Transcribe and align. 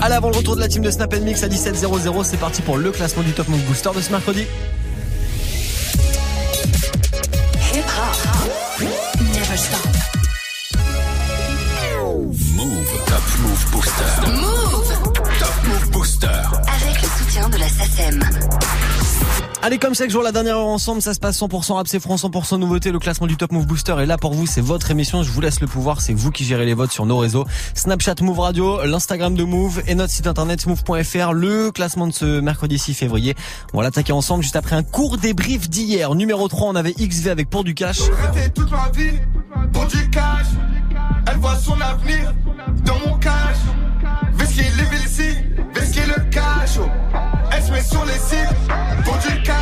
Allez, 0.00 0.14
avant 0.14 0.30
le 0.30 0.36
retour 0.36 0.56
de 0.56 0.60
la 0.60 0.68
team 0.68 0.82
de 0.82 0.90
Snap 0.90 1.14
Mix 1.20 1.42
à 1.42 1.48
17.00, 1.48 2.24
c'est 2.24 2.36
parti 2.38 2.62
pour 2.62 2.76
le 2.76 2.90
classement 2.90 3.22
du 3.22 3.32
Top 3.32 3.48
Move 3.48 3.60
Booster 3.62 3.90
de 3.94 4.00
ce 4.00 4.10
mercredi. 4.10 4.46
Allez, 19.68 19.76
comme 19.76 19.94
chaque 19.94 20.08
jour, 20.08 20.22
la 20.22 20.32
dernière 20.32 20.56
heure 20.56 20.66
ensemble, 20.66 21.02
ça 21.02 21.12
se 21.12 21.20
passe 21.20 21.38
100% 21.38 21.74
rap, 21.74 21.86
c'est 21.86 22.00
France, 22.00 22.24
100% 22.24 22.58
nouveauté. 22.58 22.90
Le 22.90 22.98
classement 22.98 23.26
du 23.26 23.36
Top 23.36 23.52
Move 23.52 23.66
Booster 23.66 23.94
est 23.98 24.06
là 24.06 24.16
pour 24.16 24.32
vous. 24.32 24.46
C'est 24.46 24.62
votre 24.62 24.90
émission. 24.90 25.22
Je 25.22 25.30
vous 25.30 25.42
laisse 25.42 25.60
le 25.60 25.66
pouvoir. 25.66 26.00
C'est 26.00 26.14
vous 26.14 26.30
qui 26.30 26.46
gérez 26.46 26.64
les 26.64 26.72
votes 26.72 26.90
sur 26.90 27.04
nos 27.04 27.18
réseaux. 27.18 27.44
Snapchat 27.74 28.14
Move 28.22 28.38
Radio, 28.38 28.82
l'Instagram 28.86 29.34
de 29.34 29.44
Move 29.44 29.82
et 29.86 29.94
notre 29.94 30.10
site 30.10 30.26
internet 30.26 30.66
move.fr. 30.66 31.34
Le 31.34 31.70
classement 31.70 32.06
de 32.06 32.14
ce 32.14 32.40
mercredi 32.40 32.78
6 32.78 32.94
février. 32.94 33.34
On 33.74 33.76
va 33.76 33.84
l'attaquer 33.84 34.14
ensemble 34.14 34.42
juste 34.42 34.56
après 34.56 34.74
un 34.74 34.82
court 34.82 35.18
débrief 35.18 35.68
d'hier. 35.68 36.14
Numéro 36.14 36.48
3, 36.48 36.68
on 36.68 36.74
avait 36.74 36.94
XV 36.94 37.28
avec 37.28 37.50
Pour 37.50 37.62
du 37.62 37.74
Cash. 37.74 37.98
Toute 38.54 38.70
ma 38.70 38.88
vie 38.96 39.18
pour 39.74 39.84
du 39.84 40.08
cash. 40.08 40.46
Elle 41.30 41.36
voit 41.36 41.56
son 41.56 41.78
avenir 41.78 42.32
dans 42.86 42.98
mon 43.06 43.18
cash. 43.18 43.58
Le 46.08 46.30
cash. 46.30 46.78
oh. 46.80 46.88
Sur 47.90 48.04
les 48.04 48.12
pour 49.04 49.16
du 49.18 49.42
cash. 49.42 49.57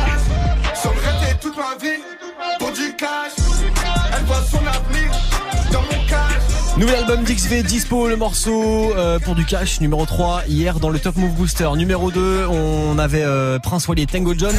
Nouvel 6.77 6.95
album 6.95 7.23
d'XV 7.23 7.63
dispo, 7.63 8.07
le 8.07 8.17
morceau 8.17 8.93
euh, 8.95 9.17
pour 9.17 9.33
du 9.33 9.45
cash, 9.45 9.81
numéro 9.81 10.05
3, 10.05 10.43
hier 10.47 10.79
dans 10.79 10.91
le 10.91 10.99
Top 10.99 11.15
Move 11.15 11.31
Booster. 11.31 11.67
Numéro 11.75 12.11
2, 12.11 12.45
on 12.45 12.99
avait 12.99 13.23
euh, 13.23 13.57
Prince 13.57 13.87
Wally 13.87 14.03
et 14.03 14.05
Tango 14.05 14.35
John. 14.37 14.53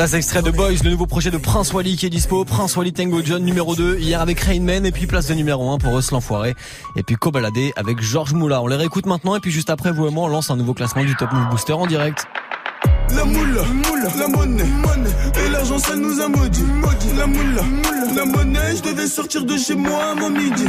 Ça 0.00 0.06
c'est 0.06 0.16
extrait 0.16 0.40
de 0.40 0.50
Boys, 0.50 0.82
le 0.82 0.88
nouveau 0.88 1.04
projet 1.04 1.30
de 1.30 1.36
Prince 1.36 1.74
Wally 1.74 1.94
qui 1.94 2.06
est 2.06 2.08
dispo. 2.08 2.46
Prince 2.46 2.74
Wally 2.74 2.94
Tango 2.94 3.20
John 3.22 3.44
numéro 3.44 3.76
2, 3.76 3.98
hier 3.98 4.22
avec 4.22 4.40
Rainman 4.40 4.86
et 4.86 4.92
puis 4.92 5.06
place 5.06 5.28
de 5.28 5.34
numéro 5.34 5.70
1 5.72 5.76
pour 5.76 5.98
Us 5.98 6.10
l'Enfoiré. 6.10 6.54
Et 6.96 7.02
puis 7.02 7.16
Kobalade 7.16 7.52
avec 7.76 8.00
Georges 8.00 8.32
Moula. 8.32 8.62
On 8.62 8.66
les 8.66 8.76
réécoute 8.76 9.04
maintenant 9.04 9.36
et 9.36 9.40
puis 9.40 9.50
juste 9.50 9.68
après 9.68 9.92
vous 9.92 10.06
et 10.06 10.10
moi 10.10 10.24
on 10.24 10.28
lance 10.28 10.50
un 10.50 10.56
nouveau 10.56 10.72
classement 10.72 11.04
du 11.04 11.14
Top 11.16 11.30
Move 11.32 11.50
Booster 11.50 11.74
en 11.74 11.86
direct. 11.86 12.26
La 13.16 13.24
moula, 13.24 13.62
la 14.18 14.28
monnaie, 14.28 14.64
et 15.44 15.50
l'argent 15.50 15.78
ça 15.78 15.96
nous 15.96 16.20
a 16.20 16.28
maudit. 16.28 16.64
La 17.16 17.26
moula, 17.26 17.62
la 18.14 18.24
monnaie, 18.24 18.76
je 18.76 18.82
devais 18.82 19.06
sortir 19.06 19.44
de 19.44 19.56
chez 19.56 19.74
moi 19.74 20.12
avant 20.12 20.30
midi. 20.30 20.64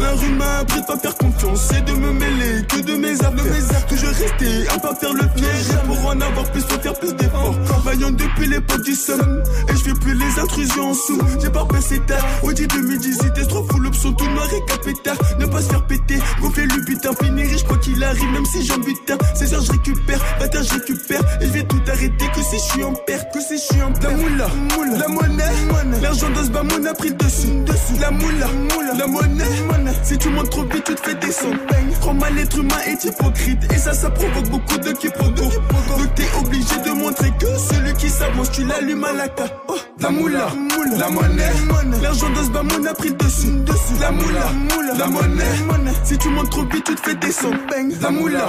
La 0.00 0.12
rue 0.12 0.30
m'a 0.30 0.58
appris 0.58 0.80
de 0.80 0.86
pas 0.86 0.98
faire 0.98 1.16
confiance 1.16 1.70
et 1.72 1.80
de 1.80 1.92
me 1.92 2.12
mêler 2.12 2.64
que 2.68 2.80
de 2.80 2.96
mes 2.96 3.14
affaires. 3.14 3.86
Toujours 3.88 4.10
rester 4.10 4.68
à 4.68 4.78
pas 4.78 4.94
faire 4.94 5.12
le 5.14 5.26
piège. 5.34 5.68
Pour 5.86 6.06
en 6.06 6.20
avoir 6.20 6.50
plus, 6.52 6.60
faut 6.62 6.80
faire 6.80 6.94
plus 6.94 7.14
d'efforts. 7.14 7.56
Travaillant 7.64 8.10
depuis 8.10 8.48
l'époque 8.48 8.82
du 8.84 8.94
somme, 8.94 9.42
et 9.68 9.75
je 9.96 10.00
plus 10.00 10.14
les 10.14 10.38
intrusions 10.38 10.90
en 10.90 10.94
sous. 10.94 11.18
J'ai 11.40 11.50
pas 11.50 11.64
passé 11.64 12.00
tard, 12.06 12.24
au 12.42 12.52
début 12.52 12.82
midi, 12.82 13.12
c'était 13.12 13.46
trop 13.46 13.64
fou 13.64 13.78
l'option 13.78 14.12
tout 14.12 14.28
noir 14.30 14.48
et 14.52 14.64
capétard. 14.70 15.16
Ne 15.38 15.46
pas 15.46 15.62
se 15.62 15.68
faire 15.68 15.86
péter, 15.86 16.18
gonfler 16.40 16.66
le 16.66 16.84
butin, 16.84 17.10
finir 17.22 17.46
riche 17.48 17.64
quoi 17.64 17.76
qu'il 17.78 18.02
arrive, 18.02 18.30
même 18.30 18.44
si 18.46 18.64
j'en 18.64 18.78
butin. 18.78 19.16
16 19.34 19.54
heures, 19.54 19.62
je 19.62 19.72
récupère, 19.72 20.20
bâtard, 20.38 20.62
je 20.62 20.74
récupère, 20.74 21.20
et 21.40 21.46
je 21.46 21.52
vais 21.52 21.64
tout 21.64 21.80
arrêter 21.88 22.26
que 22.34 22.42
si 22.42 22.56
je 22.56 22.72
suis 22.72 22.84
en 22.84 22.92
perte, 22.92 23.32
que 23.32 23.40
si 23.40 23.56
je 23.56 23.62
suis 23.62 23.82
en 23.82 23.92
perte. 23.92 24.04
La 24.06 24.16
moula, 24.16 24.98
la 24.98 25.08
monnaie, 25.08 26.00
l'argent 26.02 26.30
de 26.30 26.44
ce 26.44 26.50
bas 26.50 26.62
mon 26.62 26.84
a 26.84 26.94
pris 26.94 27.10
le 27.10 27.14
dessus, 27.14 27.48
dessus. 27.64 28.00
La 28.00 28.10
moula, 28.10 28.48
la 28.96 29.06
monnaie, 29.06 29.44
si 30.02 30.18
tu 30.18 30.28
montes 30.30 30.50
trop 30.50 30.64
vite, 30.64 30.84
tu 30.84 30.94
te 30.94 31.00
fais 31.00 31.14
descendre. 31.14 31.56
Trop 32.00 32.12
mal, 32.12 32.34
l'être 32.34 32.58
humain 32.58 32.80
est 32.86 33.04
hypocrite, 33.04 33.58
et 33.72 33.78
ça, 33.78 33.92
ça 33.92 34.10
provoque 34.10 34.48
beaucoup 34.50 34.78
de 34.78 34.92
quiproquos. 34.92 35.34
Donc 35.34 36.14
t'es 36.14 36.26
obligé 36.38 36.76
de 36.84 36.90
montrer 36.90 37.30
que 37.38 37.46
celui 37.58 37.92
qui 37.94 38.08
s'avance, 38.08 38.50
tu 38.50 38.64
l'allumes 38.64 39.04
à 39.04 39.12
la 39.12 39.28
carte. 39.28 39.54
Oh, 39.68 39.74
la 40.00 40.10
moula, 40.10 40.48
la 40.98 41.08
monnaie, 41.08 41.52
l'argent 42.02 42.28
de 42.30 42.36
ce 42.36 42.88
a 42.88 42.94
pris 42.94 43.08
le 43.08 43.14
dessus, 43.14 43.50
dessus. 43.64 44.00
La 44.00 44.10
moula, 44.10 44.94
la 44.98 45.06
monnaie, 45.06 45.92
si 46.04 46.18
tu 46.18 46.28
montes 46.28 46.50
trop 46.50 46.62
vite, 46.64 46.84
tu 46.84 46.94
te 46.94 47.00
fais 47.00 47.14
descendre. 47.14 47.56
La 48.00 48.10
moula, 48.10 48.48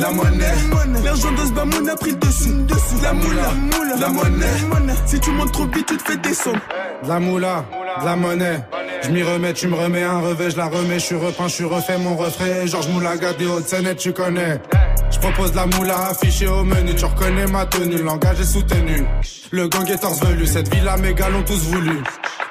la 0.00 0.10
monnaie, 0.10 0.54
l'argent 1.04 1.32
de 1.32 1.36
ce 1.38 1.90
a 1.90 1.96
pris 1.96 2.10
le 2.10 2.16
dessus, 2.16 2.52
dessus. 2.66 3.02
La 3.02 3.12
moula, 3.12 3.52
la 3.98 4.08
monnaie, 4.08 4.94
si 5.06 5.20
tu 5.20 5.30
montes 5.30 5.52
trop 5.52 5.66
vite, 5.66 5.86
tu 5.86 5.96
te 5.96 6.02
fais 6.02 6.16
descendre. 6.16 6.60
De 7.02 7.08
la 7.08 7.20
moula, 7.20 7.64
la 8.04 8.16
monnaie. 8.16 8.60
Je 9.02 9.10
m'y 9.10 9.22
remets, 9.22 9.52
tu 9.52 9.68
me 9.68 9.76
remets 9.76 10.02
un 10.02 10.20
revêt, 10.20 10.50
je 10.50 10.56
la 10.56 10.66
remets, 10.66 10.98
je 10.98 11.04
suis 11.04 11.14
repeint, 11.14 11.46
je 11.46 11.54
suis 11.54 11.64
refait 11.64 11.98
mon 11.98 12.16
refrain. 12.16 12.66
Georges 12.66 12.88
Moulaga 12.88 13.32
des 13.32 13.46
Hauts-de-Seine, 13.46 13.94
tu 13.94 14.12
connais. 14.12 14.60
Je 15.10 15.18
propose 15.18 15.54
la 15.54 15.66
moula 15.66 16.08
affichée 16.10 16.46
au 16.48 16.64
menu, 16.64 16.94
tu 16.94 17.04
reconnais 17.04 17.46
ma 17.46 17.66
tenue, 17.66 17.96
le 17.96 18.02
langage 18.04 18.40
est 18.40 18.44
soutenu. 18.44 19.04
Le 19.50 19.68
gang 19.68 19.88
est 19.90 19.98
torse 19.98 20.20
velu, 20.22 20.46
cette 20.46 20.72
villa 20.74 20.96
mes 20.96 21.14
gars 21.14 21.28
l'ont 21.30 21.42
tous 21.42 21.64
voulu. 21.70 22.02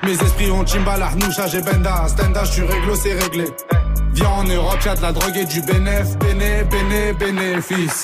Mes 0.04 0.14
esprits 0.14 0.52
ont 0.52 0.66
Chimbala, 0.66 1.12
Noucha, 1.16 1.48
j'ai 1.48 1.62
Benda, 1.62 2.08
Stenda, 2.08 2.44
je 2.44 2.52
suis 2.52 2.62
réglo, 2.64 2.96
c'est 2.96 3.14
réglé. 3.14 3.46
Viens 4.14 4.30
en 4.30 4.44
Europe, 4.44 4.80
y'a 4.84 4.96
de 4.96 5.02
la 5.02 5.12
drogue 5.12 5.38
et 5.38 5.46
du 5.46 5.62
bénéf, 5.62 6.18
béné, 6.18 6.64
béné, 6.64 7.14
bénéfice. 7.14 8.04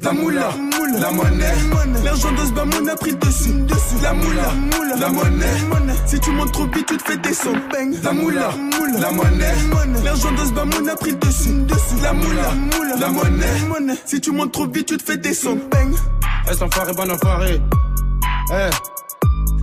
La 0.00 0.12
moula, 0.12 0.50
la 1.00 1.10
monnaie, 1.10 1.54
l'argent 2.04 2.30
de 2.30 2.36
ce 2.36 2.88
a 2.88 2.96
pris 2.96 3.10
le 3.10 3.16
dessus, 3.16 3.52
dessus. 3.62 3.96
La 4.00 4.14
moula, 4.14 4.52
la 4.96 5.08
monnaie, 5.08 5.94
si 6.06 6.20
tu 6.20 6.30
montes 6.30 6.52
trop 6.52 6.66
vite 6.66 6.86
tu 6.86 6.96
te 6.96 7.02
fais 7.02 7.16
descendre. 7.16 7.58
La 8.04 8.12
moula, 8.12 8.50
la 9.00 9.10
monnaie, 9.10 9.54
l'argent 10.04 10.30
de 10.30 10.36
ce 10.38 10.88
a 10.88 10.96
pris 10.96 11.10
le 11.10 11.16
dessus, 11.16 11.52
dessus. 11.62 12.00
La 12.00 12.12
moula, 12.12 12.54
la 12.96 13.08
monnaie, 13.08 13.94
si 14.06 14.20
tu 14.20 14.30
montes 14.30 14.52
trop 14.52 14.68
vite 14.68 14.86
tu 14.86 14.96
te 14.96 15.02
fais 15.02 15.16
descendre. 15.16 15.62
Est-ce 16.48 16.62
enfoiré, 16.62 16.92
bon 16.92 17.10
enfoiré? 17.10 17.60
Eh. 18.52 18.97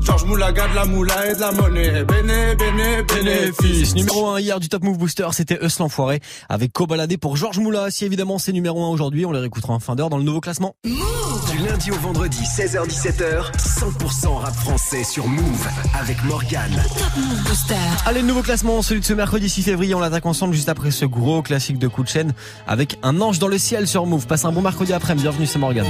Georges 0.06 0.26
Moulaga, 0.26 0.68
de 0.68 0.76
la 0.76 0.86
moula 0.86 1.32
et 1.32 1.34
de 1.34 1.40
la 1.40 1.52
monnaie. 1.52 2.04
Béné, 2.04 2.56
béné, 2.56 3.02
bénéfice. 3.04 3.96
Numéro 3.96 4.28
1 4.28 4.40
hier 4.40 4.60
du 4.60 4.70
Top 4.70 4.84
Move 4.84 5.00
Booster, 5.00 5.28
c'était 5.32 5.58
Us 5.66 5.80
l'Enfoiré 5.80 6.22
avec 6.48 6.72
Kobalade 6.72 7.18
pour 7.18 7.38
Georges 7.38 7.58
Moula. 7.58 7.90
Si 7.90 8.06
évidemment 8.06 8.38
c'est 8.38 8.52
numéro 8.52 8.86
1 8.86 8.90
aujourd'hui, 8.90 9.26
on 9.26 9.32
les 9.32 9.40
réécoutera 9.40 9.74
en 9.74 9.80
fin 9.80 9.96
d'heure 9.96 10.12
dans 10.12 10.18
le 10.18 10.24
nouveau 10.24 10.42
classement. 10.42 10.76
Du 10.84 11.58
lundi 11.68 11.90
au 11.90 11.96
vendredi, 11.96 12.38
16h-17h, 12.44 13.52
100% 13.58 14.36
rap 14.38 14.54
français 14.54 15.04
sur 15.04 15.28
Move 15.28 15.68
avec 16.00 16.24
Morgane. 16.26 16.76
Top 16.98 17.18
Move 17.18 17.44
Booster. 17.44 17.74
Allez, 18.06 18.22
le 18.22 18.28
nouveau 18.28 18.44
classement, 18.44 18.84
celui 18.84 19.02
de 19.02 19.06
ce 19.06 19.14
mercredi 19.14 19.50
6 19.50 19.64
février, 19.64 19.96
on 19.96 20.00
l'attaque 20.00 20.28
ensemble 20.28 20.54
juste 20.54 20.70
après 20.70 20.92
ce 20.92 21.06
gros 21.06 21.42
classique 21.42 21.80
de 21.80 21.88
coup 21.88 22.04
de 22.04 22.10
chaîne 22.10 22.34
avec 22.68 23.00
un 23.02 23.20
ange 23.22 23.40
dans 23.40 23.48
le 23.48 23.58
ciel 23.58 23.88
sur 23.88 24.06
Move. 24.06 24.28
Passe 24.28 24.46
un 24.46 24.52
bon 24.52 24.62
mercredi 24.62 24.94
après, 24.94 25.16
bienvenue 25.16 25.48
c'est 25.48 25.60
Morgane. 25.60 25.88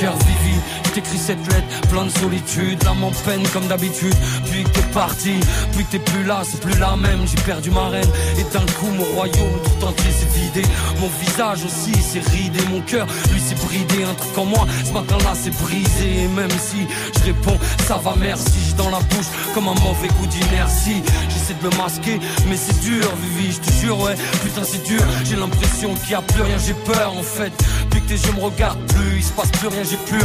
Cher 0.00 0.12
Vivi, 0.16 0.58
t'écris 0.94 1.18
cette 1.18 1.44
lettre, 1.48 1.88
plein 1.90 2.04
de 2.04 2.10
solitude, 2.10 2.82
l'âme 2.84 3.02
en 3.02 3.10
peine 3.10 3.42
comme 3.52 3.66
d'habitude. 3.66 4.14
Puis 4.50 4.62
que 4.62 4.68
t'es 4.68 4.86
parti, 4.92 5.40
puis 5.72 5.84
que 5.84 5.90
t'es 5.92 5.98
plus 5.98 6.24
là, 6.24 6.42
c'est 6.48 6.60
plus 6.60 6.78
la 6.78 6.96
même. 6.96 7.26
J'ai 7.26 7.42
perdu 7.42 7.70
ma 7.70 7.88
reine, 7.88 8.08
et 8.38 8.44
d'un 8.52 8.66
coup 8.78 8.86
mon 8.86 9.04
royaume 9.16 9.58
tout 9.64 9.86
entier 9.86 10.10
s'est 10.12 10.38
vidé. 10.38 10.62
Mon 11.00 11.10
visage 11.20 11.64
aussi 11.64 11.92
s'est 12.00 12.22
ridé, 12.30 12.60
mon 12.70 12.80
cœur 12.82 13.06
lui 13.32 13.40
s'est 13.40 13.56
bridé. 13.66 14.04
Un 14.04 14.14
truc 14.14 14.38
en 14.38 14.44
moi, 14.44 14.66
ce 14.84 14.92
matin-là 14.92 15.32
c'est 15.34 15.54
brisé. 15.62 16.24
Et 16.24 16.28
même 16.28 16.50
si 16.50 16.86
je 17.18 17.24
réponds, 17.24 17.58
ça 17.86 17.96
va 17.96 18.14
merci, 18.18 18.52
j'ai 18.68 18.74
dans 18.74 18.90
la 18.90 19.00
bouche 19.00 19.26
comme 19.52 19.68
un 19.68 19.74
mauvais 19.74 20.08
coup 20.08 20.26
d'inertie. 20.26 21.02
J'essaie 21.28 21.54
de 21.60 21.66
me 21.66 21.76
masquer, 21.76 22.20
mais 22.48 22.56
c'est 22.56 22.78
dur, 22.80 23.08
Vivi, 23.22 23.52
je 23.52 23.58
te 23.58 23.72
jure, 23.80 24.00
ouais. 24.00 24.14
Putain, 24.42 24.62
c'est 24.64 24.84
dur, 24.84 25.02
j'ai 25.24 25.36
l'impression 25.36 25.94
qu'il 25.94 26.12
y 26.12 26.14
a 26.14 26.22
plus 26.22 26.42
rien, 26.42 26.56
j'ai 26.64 26.74
peur 26.74 27.12
en 27.18 27.22
fait. 27.22 27.52
Depuis 27.84 28.00
que 28.02 28.08
tes 28.08 28.26
yeux 28.26 28.34
me 28.36 28.44
regardent 28.44 28.86
plus, 28.86 29.16
il 29.16 29.24
se 29.24 29.32
passe 29.32 29.50
plus 29.50 29.68
rien, 29.68 29.82
j'ai 29.82 29.96
plus 29.96 30.22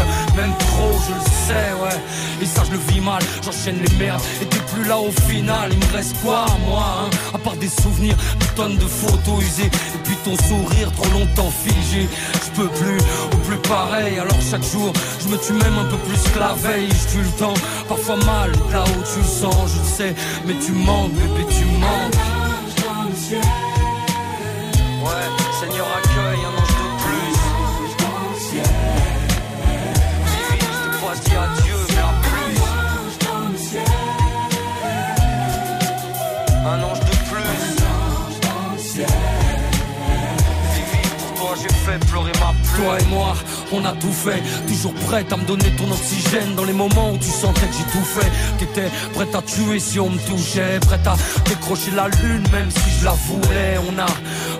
trop, 0.59 0.91
je 1.07 1.13
le 1.13 1.21
sais, 1.47 1.73
ouais. 1.81 1.99
Et 2.41 2.45
ça, 2.45 2.63
je 2.65 2.71
le 2.71 2.77
vis 2.77 3.01
mal, 3.01 3.21
j'enchaîne 3.43 3.79
les 3.81 3.95
merdes. 3.97 4.21
Et 4.41 4.45
t'es 4.45 4.59
plus 4.73 4.85
là 4.85 4.97
au 4.97 5.11
final, 5.27 5.69
il 5.71 5.79
me 5.79 5.93
reste 5.93 6.15
quoi, 6.21 6.45
moi, 6.67 6.83
hein? 7.01 7.09
À 7.33 7.37
part 7.37 7.55
des 7.55 7.69
souvenirs, 7.69 8.15
des 8.39 8.45
tonnes 8.55 8.77
de 8.77 8.85
photos 8.85 9.41
usées. 9.41 9.65
Et 9.95 9.99
puis 10.03 10.15
ton 10.23 10.35
sourire 10.47 10.91
trop 10.93 11.09
longtemps 11.11 11.51
figé. 11.51 12.07
Je 12.45 12.61
peux 12.61 12.69
plus, 12.69 12.97
ou 13.33 13.37
plus 13.47 13.57
pareil. 13.67 14.19
Alors 14.19 14.41
chaque 14.49 14.63
jour, 14.63 14.93
je 15.21 15.27
me 15.27 15.37
tue 15.37 15.53
même 15.53 15.77
un 15.77 15.85
peu 15.85 15.97
plus 15.97 16.21
que 16.31 16.39
la 16.39 16.53
veille. 16.53 16.89
Je 16.89 17.13
tue 17.13 17.23
le 17.23 17.31
temps, 17.31 17.53
parfois 17.87 18.17
mal, 18.17 18.51
là 18.71 18.83
où 18.83 19.03
tu 19.13 19.19
le 19.19 19.25
sens, 19.25 19.71
je 19.73 19.79
le 19.79 19.85
sais. 19.97 20.15
Mais 20.45 20.53
tu 20.65 20.71
manques, 20.71 21.11
bébé, 21.13 21.45
tu 21.49 21.65
manques. 21.79 22.15
Ouais, 25.03 25.27
Seigneur 25.59 25.87
fois 31.09 31.15
je 31.15 31.29
dis 31.29 31.35
adieu, 31.35 31.75
mais 31.89 31.97
à 31.97 32.13
plus. 32.23 32.57
Un 32.61 32.73
ange 33.01 33.17
dans 33.25 33.49
le 33.51 33.57
ciel. 33.57 33.83
Un 36.65 36.83
ange 36.83 36.99
de 36.99 37.15
plus. 37.29 37.43
Un 37.43 37.85
ange 37.85 38.39
dans 38.41 38.73
le 38.73 38.79
ciel. 38.79 39.07
Vivi, 40.73 41.09
pour 41.17 41.33
toi 41.39 41.55
j'ai 41.61 41.73
fait 41.73 41.99
pleurer 42.07 42.31
ma 42.39 42.53
pluie. 42.63 42.83
Toi 42.83 42.99
et 42.99 43.05
moi, 43.05 43.33
on 43.71 43.85
a 43.85 43.91
tout 43.93 44.11
fait. 44.11 44.41
Toujours 44.67 44.93
prête 44.93 45.31
à 45.31 45.37
me 45.37 45.45
donner 45.45 45.69
ton 45.77 45.89
oxygène 45.91 46.55
dans 46.55 46.65
les 46.65 46.73
moments 46.73 47.11
où 47.11 47.17
tu 47.17 47.29
sentais 47.29 47.67
que 47.67 47.73
j'ai 47.73 47.91
tout 47.91 48.05
fait. 48.05 48.31
T'étais 48.57 48.89
prête 49.13 49.33
à 49.35 49.41
tuer 49.41 49.79
si 49.79 49.99
on 49.99 50.09
me 50.09 50.17
touchait. 50.19 50.79
Prête 50.81 51.05
à 51.07 51.15
décrocher 51.45 51.91
la 51.95 52.07
lune 52.07 52.43
même 52.51 52.69
si 52.71 52.99
je 52.99 53.05
la 53.05 53.11
voulais. 53.11 53.77
On 53.89 53.99
a 53.99 54.07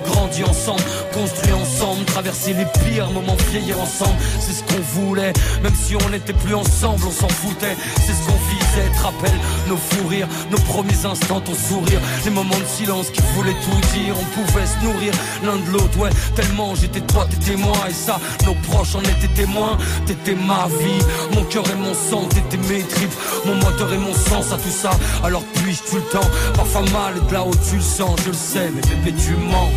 grandi 0.09 0.43
ensemble, 0.43 0.83
construit 1.13 1.53
ensemble, 1.53 2.05
traversé 2.05 2.53
les 2.53 2.65
pires 2.65 3.09
moments, 3.11 3.37
vieillir 3.51 3.79
ensemble. 3.79 4.17
C'est 4.39 4.53
ce 4.53 4.63
qu'on 4.63 4.81
voulait. 4.81 5.33
Même 5.63 5.75
si 5.75 5.95
on 5.95 6.09
n'était 6.09 6.33
plus 6.33 6.55
ensemble, 6.55 7.03
on 7.07 7.11
s'en 7.11 7.29
foutait. 7.29 7.75
C'est 8.05 8.13
ce 8.13 8.25
qu'on 8.25 8.37
visait. 8.49 8.89
Te 8.95 9.03
rappelle 9.03 9.39
nos 9.67 9.77
fous 9.77 10.07
rires, 10.07 10.27
nos 10.51 10.59
premiers 10.59 11.05
instants, 11.05 11.41
ton 11.41 11.53
sourire. 11.55 11.99
Les 12.25 12.31
moments 12.31 12.57
de 12.57 12.65
silence 12.65 13.09
qui 13.09 13.21
voulaient 13.35 13.55
tout 13.63 13.97
dire. 13.97 14.15
On 14.19 14.41
pouvait 14.41 14.65
se 14.65 14.85
nourrir 14.85 15.13
l'un 15.43 15.57
de 15.57 15.71
l'autre, 15.71 15.97
ouais. 15.99 16.09
Tellement 16.35 16.75
j'étais 16.75 17.01
toi, 17.01 17.27
t'étais 17.29 17.55
moi. 17.55 17.77
Et 17.89 17.93
ça, 17.93 18.19
nos 18.45 18.53
proches 18.69 18.95
en 18.99 19.03
étaient 19.03 19.33
témoins. 19.33 19.77
T'étais 20.05 20.35
ma 20.35 20.67
vie, 20.79 21.03
mon 21.35 21.43
cœur 21.45 21.63
et 21.71 21.75
mon 21.75 21.93
sang. 21.93 22.27
T'étais 22.29 22.57
mes 22.69 22.83
tripes, 22.83 23.13
mon 23.45 23.55
moteur 23.55 23.91
et 23.93 23.97
mon 23.97 24.13
sens 24.13 24.51
à 24.51 24.57
tout 24.57 24.69
ça. 24.69 24.91
Alors 25.23 25.43
puis-je 25.55 25.83
tout 25.89 25.97
le 25.97 26.03
temps, 26.03 26.29
parfois 26.55 26.81
mal 26.91 27.13
de 27.27 27.33
là 27.33 27.43
où 27.43 27.51
tu 27.69 27.75
le 27.75 27.81
sens, 27.81 28.19
je 28.23 28.29
le 28.29 28.33
sais. 28.33 28.69
Mais 28.73 28.81
bébé, 28.81 29.17
tu 29.17 29.35
mens. 29.35 29.69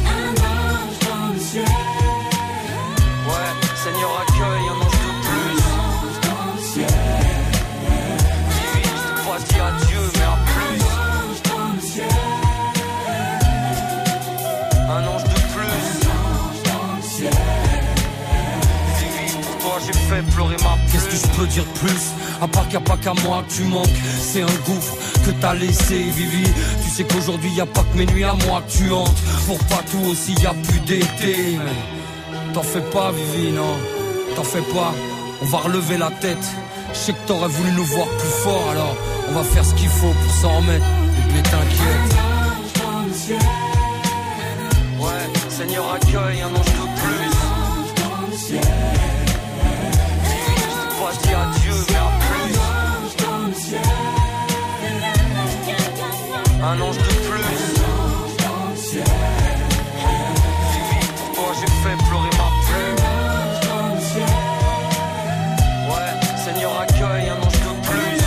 Dire 21.49 21.65
plus? 21.65 22.13
À 22.41 22.47
part 22.47 22.63
qu'il 22.69 22.79
n'y 22.79 22.85
a 22.85 22.89
pas 22.89 22.97
qu'à 22.97 23.13
moi 23.25 23.43
que 23.47 23.55
tu 23.55 23.65
manques. 23.65 23.89
C'est 24.21 24.43
un 24.43 24.59
gouffre 24.65 24.95
que 25.25 25.31
t'as 25.41 25.55
laissé 25.55 25.97
Vivi. 25.97 26.45
Tu 26.85 26.91
sais 26.91 27.05
qu'aujourd'hui 27.05 27.51
y 27.51 27.61
a 27.61 27.67
pas 27.67 27.83
que 27.83 27.99
mes 27.99 28.07
nuits 28.07 28.25
à 28.25 28.35
moi 28.47 28.63
que 28.67 28.73
tu 28.73 28.93
hantes 28.93 29.17
Pour 29.47 29.59
pas 29.65 29.83
tout 29.91 30.11
aussi 30.11 30.35
y 30.35 30.47
a 30.47 30.55
plus 30.55 30.81
d'été. 30.81 31.59
Mais 31.59 32.53
T'en 32.55 32.63
fais 32.63 32.81
pas 32.81 33.11
Vivi 33.11 33.51
non. 33.51 33.77
T'en 34.37 34.45
fais 34.45 34.63
pas. 34.73 34.95
On 35.43 35.47
va 35.47 35.59
relever 35.59 35.99
la 35.99 36.11
tête. 36.11 36.47
Je 36.93 36.99
sais 36.99 37.13
que 37.13 37.27
t'aurais 37.27 37.49
voulu 37.49 37.73
nous 37.73 37.85
voir 37.85 38.07
plus 38.07 38.35
fort 38.45 38.69
Alors 38.71 38.97
on 39.31 39.33
va 39.33 39.43
faire 39.43 39.65
ce 39.65 39.75
qu'il 39.75 39.89
faut 39.89 40.13
pour 40.13 40.35
s'en 40.41 40.59
remettre. 40.59 40.87
Bébé 41.27 41.43
t'inquiète. 41.43 42.17
Ouais, 45.01 45.11
Seigneur 45.49 45.93
accueille 45.93 46.43
un 46.43 46.55
ange 46.55 46.67
de 46.67 47.01
plus 47.01 47.32
Un 56.65 56.81
ange 56.81 56.97
de 56.97 57.03
plus. 57.03 57.61
Vivi, 60.73 61.01
pour 61.17 61.29
toi 61.35 61.49
j'ai 61.59 61.71
fait 61.83 61.97
pleurer 62.09 62.33
ma 62.39 62.49
plume. 62.67 63.01
Ouais, 65.89 66.13
Seigneur 66.45 66.73
accueille 66.81 67.29
un 67.29 67.39
ange 67.47 67.61
de 67.67 67.73
plus. 67.89 68.21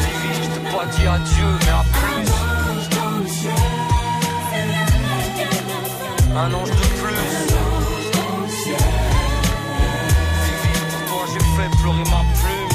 Vivi, 0.00 0.30
je 0.34 0.40
t'ai 0.52 0.62
pas 0.70 0.86
dit 0.86 1.06
adieu, 1.06 1.50
mais 1.60 1.72
à 1.72 1.84
plus. 1.92 2.28
Un 6.36 6.50
ange 6.54 6.70
de 6.70 6.87
ma 11.92 12.22
plume. 12.34 12.68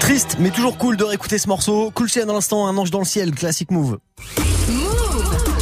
Triste, 0.00 0.36
mais 0.38 0.50
toujours 0.50 0.78
cool 0.78 0.96
de 0.96 1.04
réécouter 1.04 1.38
ce 1.38 1.48
morceau. 1.48 1.90
Cool 1.94 2.08
Chain 2.08 2.28
à 2.28 2.32
l'instant, 2.32 2.66
un 2.66 2.76
ange 2.76 2.90
dans 2.90 3.00
le 3.00 3.04
ciel, 3.04 3.32
classique 3.32 3.70
move. 3.70 3.98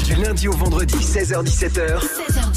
Du 0.05 0.15
lundi 0.15 0.49
au 0.49 0.53
vendredi, 0.53 0.97
16h17h, 0.97 2.01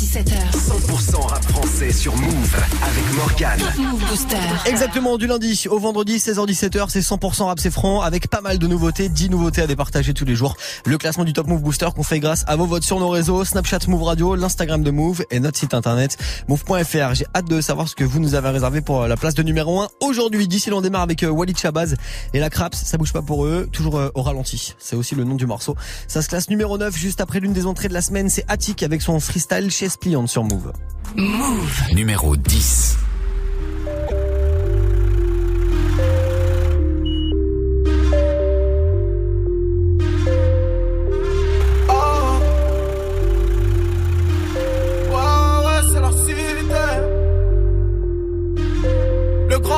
16h17h. 0.10 0.50
100% 0.54 1.28
rap 1.28 1.44
français 1.44 1.92
sur 1.92 2.16
Move 2.16 2.56
avec 2.82 3.14
Morgane. 3.16 3.60
Move 3.78 4.04
Booster. 4.10 4.38
Exactement, 4.66 5.18
du 5.18 5.28
lundi 5.28 5.68
au 5.70 5.78
vendredi, 5.78 6.18
16h17h, 6.18 6.88
c'est 6.90 7.02
100% 7.02 7.44
rap 7.44 7.60
c'est 7.60 7.70
franc, 7.70 8.02
avec 8.02 8.28
pas 8.28 8.42
mal 8.42 8.58
de 8.58 8.66
nouveautés, 8.66 9.08
10 9.08 9.30
nouveautés 9.30 9.62
à 9.62 9.68
départager 9.68 10.16
tous 10.16 10.26
les 10.26 10.34
jours. 10.34 10.58
Le 10.86 10.98
classement 10.98 11.26
du 11.26 11.34
Top 11.34 11.46
Move 11.46 11.62
Booster 11.62 11.90
qu'on 11.96 12.02
fait 12.02 12.20
grâce 12.20 12.44
à 12.48 12.56
vos 12.56 12.66
votes 12.66 12.84
sur 12.84 13.00
nos 13.00 13.10
réseaux, 13.10 13.46
Snapchat 13.46 13.80
Move 13.88 14.02
Radio, 14.02 14.36
l'Instagram 14.36 14.82
de 14.82 14.90
Move 14.90 15.26
et 15.30 15.40
notre 15.40 15.60
site 15.60 15.76
internet 15.76 16.18
move.fr. 16.48 17.14
J'ai 17.14 17.26
hâte 17.36 17.48
de 17.48 17.62
savoir 17.62 17.88
ce 17.88 17.96
que 17.96 18.04
vous 18.04 18.20
nous 18.20 18.34
avez 18.34 18.50
réservé 18.50 18.82
pour 18.82 19.06
la 19.06 19.16
place 19.16 19.36
de 19.36 19.44
numéro 19.44 19.80
1 19.80 19.90
aujourd'hui. 20.02 20.48
D'ici 20.48 20.72
là, 20.72 20.78
on 20.78 20.82
démarre 20.82 21.04
avec 21.04 21.22
euh, 21.22 21.30
Walid 21.30 21.58
Shabazz 21.58 21.96
et 22.34 22.40
la 22.40 22.50
Craps, 22.50 22.84
ça 22.84 22.98
bouge 22.98 23.14
pas 23.14 23.22
pour 23.22 23.46
eux, 23.46 23.70
toujours 23.72 23.98
euh, 23.98 24.10
au 24.16 24.24
ralenti. 24.24 24.74
C'est 24.80 24.96
aussi 24.96 25.14
le 25.14 25.24
nom 25.24 25.36
du 25.36 25.46
morceau. 25.46 25.76
Ça 26.08 26.24
se 26.24 26.30
classe 26.30 26.50
numéro 26.50 26.80
9 26.80 26.98
juste 26.98 27.22
après 27.22 27.40
l'une 27.40 27.54
des 27.54 27.68
entrées 27.68 27.90
de 27.90 27.94
la 27.94 28.02
semaine, 28.02 28.30
c'est 28.30 28.46
Attic 28.48 28.82
avec 28.82 29.04
son 29.04 29.20
freestyle 29.20 29.70
chez 29.70 29.88
Pliante 30.00 30.30
sur 30.30 30.44
Move. 30.44 30.72
Numéro 31.94 32.36
10. 32.36 32.98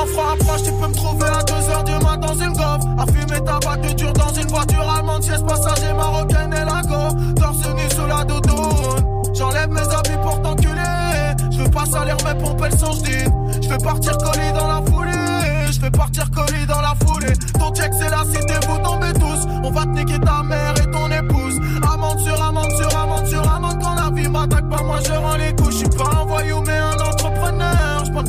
Grand 0.02 0.10
froid 0.14 0.32
approche, 0.32 0.62
tu 0.64 0.72
peux 0.72 0.88
me 0.88 0.94
trouver 0.94 1.26
à 1.26 1.42
2h 1.44 1.84
du 1.84 2.04
mat 2.04 2.16
dans 2.16 2.34
une 2.34 2.52
golf. 2.54 2.82
À 2.98 3.06
fumer 3.06 3.44
tabac 3.44 3.76
de 3.76 3.92
dur 3.92 4.12
dans 4.14 4.34
une 4.34 4.48
voiture 4.48 4.90
allemande, 4.90 5.22
siège 5.22 5.42
passager 5.42 5.92
marocaine 5.92 6.52
et 6.52 6.64
lago. 6.64 7.34
Torse 7.36 7.68
nu 7.74 7.88
sous 7.88 8.06
la 8.06 8.24
doudoune. 8.24 9.32
J'enlève 9.32 9.70
mes 9.70 9.80
habits 9.80 10.20
pour 10.24 10.42
t'enculer. 10.42 11.36
Je 11.52 11.62
veux 11.62 11.70
pas 11.70 11.86
salir 11.86 12.16
mes 12.26 12.42
pompes, 12.42 12.62
elles 12.64 12.78
sont. 12.78 12.92
Je 12.94 13.68
vais 13.68 13.78
partir 13.78 14.18
colis 14.18 14.52
dans 14.52 14.66
la 14.66 14.82
foulée. 14.90 15.70
Je 15.70 15.80
vais 15.80 15.90
partir 15.90 16.28
colis 16.32 16.66
dans 16.66 16.80
la 16.80 16.94
foulée. 17.06 17.34
Ton 17.60 17.72
check, 17.72 17.92
c'est 17.96 18.10
la 18.10 18.24
cité, 18.24 18.54
vous 18.66 18.78
tombez 18.78 19.12
tous. 19.12 19.46
On 19.62 19.70
va 19.70 19.82
te 19.82 19.90
niquer 19.90 20.18
ta 20.18 20.42
mère 20.42 20.74
et 20.82 20.90
ton 20.90 21.10
épouse. 21.12 21.60
Amende 21.92 22.18
sur 22.18 22.42
amende 22.42 22.72
sur 22.72 22.98
amende 22.98 23.26
sur 23.26 23.48
amende. 23.48 23.80
Quand 23.80 23.94
la 23.94 24.10
vie 24.10 24.28
m'attaque 24.28 24.68
pas, 24.68 24.82
moi 24.82 24.98
je 25.06 25.12
rends 25.12 25.36
les 25.36 25.54
couches. 25.54 25.74
Je 25.74 25.78
suis 25.78 25.88
pas 25.90 26.21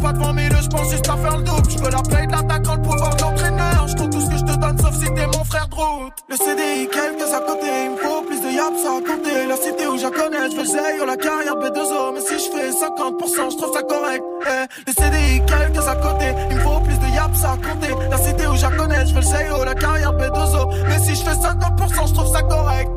pas 0.03 0.12
devant 0.12 0.33
mille, 0.33 0.51
je 0.62 0.67
pense 0.67 0.91
juste 0.91 1.10
à 1.10 1.15
faire 1.15 1.38
le 1.38 1.43
double. 1.43 1.69
Je 1.69 1.77
veux 1.77 1.89
la 1.89 2.01
paye 2.03 2.27
de 2.27 2.31
l'attaquant, 2.33 2.75
le 2.75 2.81
pouvoir 2.81 3.15
de 3.15 3.22
l'entraîneur. 3.22 3.88
Je 3.88 3.93
tout 3.95 4.22
ce 4.22 4.29
que 4.29 4.38
je 4.38 4.43
te 4.43 4.60
donne, 4.60 4.77
sauf 4.77 4.93
si 5.00 5.05
t'es 5.13 5.27
mon 5.27 5.43
frère 5.45 5.67
de 5.69 5.75
route. 5.75 6.13
Le 6.29 6.36
CDI, 6.36 6.88
quelques 6.91 7.33
à 7.33 7.39
côté. 7.39 7.72
Il 7.86 7.91
me 7.91 7.98
faut 7.98 8.22
plus 8.22 8.41
de 8.41 8.51
yaps 8.51 8.83
à 8.86 9.00
compter. 9.00 9.48
La 9.48 9.55
cité 9.55 9.88
où 9.88 9.98
je 9.98 10.03
la 10.03 10.12
connais, 10.12 10.51
je 10.51 10.55
veux 10.57 11.05
la 11.05 11.17
carrière 11.17 11.55
B2O. 11.55 12.13
Mais 12.13 12.22
si 12.22 12.36
je 12.36 12.51
fais 12.51 12.69
50%, 12.72 13.51
je 13.51 13.57
trouve 13.57 13.74
ça 13.74 13.83
correct. 13.83 14.24
Eh, 14.45 14.65
le 14.88 14.93
CDI, 14.93 15.41
quelques 15.48 15.88
à 15.88 15.95
côté. 15.95 16.27
Il 16.51 16.57
me 16.57 16.62
faut 16.62 16.79
plus 16.81 17.00
de 17.00 17.07
yaps 17.15 17.45
à 17.45 17.55
compter. 17.55 17.93
La 18.12 18.17
cité 18.17 18.48
où 18.48 18.55
je 18.55 18.63
la 18.63 18.72
connais, 18.72 19.05
je 19.05 19.13
veux 19.13 19.65
la 19.65 19.75
carrière 19.75 20.13
B2O. 20.13 20.86
Mais 20.88 21.00
si 21.00 21.15
je 21.15 21.24
fais 21.24 21.36
50%, 21.36 22.07
je 22.07 22.13
trouve 22.13 22.33
ça 22.33 22.41
correct. 22.41 22.89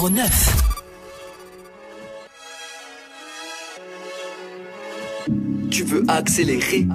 Numéro 0.00 0.08
9. 0.08 0.56
Tu 5.70 5.84
veux 5.84 6.04
accélérer, 6.08 6.86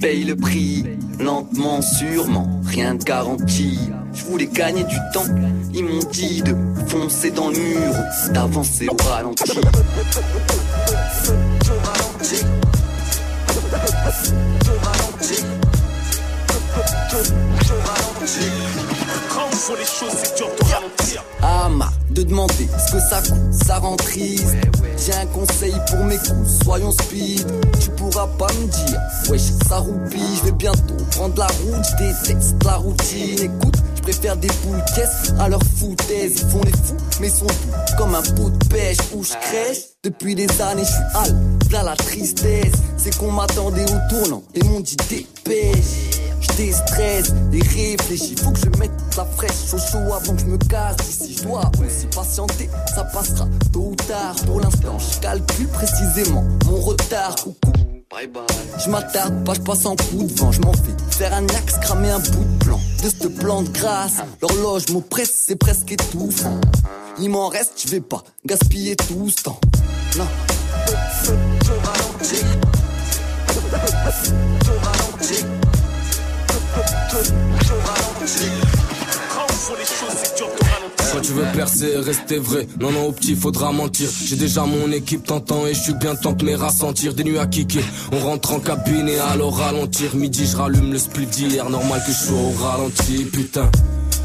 paye 0.00 0.24
le 0.24 0.34
prix, 0.34 0.84
lentement, 1.20 1.80
sûrement, 1.80 2.60
rien 2.64 2.96
de 2.96 3.04
garanti. 3.04 3.78
Je 4.12 4.24
voulais 4.24 4.48
gagner 4.48 4.82
du 4.82 4.96
temps, 5.12 5.26
ils 5.72 5.84
m'ont 5.84 6.02
dit 6.10 6.42
de 6.42 6.56
foncer 6.88 7.30
dans 7.30 7.50
le 7.50 7.56
mur, 7.56 7.94
d'avancer 8.32 8.88
au 8.88 8.96
ralenti. 8.96 9.52
Demander 22.40 22.68
ce 22.86 22.92
que 22.92 23.00
ça 23.00 23.22
coûte, 23.22 23.64
ça 23.64 23.78
rentrise. 23.78 24.56
J'ai 24.96 25.14
un 25.14 25.26
conseil 25.26 25.74
pour 25.88 26.04
mes 26.04 26.16
coups, 26.16 26.64
soyons 26.64 26.92
speed. 26.92 27.46
Tu 27.80 27.90
pourras 27.90 28.26
pas 28.38 28.52
me 28.52 28.66
dire, 28.66 29.00
wesh, 29.28 29.52
ça 29.68 29.78
roupille. 29.78 30.36
Je 30.38 30.44
vais 30.46 30.52
bientôt 30.52 30.96
prendre 31.12 31.38
la 31.38 31.46
route, 31.46 31.84
je 31.90 32.04
déteste 32.04 32.64
la 32.64 32.76
routine. 32.76 33.38
Écoute, 33.40 33.76
je 33.96 34.02
préfère 34.02 34.36
des 34.36 34.48
boules 34.64 34.82
caisses 34.94 35.32
à 35.38 35.48
leur 35.48 35.62
foutaise. 35.78 36.32
Ils 36.36 36.48
font 36.48 36.62
les 36.64 36.72
fous, 36.72 36.96
mais 37.20 37.28
sont 37.28 37.46
doux 37.46 37.96
comme 37.98 38.14
un 38.14 38.22
pot 38.22 38.50
de 38.50 38.66
pêche 38.68 38.98
où 39.14 39.22
je 39.22 39.32
crèche. 39.32 39.78
Depuis 40.02 40.34
des 40.34 40.48
années, 40.62 40.84
je 40.84 40.90
suis 40.90 41.02
hal, 41.14 41.36
là 41.70 41.82
la 41.82 41.96
tristesse. 41.96 42.72
C'est 42.96 43.16
qu'on 43.16 43.32
m'attendait 43.32 43.84
au 43.84 44.14
tournant 44.14 44.42
et 44.54 44.62
m'ont 44.64 44.80
dit 44.80 44.96
dépêche. 45.08 46.29
Déstresse 46.56 47.32
et 47.52 47.62
réfléchis, 47.62 48.36
faut 48.36 48.50
que 48.50 48.58
je 48.60 48.78
mette 48.78 48.90
la 49.16 49.24
fraîche 49.24 49.72
au 49.72 49.78
chaud 49.78 50.12
avant 50.14 50.34
que 50.34 50.40
je 50.40 50.46
me 50.46 50.58
casse. 50.58 50.96
Si 51.00 51.34
je 51.36 51.44
dois 51.44 51.70
aussi 51.80 52.06
patienter, 52.14 52.68
ça 52.94 53.04
passera 53.04 53.48
tôt 53.72 53.90
ou 53.92 53.94
tard. 53.96 54.34
Pour 54.46 54.60
l'instant, 54.60 54.98
je 54.98 55.20
calcule 55.20 55.68
précisément 55.68 56.44
mon 56.66 56.80
retard. 56.80 57.34
Coucou. 57.36 57.72
Bye 58.10 58.26
bye. 58.26 58.42
Je 58.84 58.90
m'attarde 58.90 59.44
pas, 59.44 59.54
je 59.54 59.60
passe 59.60 59.86
en 59.86 59.94
coup 59.94 60.24
de 60.24 60.34
vent, 60.34 60.50
je 60.50 60.60
m'en 60.62 60.72
fais 60.72 61.16
faire 61.16 61.32
un 61.32 61.46
axe, 61.46 61.78
cramer 61.80 62.10
un 62.10 62.18
bout 62.18 62.44
de 62.44 62.64
plan 62.64 62.80
de 63.02 63.08
cette 63.08 63.34
plante 63.36 63.70
grasse. 63.70 64.16
L'horloge 64.42 64.88
m'oppresse, 64.90 65.32
c'est 65.46 65.56
presque 65.56 65.92
étouffant. 65.92 66.60
Il 67.20 67.30
m'en 67.30 67.48
reste, 67.48 67.80
je 67.84 67.88
vais 67.88 68.00
pas 68.00 68.24
gaspiller 68.44 68.96
tout 68.96 69.30
ce 69.30 69.42
temps. 69.44 69.60
Non. 70.18 70.26
Quand 81.12 81.20
tu 81.20 81.32
veux 81.32 81.44
percer, 81.54 81.96
rester 81.96 82.38
vrai. 82.38 82.66
Non, 82.80 82.92
non, 82.92 83.06
au 83.08 83.12
petit, 83.12 83.34
faudra 83.34 83.72
mentir. 83.72 84.08
J'ai 84.24 84.36
déjà 84.36 84.64
mon 84.64 84.90
équipe 84.92 85.24
t'entends 85.24 85.66
et 85.66 85.74
je 85.74 85.80
suis 85.80 85.94
bien 85.94 86.14
temps 86.14 86.32
de 86.32 86.44
mes 86.44 86.54
rassentir. 86.54 87.14
Des 87.14 87.24
nuits 87.24 87.38
à 87.38 87.46
kicker. 87.46 87.84
On 88.12 88.18
rentre 88.18 88.52
en 88.52 88.60
cabine 88.60 89.08
et 89.08 89.18
alors 89.18 89.58
ralentir. 89.58 90.14
Midi, 90.14 90.46
je 90.46 90.56
rallume 90.56 90.92
le 90.92 90.98
split 90.98 91.26
d'hier. 91.26 91.68
Normal 91.68 92.00
que 92.06 92.12
je 92.12 92.18
sois 92.18 92.38
au 92.38 92.52
ralenti, 92.62 93.24
putain. 93.24 93.70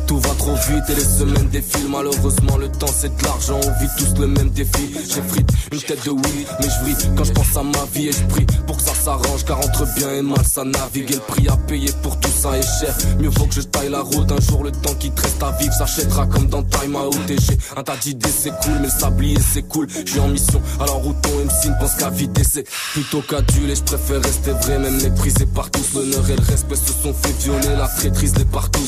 Tout 0.08 0.20
va 0.20 0.30
trop 0.38 0.54
vite 0.54 0.84
et 0.90 0.96
les 0.96 1.04
semaines 1.04 1.50
défilent. 1.50 1.90
Malheureusement, 1.90 2.58
le 2.58 2.70
temps 2.70 2.94
c'est 2.96 3.16
de 3.16 3.24
l'argent. 3.24 3.60
On 3.64 3.82
vit 3.82 3.90
tous 3.98 4.20
le 4.20 4.28
même 4.28 4.50
défi. 4.50 4.94
J'ai 4.94 5.22
frite 5.22 5.50
une 5.72 5.82
tête 5.82 6.06
de 6.06 6.12
oui, 6.12 6.46
mais 6.60 6.68
je 6.70 6.80
vrille 6.82 6.96
quand 7.18 7.24
je 7.24 7.32
pense 7.32 7.58
à 7.58 7.64
ma 7.64 7.86
vie 7.94 8.08
et 8.08 8.12
je 8.12 8.24
prie 8.26 8.46
pour 8.68 8.78
que 8.78 8.84
ça 8.84 8.94
s'arrange. 8.94 9.44
Car 9.46 9.58
entre 9.58 9.86
bien 9.96 10.14
et 10.14 10.22
mal, 10.22 10.46
ça 10.46 10.64
navigue. 10.64 11.12
Et 11.12 11.16
le 11.16 11.20
prix 11.22 11.48
à 11.48 11.58
payer 11.58 11.92
pour 12.04 12.20
tout 12.20 12.30
ça 12.30 12.58
est 12.58 12.80
cher. 12.80 12.96
Mieux 13.20 13.30
vaut 13.30 13.46
que 13.46 13.56
je 13.56 13.62
taille 13.62 13.90
la 13.90 14.02
route. 14.02 14.32
Un 14.32 14.42
jour, 14.42 14.64
le 14.64 14.72
temps 14.72 14.94
qui 15.00 15.12
te 15.12 15.22
reste 15.22 15.42
à 15.42 15.52
vivre 15.54 15.74
s'achètera 15.74 16.28
comme 16.28 16.48
dans 16.48 16.64
Time 16.64 16.96
Out. 16.96 17.18
Et 17.30 17.38
j'ai 17.40 17.58
un 17.76 17.84
tas 17.84 17.98
d'idées, 17.98 18.30
c'est 18.30 18.54
cool, 18.62 18.80
mais 18.82 18.90
sablier 18.90 19.40
c'est 19.54 19.64
cool. 19.64 19.88
Je 19.90 20.12
suis 20.12 20.20
en 20.20 20.28
mission, 20.28 20.62
alors 20.80 21.06
où 21.06 21.14
ton 21.14 21.30
MC 21.30 21.70
ne 21.70 21.80
pense 21.80 21.96
qu'à 21.96 22.10
vider. 22.10 22.44
C'est 22.44 22.68
plutôt 22.94 23.22
qu'aduler. 23.22 23.76
Je 23.76 23.84
préfère 23.84 24.22
rester 24.22 24.52
vrai, 24.52 24.80
même 24.80 25.02
méprisé 25.02 25.46
par 25.48 25.72
tous. 25.72 25.94
L'honneur 25.96 26.30
et 26.30 26.36
le 26.36 26.44
respect 26.44 26.76
se 26.76 26.94
sont 26.94 27.14
fait 27.14 27.34
violer. 27.44 27.76
La 27.76 27.88
traîtrise 27.88 28.36
les 28.38 28.46
partout. 28.46 28.86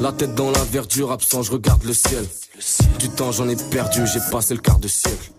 La 0.00 0.12
dans 0.26 0.50
la 0.50 0.64
verdure, 0.64 1.12
absent, 1.12 1.42
je 1.42 1.52
regarde 1.52 1.84
le 1.84 1.92
ciel. 1.92 2.26
Du 2.98 3.08
temps 3.08 3.32
j'en 3.32 3.48
ai 3.48 3.56
perdu, 3.70 4.06
j'ai 4.06 4.20
passé 4.30 4.54
le 4.54 4.60
quart 4.60 4.78
de 4.78 4.88
siècle. 4.88 5.32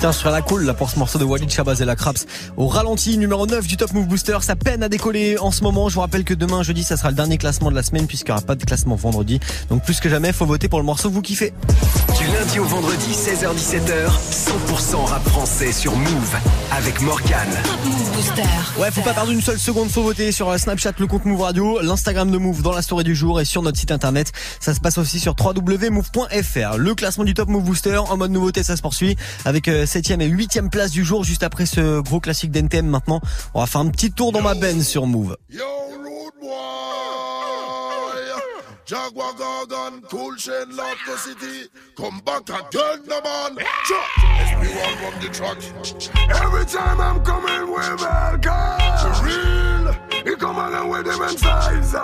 Petit 0.00 0.06
un 0.06 0.12
sur 0.12 0.30
la 0.30 0.40
cool 0.40 0.64
là 0.64 0.72
pour 0.72 0.88
ce 0.88 0.98
morceau 0.98 1.18
de 1.18 1.24
Walid 1.24 1.50
Shabazz 1.50 1.82
et 1.82 1.84
la 1.84 1.94
Craps 1.94 2.24
au 2.56 2.68
ralenti 2.68 3.18
numéro 3.18 3.46
9 3.46 3.66
du 3.66 3.76
Top 3.76 3.92
Move 3.92 4.06
Booster 4.06 4.38
ça 4.40 4.56
peine 4.56 4.82
à 4.82 4.88
décoller 4.88 5.36
en 5.38 5.50
ce 5.50 5.62
moment 5.62 5.90
je 5.90 5.96
vous 5.96 6.00
rappelle 6.00 6.24
que 6.24 6.32
demain 6.32 6.62
jeudi 6.62 6.84
ça 6.84 6.96
sera 6.96 7.10
le 7.10 7.16
dernier 7.16 7.36
classement 7.36 7.70
de 7.70 7.76
la 7.76 7.82
semaine 7.82 8.06
puisqu'il 8.06 8.30
n'y 8.30 8.38
aura 8.38 8.40
pas 8.40 8.54
de 8.54 8.64
classement 8.64 8.94
vendredi 8.94 9.40
donc 9.68 9.84
plus 9.84 10.00
que 10.00 10.08
jamais 10.08 10.32
faut 10.32 10.46
voter 10.46 10.70
pour 10.70 10.78
le 10.78 10.86
morceau 10.86 11.10
que 11.10 11.14
vous 11.14 11.20
kiffez 11.20 11.52
Du 12.18 12.26
lundi 12.26 12.58
au 12.58 12.64
vendredi, 12.64 13.12
16h-17h, 13.12 14.08
100% 14.30 15.04
rap 15.04 15.28
français 15.28 15.72
sur 15.72 15.94
Move 15.94 16.36
avec 16.72 17.00
Morgan. 17.02 17.48
Top 17.64 17.84
Move 17.84 18.12
Booster. 18.12 18.42
Ouais, 18.78 18.90
faut 18.90 19.02
pas 19.02 19.12
perdre 19.12 19.32
une 19.32 19.40
seule 19.40 19.58
seconde, 19.58 19.90
faut 19.90 20.02
voter 20.02 20.32
sur 20.32 20.48
euh, 20.48 20.56
Snapchat, 20.56 20.92
le 20.98 21.06
compte 21.06 21.24
Move 21.24 21.40
Radio, 21.40 21.80
l'Instagram 21.80 22.30
de 22.30 22.38
Move 22.38 22.62
dans 22.62 22.72
la 22.72 22.82
story 22.82 23.04
du 23.04 23.14
jour 23.14 23.40
et 23.40 23.44
sur 23.44 23.62
notre 23.62 23.78
site 23.78 23.90
internet. 23.90 24.32
Ça 24.60 24.72
se 24.72 24.80
passe 24.80 24.98
aussi 24.98 25.20
sur 25.20 25.34
www.move.fr. 25.38 26.76
Le 26.78 26.94
classement 26.94 27.24
du 27.24 27.34
Top 27.34 27.48
Move 27.48 27.64
Booster 27.64 27.96
en 27.96 28.16
mode 28.16 28.30
nouveauté, 28.30 28.62
ça 28.62 28.76
se 28.76 28.82
poursuit 28.82 29.16
avec 29.44 29.68
7ème 29.90 30.20
et 30.20 30.28
8ème 30.28 30.70
place 30.70 30.92
du 30.92 31.04
jour 31.04 31.24
juste 31.24 31.42
après 31.42 31.66
ce 31.66 32.00
gros 32.00 32.20
classique 32.20 32.52
d'NTM 32.52 32.86
maintenant. 32.86 33.20
On 33.54 33.60
va 33.60 33.66
faire 33.66 33.80
un 33.80 33.88
petit 33.88 34.12
tour 34.12 34.30
dans 34.30 34.40
ma 34.40 34.54
benne 34.54 34.84
sur 34.84 35.04
Move. 35.06 35.36
Yo, 35.50 35.64
rude 35.90 36.40
boy. 36.40 36.50
Jaguar 38.86 39.34
Gargan, 39.36 40.00
cool 40.08 40.38
chain, 40.38 40.68
love 40.76 40.96
the 41.06 41.16
city. 41.18 41.68
Come 41.96 42.20
back 42.24 42.48
again, 42.48 43.02
the 43.04 43.20
man. 43.24 43.66
Sure. 43.84 43.98
SP1 44.44 44.94
from 45.00 45.20
the 45.20 45.28
track. 45.32 45.58
Every 46.40 46.66
time 46.66 47.00
I'm 47.00 47.24
coming 47.24 47.72
with 47.72 48.00
welcome. 48.00 48.80
For 49.02 49.24
real. 49.24 49.92
He 50.24 50.36
come 50.36 50.56
along 50.56 50.88
with 50.90 51.04
them 51.06 51.36
size. 51.36 51.96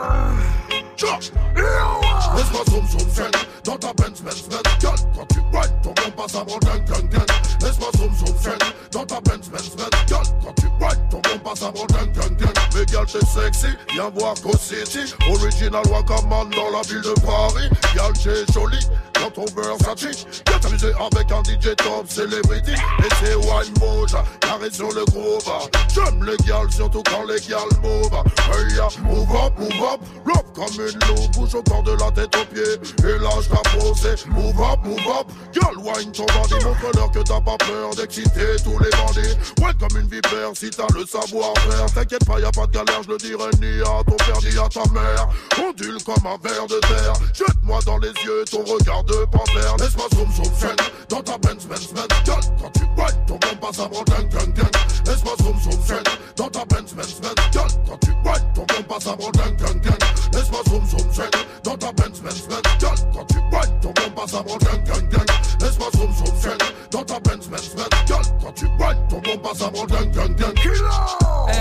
Sure. 0.96 1.18
Yo, 1.54 2.00
Laisse-moi 2.36 2.64
zoom 2.70 2.86
zoom 2.88 3.10
friend 3.10 3.36
Dans 3.64 3.76
ta 3.76 3.92
Benz 3.92 4.22
Benz 4.22 4.48
Benz 4.48 4.62
Girl, 4.80 4.96
quand 5.14 5.26
tu 5.26 5.40
ride 5.52 5.72
ton 5.82 5.92
bon 5.92 6.10
passe 6.16 6.34
avant 6.34 6.58
gang 6.58 6.84
gang 6.86 7.08
gang 7.10 7.35
Laisse-moi 7.66 7.90
zoom 7.98 8.14
zoom 8.14 8.58
Dans 8.92 9.04
ta 9.04 9.20
Benz 9.22 9.50
Benz 9.50 9.74
Benz 9.76 9.90
Girl, 10.06 10.22
quand 10.40 10.52
tu 10.54 10.66
ride 10.80 11.00
ton 11.10 11.20
bon 11.20 11.38
passe 11.42 11.62
avant 11.62 11.86
gang 11.86 12.12
gang 12.12 12.36
gang 12.36 12.54
Mais 12.76 12.86
girl 12.86 13.06
t'es 13.06 13.26
sexy, 13.26 13.74
viens 13.92 14.10
voir 14.10 14.34
Go 14.40 14.52
City. 14.56 15.12
Original 15.28 15.82
Wakaman 15.90 16.48
dans 16.50 16.70
la 16.70 16.82
ville 16.82 17.02
de 17.02 17.20
Paris. 17.22 17.68
Girl 17.92 18.12
t'es 18.12 18.52
jolie 18.52 18.86
dans 19.14 19.30
ton 19.30 19.44
Versace 19.56 20.26
Viens 20.46 20.58
t'amuser 20.60 20.92
avec 20.94 21.32
un 21.32 21.42
DJ 21.42 21.74
top 21.76 22.08
celebrity. 22.08 22.72
Et 22.72 23.14
c'est 23.20 23.34
Wine 23.34 23.74
Moja, 23.80 24.24
carré 24.40 24.70
sur 24.70 24.92
le 24.92 25.04
groove 25.06 25.42
J'aime 25.92 26.24
les 26.24 26.36
gals, 26.46 26.70
surtout 26.70 27.02
quand 27.02 27.24
les 27.24 27.40
gals 27.40 27.80
move 27.82 28.22
Hey 28.52 28.76
ya, 28.76 28.88
move 29.02 29.28
up, 29.34 29.58
move 29.58 29.82
up. 29.82 30.00
Love 30.24 30.52
comme 30.54 30.86
une 30.86 30.98
loupe, 31.08 31.32
bouge 31.32 31.54
au 31.54 31.62
corps 31.62 31.82
de 31.82 31.92
la 31.92 32.10
tête 32.12 32.34
aux 32.36 32.44
pieds. 32.46 33.08
Et 33.08 33.18
lâche 33.18 33.48
ta 33.48 33.78
posée, 33.78 34.14
move 34.28 34.60
up, 34.60 34.78
move 34.84 34.98
up. 35.18 35.26
Girl, 35.52 35.76
wine 35.78 36.12
ton 36.12 36.26
bandit, 36.26 36.64
montre-leur 36.64 37.10
que 37.10 37.20
t'as 37.20 37.40
pas 37.40 37.55
peur 37.58 37.94
d'exciter 37.96 38.56
tous 38.64 38.78
les 38.78 38.90
bandits. 38.90 39.36
Ouais, 39.62 39.72
comme 39.78 40.00
une 40.00 40.08
vipère, 40.08 40.50
si 40.54 40.70
t'as 40.70 40.86
le 40.94 41.04
savoir-faire 41.06 41.86
T'inquiète 41.94 42.24
pas, 42.24 42.40
y'a 42.40 42.50
pas 42.50 42.66
de 42.66 42.72
galère, 42.72 43.02
je 43.02 43.10
le 43.10 43.16
dirai 43.18 43.50
ni 43.60 43.80
à 43.82 44.02
ton 44.04 44.16
père 44.16 44.40
ni 44.42 44.58
à 44.58 44.68
ta 44.68 44.82
mère. 44.92 45.28
Ondule 45.62 46.02
comme 46.04 46.26
un 46.26 46.38
ver 46.42 46.66
de 46.66 46.78
terre. 46.80 47.12
Jette-moi 47.32 47.78
dans 47.86 47.98
les 47.98 48.12
yeux 48.24 48.44
ton 48.50 48.64
regard 48.64 49.04
de 49.04 49.24
panthère. 49.30 49.76
Laisse-moi 49.78 50.06
zoom 50.14 50.32
zoom 50.32 50.52
friend 50.54 50.80
Dans 51.08 51.22
ta 51.22 51.38
Benz 51.38 51.66
Benz 51.66 51.92
Benz. 51.92 52.08
Girl, 52.24 52.40
quand 52.60 52.70
tu 52.72 52.84
ride 52.96 53.26
ton 53.26 53.34
bon 53.34 53.56
passe 53.60 53.78
avant 53.78 54.02
gang 54.04 54.28
gang 54.28 54.52
gang 54.52 54.70
Laisse-moi 55.06 55.34
zoom 55.42 55.56
zoom 55.60 55.82
friend 55.82 56.08
Dans 56.36 56.48
ta 56.48 56.64
Benz 56.64 56.92
Benz 56.94 57.20
Benz. 57.20 57.34
Girl, 57.52 57.68
quand 57.86 57.98
tu 57.98 58.10
ride 58.10 58.44
ton 58.54 58.64
bon 58.66 58.82
passe 58.88 59.06
avant 59.06 59.30
gang 59.30 59.56
gang 59.56 59.80
gang 59.80 59.98
Laisse-moi 60.32 60.60
zoom 60.68 60.86
zoom 60.86 61.30
Dans 61.64 61.76
ta 61.76 61.92
Benz 61.92 62.20
Benz 62.20 62.42
Benz. 62.48 62.62
Girl, 62.80 62.96
quand 63.12 63.24
tu 63.26 63.38
ride 63.38 63.80
ton 63.80 63.92
bon 63.92 64.10
passe 64.14 64.34
avant 64.34 64.56
gang 64.58 64.84
gang 64.84 65.08
gang 65.08 65.26
Laisse-moi 65.60 65.88
zoom 65.96 66.12
zoom. 66.12 66.26
Dans 66.90 67.04
ta 67.04 67.20
Benz 67.20 67.45
Girl, 68.06 68.22
quand 68.42 68.52
tu 68.54 68.66
ride 68.66 68.96
ton 69.08 69.20
bon 69.20 69.38
passe 69.38 69.62
gang 69.86 70.10
gang 70.12 70.54
Eh, 71.48 71.52
Joe, 71.52 71.55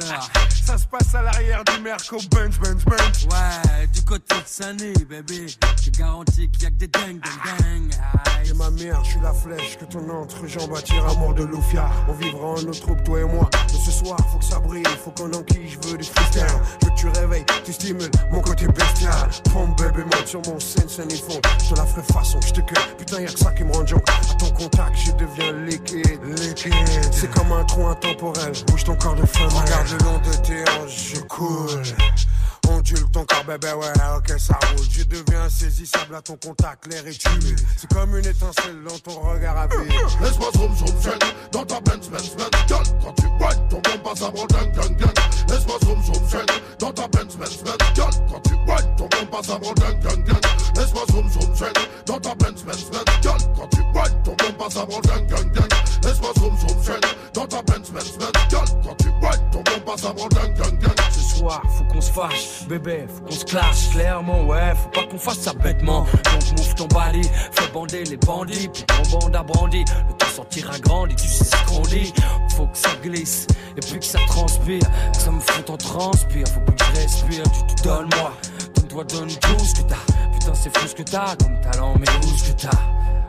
Ça 0.00 0.78
se 0.78 0.86
passe 0.86 1.14
à 1.14 1.22
l'arrière 1.22 1.62
du 1.64 1.82
Merco 1.82 2.16
Benz 2.30 2.58
Benz 2.58 2.84
Benz 2.84 3.26
Ouais, 3.30 3.86
du 3.88 4.02
côté 4.02 4.34
de 4.34 4.42
Sunny, 4.46 4.92
bébé. 5.04 5.46
Je 5.82 5.90
garantis 5.90 6.48
qu'il 6.50 6.62
y 6.62 6.66
a 6.66 6.70
que 6.70 6.76
des 6.76 6.86
dingues, 6.86 7.20
dingues, 7.20 7.60
dingues. 7.60 7.94
Aïe. 8.24 8.50
Et 8.50 8.54
ma 8.54 8.70
mère, 8.70 9.04
je 9.04 9.10
suis 9.10 9.20
la 9.20 9.34
flèche 9.34 9.76
que 9.78 9.84
ton 9.84 10.08
entrejambe 10.08 10.74
attire 10.74 11.06
à 11.06 11.14
mort 11.14 11.34
de 11.34 11.44
Loufia. 11.44 11.90
On 12.08 12.14
vivra 12.14 12.48
en 12.48 12.54
autre 12.54 12.80
troupe, 12.80 13.04
toi 13.04 13.20
et 13.20 13.24
moi. 13.24 13.50
Mais 13.70 13.78
ce 13.78 13.90
soir, 13.90 14.16
faut 14.30 14.38
que 14.38 14.44
ça 14.44 14.60
brille, 14.60 14.82
faut 15.04 15.10
qu'on 15.10 15.30
enquille, 15.32 15.68
je 15.68 15.88
veux 15.88 15.98
du 15.98 16.04
freestyle. 16.04 16.46
Je 16.80 16.86
veux 16.86 16.92
que 16.92 16.98
tu 16.98 17.08
réveilles, 17.08 17.44
tu 17.64 17.72
stimule 17.72 18.10
mon 18.30 18.40
côté 18.40 18.66
bestial. 18.68 19.28
Pompe 19.52 19.78
bébé, 19.78 20.04
monte 20.04 20.26
sur 20.26 20.40
mon 20.46 20.58
scène, 20.58 20.88
scène 20.88 21.08
ils 21.10 21.18
font. 21.18 21.40
Je 21.64 21.74
te 21.74 21.78
la 21.78 21.84
ferai 21.84 22.02
façon, 22.02 22.40
je 22.46 22.52
te 22.52 22.60
cueille. 22.60 22.94
Putain, 22.96 23.20
y'a 23.20 23.26
que 23.32 23.38
ça 23.38 23.52
qui 23.52 23.64
me 23.64 23.72
rend 23.72 23.86
joke. 23.86 24.08
À 24.08 24.34
ton 24.34 24.50
contact, 24.52 24.96
je 24.96 25.12
deviens 25.12 25.52
liquide. 25.52 26.20
Liquide. 26.38 26.72
C'est 27.12 27.30
comme 27.30 27.52
un 27.52 27.64
trou 27.64 27.86
intemporel. 27.86 28.52
Bouge 28.68 28.84
ton 28.84 28.96
corps 28.96 29.16
de 29.16 29.26
femme. 29.26 29.50
Le 29.90 29.98
long 30.04 30.18
de 30.18 30.32
tes 30.46 30.62
hanches, 30.70 31.14
je 31.14 31.20
coule. 31.22 31.82
Ondule 32.68 33.10
ton 33.12 33.24
corps, 33.24 33.44
bébé, 33.44 33.72
ouais, 33.72 33.92
ok, 34.16 34.38
ça 34.38 34.58
roule. 34.68 34.86
Je 34.90 35.04
deviens 35.04 35.42
insaisissable 35.42 36.14
à 36.14 36.22
ton 36.22 36.36
contact, 36.36 36.86
l'air 36.86 37.06
est 37.06 37.18
tué. 37.18 37.56
C'est 37.76 37.90
comme 37.92 38.16
une 38.16 38.26
étincelle 38.26 38.82
dans 38.88 38.98
ton 38.98 39.20
regard 39.20 39.56
à 39.58 39.66
vie. 39.66 39.74
Laisse-moi 40.22 40.48
zoom 40.56 40.76
zoom 40.76 41.00
zen 41.00 41.18
dans 41.52 41.64
ta 41.64 41.80
Benz 41.80 42.08
Benz 42.08 42.34
Benz 42.36 42.50
Gun, 42.68 42.82
quand 43.02 43.12
tu 43.14 43.26
whine, 43.26 43.68
ton 43.68 43.80
bon 43.80 43.98
passe 44.02 44.22
avant 44.22 44.46
gang 44.46 44.72
gang 44.72 44.96
gang 44.96 45.12
Laisse-moi 45.48 45.76
zoom 45.84 46.02
zoom 46.04 46.28
zen 46.28 46.46
dans 46.78 46.92
ta 46.92 47.08
Benz 47.08 47.36
Benz 47.36 47.62
Benz 47.62 47.92
Gun, 47.94 48.10
quand 48.30 48.40
tu 48.40 48.54
whine, 48.54 48.96
ton 48.96 49.08
bon 49.08 49.26
passe 49.30 49.50
avant 49.50 49.72
gang 49.74 50.00
gang 50.00 50.24
gang 50.24 50.40
Laisse-moi 50.76 51.02
zoom 51.10 51.30
zoom 51.30 51.54
zen 51.54 51.72
dans 52.06 52.20
ta 52.20 52.34
Benz 52.34 52.62
Benz 52.64 52.90
Benz 52.90 53.04
Gun, 53.22 53.36
quand 53.56 53.68
tu 53.68 53.80
whine, 53.80 54.22
ton 54.24 54.36
bon 54.38 54.52
passe 54.58 54.76
avant 54.76 55.00
gang 55.00 55.26
gang 55.26 55.52
gang 55.52 55.68
Laisse-moi 56.04 56.32
zoom 56.38 56.58
zoom 56.58 56.82
zen 56.82 57.00
dans 57.34 57.46
ta 57.46 57.62
Benz 57.62 57.90
Benz 57.90 58.18
Benz 58.18 58.32
Gun, 58.50 58.64
quand 58.82 58.96
tu 58.98 59.08
whine, 59.08 59.50
ton 59.52 59.62
bon 59.62 59.80
passe 59.84 60.04
avant 60.04 60.28
gang 60.28 60.54
gang 60.54 60.78
gang 60.78 60.96
Ce 61.10 61.36
soir, 61.36 61.62
faut 61.76 61.84
qu'on 61.84 62.00
se 62.00 62.10
fâche, 62.10 62.46
bébé, 62.68 63.06
faut 63.08 63.22
qu'on 63.24 63.32
se 63.32 63.44
clash 63.44 63.90
clairement, 63.90 64.44
ouais, 64.44 64.74
faut 64.74 64.88
pas 64.88 65.04
qu'on 65.04 65.18
fasse 65.18 65.38
ça 65.38 65.52
bêtement. 65.52 66.06
Donc 66.24 66.58
mouffe 66.58 66.74
ton 66.74 66.86
bali, 66.86 67.22
fais 67.52 67.70
bander 67.72 68.04
les 68.04 68.16
bandits, 68.16 68.68
puis 68.68 68.84
ton 68.84 69.18
bande 69.18 69.36
à 69.36 69.42
brandi. 69.42 69.84
Le 70.08 70.14
temps 70.14 70.26
sortira 70.34 70.78
grandi, 70.78 71.16
tu 71.16 71.28
sais 71.28 71.44
ce 71.44 71.64
qu'on 71.66 71.82
dit. 71.82 72.12
Faut 72.56 72.66
que 72.66 72.76
ça 72.76 72.90
glisse, 73.02 73.46
et 73.76 73.80
puis 73.80 73.98
que 73.98 74.04
ça 74.04 74.18
transpire, 74.28 74.80
que 75.12 75.18
ça 75.18 75.30
me 75.30 75.40
fout 75.40 75.70
en 75.70 75.76
transpire. 75.76 76.46
Faut 76.48 76.60
plus 76.60 76.76
que 76.76 76.84
je 76.84 77.00
respire, 77.00 77.42
tu 77.68 77.74
te 77.74 77.82
donnes 77.82 78.08
moi, 78.16 78.32
donne-toi, 78.92 79.04
donne 79.04 79.28
tout 79.58 79.64
ce 79.64 79.74
que 79.74 79.82
t'as. 79.82 79.96
Putain, 80.32 80.54
c'est 80.54 80.76
fou 80.76 80.86
ce 80.86 80.94
que 80.94 81.02
t'as 81.02 81.36
comme 81.36 81.60
talent, 81.60 81.94
mais 81.98 82.06
où 82.26 82.36
ce 82.36 82.52
que 82.52 82.60
t'as? 82.60 82.70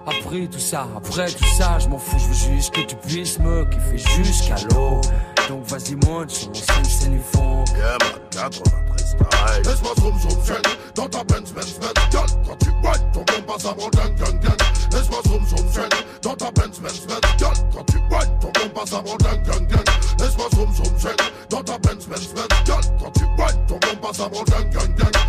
Après 0.06 0.48
tout 0.48 0.60
ça, 0.60 0.88
après 0.98 1.32
tout 1.32 1.46
ça, 1.58 1.80
je 1.80 1.88
m'en 1.88 1.98
fous, 1.98 2.18
je 2.20 2.28
veux 2.28 2.56
juste 2.56 2.74
que 2.74 2.82
tu 2.82 2.96
puisses 2.98 3.40
me 3.40 3.64
kiffer 3.66 3.98
jusqu'à 3.98 4.56
l'eau. 4.72 5.00
Donc 5.48 5.66
vas-y 5.66 5.96
monte 6.06 6.32
sur 6.32 6.50
mon 6.50 6.54
scène, 6.56 6.86
scène 6.86 7.12
du 7.14 7.20
fond. 7.20 7.64
Yeah 7.78 7.98
man, 8.00 8.20
93 8.32 9.08
style 9.08 9.64
Laisse-moi 9.66 9.94
zoom 10.00 10.20
zoom 10.20 10.44
zen 10.44 10.62
dans 10.96 11.08
ta 11.08 11.24
Benz 11.24 11.54
Benz 11.54 11.80
Benz 11.80 11.94
Gun, 12.12 12.26
quand 12.46 12.58
tu 12.60 12.70
whine, 12.70 13.12
ton 13.14 13.20
bon 13.20 13.42
passe 13.48 13.66
avant 13.66 13.90
gang 13.90 14.16
gang 14.16 14.40
gang 14.40 14.58
Laisse-moi 14.92 15.22
zoom 15.28 15.46
zoom 15.48 15.68
zen 15.72 15.90
dans 16.22 16.36
ta 16.36 16.52
Benz 16.52 16.80
Benz 16.80 17.06
Benz 17.08 17.22
Gun, 17.40 17.54
quand 17.74 17.86
tu 17.86 17.98
whine, 17.98 18.40
ton 18.40 18.52
bon 18.54 18.70
passe 18.74 18.94
avant 18.94 19.18
gang 19.18 19.44
gang 19.44 19.68
gang 19.68 19.86
Laisse-moi 20.20 20.48
zoom 20.56 20.74
zoom 20.74 20.98
zen 20.98 21.16
dans 21.50 21.64
ta 21.64 21.78
Benz 21.80 22.08
Benz 22.08 22.34
Benz 22.34 22.48
Gun, 22.66 22.82
quand 23.00 23.12
tu 23.12 23.24
whine, 23.24 23.66
ton 23.68 23.80
passe 24.02 24.20
avant 24.20 24.44
gang 24.44 24.70
gang 24.70 24.96
gang 24.96 25.23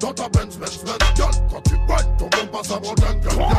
dans 0.00 0.12
ta 0.12 0.28
Benz 0.28 0.56
Benz 0.58 0.82
Benz 0.84 0.98
Gun, 1.16 1.30
quand 1.50 1.62
tu 1.62 1.74
whine, 1.74 2.16
ton 2.18 2.28
bon 2.28 2.46
passe 2.52 2.70
avant 2.70 2.94
gang 2.94 3.20
gang 3.20 3.38
gang 3.38 3.54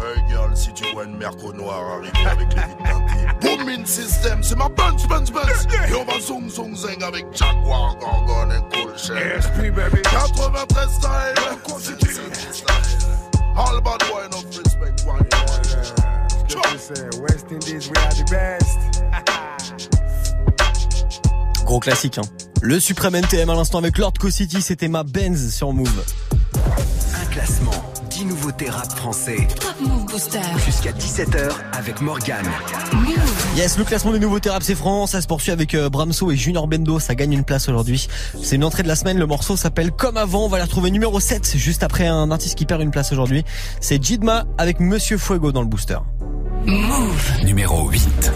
Hey 0.00 0.22
girl, 0.28 0.56
si 0.56 0.72
tu 0.72 0.84
vois 0.92 1.04
une 1.04 1.16
merco 1.16 1.52
noire 1.52 1.98
arriver 1.98 2.26
avec 2.26 2.48
les 2.54 2.62
vides 2.62 3.40
Booming 3.40 3.86
system, 3.86 4.42
c'est 4.42 4.56
ma 4.56 4.68
Benz 4.68 5.06
Benz 5.08 5.30
Benz 5.30 5.66
Et 5.88 5.94
on 5.94 6.04
va 6.04 6.20
zoom 6.20 6.48
zoom 6.50 6.76
zing 6.76 7.02
avec 7.02 7.26
Jaguar, 7.32 7.96
Gorgon 7.98 8.50
et 8.50 8.76
Cool 8.76 8.96
Shell 8.96 9.42
SP, 9.42 9.70
baby. 9.74 10.02
93 10.02 10.88
style. 10.90 11.34
All 13.54 13.80
bad 13.82 14.02
wine 14.10 14.32
of 14.32 14.44
respect, 14.56 15.04
wine, 15.06 15.26
sais, 16.82 17.20
West 17.20 17.46
Indies, 17.50 17.88
we 17.88 17.96
are 17.96 18.14
the 18.14 18.24
best. 18.30 18.78
Gros 21.64 21.80
classique, 21.80 22.18
hein. 22.18 22.41
Le 22.64 22.78
suprême 22.78 23.16
NTM 23.16 23.50
à 23.50 23.56
l'instant 23.56 23.78
avec 23.78 23.98
Lord 23.98 24.12
Co-City, 24.20 24.62
c'était 24.62 24.86
ma 24.86 25.02
Benz 25.02 25.52
sur 25.52 25.72
Move. 25.72 26.04
Un 27.20 27.24
classement, 27.32 27.72
10 28.08 28.26
nouveautés 28.26 28.70
rap 28.70 28.88
français. 28.92 29.48
Top 29.60 29.74
Move 29.80 30.06
Booster. 30.06 30.38
Jusqu'à 30.64 30.92
17h 30.92 31.50
avec 31.72 32.00
Morgane. 32.00 32.46
Yes, 33.56 33.76
le 33.78 33.84
classement 33.84 34.12
des 34.12 34.20
nouveautés 34.20 34.48
rap 34.48 34.62
c'est 34.62 34.76
franc, 34.76 35.08
ça 35.08 35.20
se 35.20 35.26
poursuit 35.26 35.50
avec 35.50 35.74
euh, 35.74 35.90
Bramso 35.90 36.30
et 36.30 36.36
Junior 36.36 36.68
Bendo, 36.68 37.00
ça 37.00 37.16
gagne 37.16 37.32
une 37.32 37.42
place 37.42 37.68
aujourd'hui. 37.68 38.06
C'est 38.40 38.54
une 38.54 38.64
entrée 38.64 38.84
de 38.84 38.88
la 38.88 38.94
semaine, 38.94 39.18
le 39.18 39.26
morceau 39.26 39.56
s'appelle 39.56 39.90
Comme 39.90 40.16
avant, 40.16 40.44
on 40.44 40.48
va 40.48 40.58
la 40.58 40.64
retrouver 40.66 40.92
numéro 40.92 41.18
7 41.18 41.56
juste 41.56 41.82
après 41.82 42.06
un 42.06 42.30
artiste 42.30 42.56
qui 42.56 42.64
perd 42.64 42.80
une 42.80 42.92
place 42.92 43.10
aujourd'hui. 43.10 43.42
C'est 43.80 44.00
Jidma 44.00 44.44
avec 44.56 44.78
Monsieur 44.78 45.18
Fuego 45.18 45.50
dans 45.50 45.62
le 45.62 45.68
booster. 45.68 45.98
Move. 46.64 47.44
Numéro 47.44 47.88
8. 47.88 48.30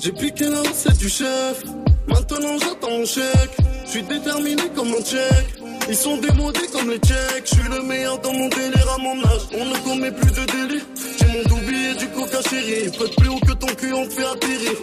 J'ai 0.00 0.12
piqué 0.12 0.48
la 0.48 0.60
recette 0.60 0.98
du 0.98 1.08
chef. 1.08 1.64
Maintenant 2.06 2.58
j'attends 2.58 2.90
mon 2.90 3.04
chèque. 3.04 3.56
Je 3.84 3.90
suis 3.90 4.02
déterminé 4.02 4.62
comme 4.74 4.88
un 4.88 5.02
tchèque. 5.02 5.62
Ils 5.88 5.96
sont 5.96 6.16
démodés 6.18 6.66
comme 6.72 6.90
les 6.90 6.98
tchèques. 6.98 7.46
Je 7.46 7.54
suis 7.54 7.68
le 7.68 7.82
meilleur 7.82 8.18
dans 8.20 8.32
mon 8.32 8.48
délire 8.48 8.90
à 8.94 8.98
mon 8.98 9.18
âge. 9.24 9.42
On 9.58 9.64
ne 9.64 9.76
commet 9.78 10.12
plus 10.12 10.30
de 10.30 10.44
délire. 10.46 10.84
J'ai 11.18 11.26
mon 11.26 11.42
doubi 11.48 11.74
et 11.90 11.94
du 11.94 12.08
coca 12.08 12.40
chéri. 12.48 12.90
Prête 12.96 13.16
plus 13.16 13.28
haut 13.28 13.40
que 13.40 13.52
ton 13.52 13.74
cul, 13.74 13.92
on 13.92 14.06
te 14.06 14.12
fait 14.12 14.26
atterrir. 14.26 14.78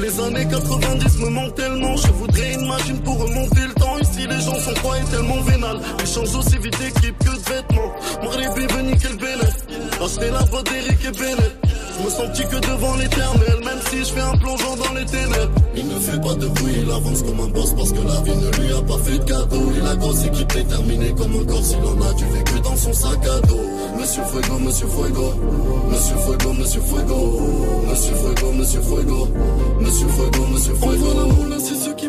Les 0.00 0.20
années 0.20 0.46
90 0.48 1.18
me 1.18 1.28
manquent 1.30 1.54
tellement. 1.56 1.96
Je 1.96 2.08
voudrais 2.12 2.54
une 2.54 2.68
machine 2.68 3.00
pour 3.02 3.18
remonter 3.18 3.60
le 3.66 3.74
Ici, 4.10 4.26
les 4.26 4.40
gens 4.40 4.54
sont 4.54 4.74
froids 4.76 4.98
et 4.98 5.04
tellement 5.10 5.40
vénales. 5.42 5.80
Ils 6.00 6.06
changent 6.06 6.34
aussi 6.34 6.58
vite 6.58 6.78
d'équipe 6.78 7.18
que 7.18 7.30
de 7.30 7.54
vêtements. 7.54 7.92
Maghribi, 8.22 8.66
venu 8.72 8.96
quel 9.00 9.16
bénéf. 9.16 9.56
Acheter 10.02 10.30
la 10.30 10.44
voix 10.44 10.62
d'Eric 10.62 11.04
et 11.04 11.10
Bennett. 11.18 11.56
Je 11.98 12.04
me 12.04 12.10
sens 12.10 12.28
petit 12.32 12.46
que 12.46 12.60
devant 12.60 12.94
l'éternel, 12.94 13.58
même 13.64 13.80
si 13.90 13.98
je 13.98 14.04
fais 14.04 14.20
un 14.20 14.36
plongeon 14.36 14.76
dans 14.76 14.92
les 14.94 15.04
ténèbres. 15.04 15.50
Il 15.74 15.88
ne 15.88 15.98
fait 15.98 16.20
pas 16.20 16.34
de 16.34 16.46
bruit, 16.46 16.74
il 16.82 16.90
avance 16.90 17.22
comme 17.22 17.40
un 17.40 17.48
boss 17.48 17.74
parce 17.74 17.90
que 17.90 17.98
la 18.06 18.20
vie 18.20 18.36
ne 18.36 18.50
lui 18.56 18.72
a 18.72 18.82
pas 18.82 18.98
fait 18.98 19.18
de 19.18 19.24
cadeau. 19.24 19.72
Il 19.76 19.84
a 19.84 19.96
grosse 19.96 20.24
équipe 20.24 20.52
déterminée 20.52 21.12
comme 21.16 21.34
un 21.34 21.44
corps, 21.44 21.64
s'il 21.64 21.78
en 21.78 22.00
a 22.00 22.14
du 22.14 22.24
vécu 22.26 22.60
dans 22.62 22.76
son 22.76 22.92
sac 22.92 23.18
à 23.26 23.40
dos. 23.46 23.58
Monsieur 23.98 24.22
Fuego, 24.30 24.58
Monsieur 24.60 24.86
Fuego, 24.86 25.34
Monsieur 25.90 26.16
Fuego, 26.18 26.52
Monsieur 26.52 26.80
Fuego, 26.82 27.12
Monsieur 27.42 28.00
Fuego, 28.12 28.52
Monsieur 28.52 28.80
Fuego, 28.80 29.28
Monsieur 29.80 30.06
Fuego, 30.08 30.46
Monsieur 30.52 30.74
Fuego. 30.74 31.26
Moule, 31.34 31.56
c'est 31.58 31.74
ceux 31.74 31.94
qui. 31.94 32.08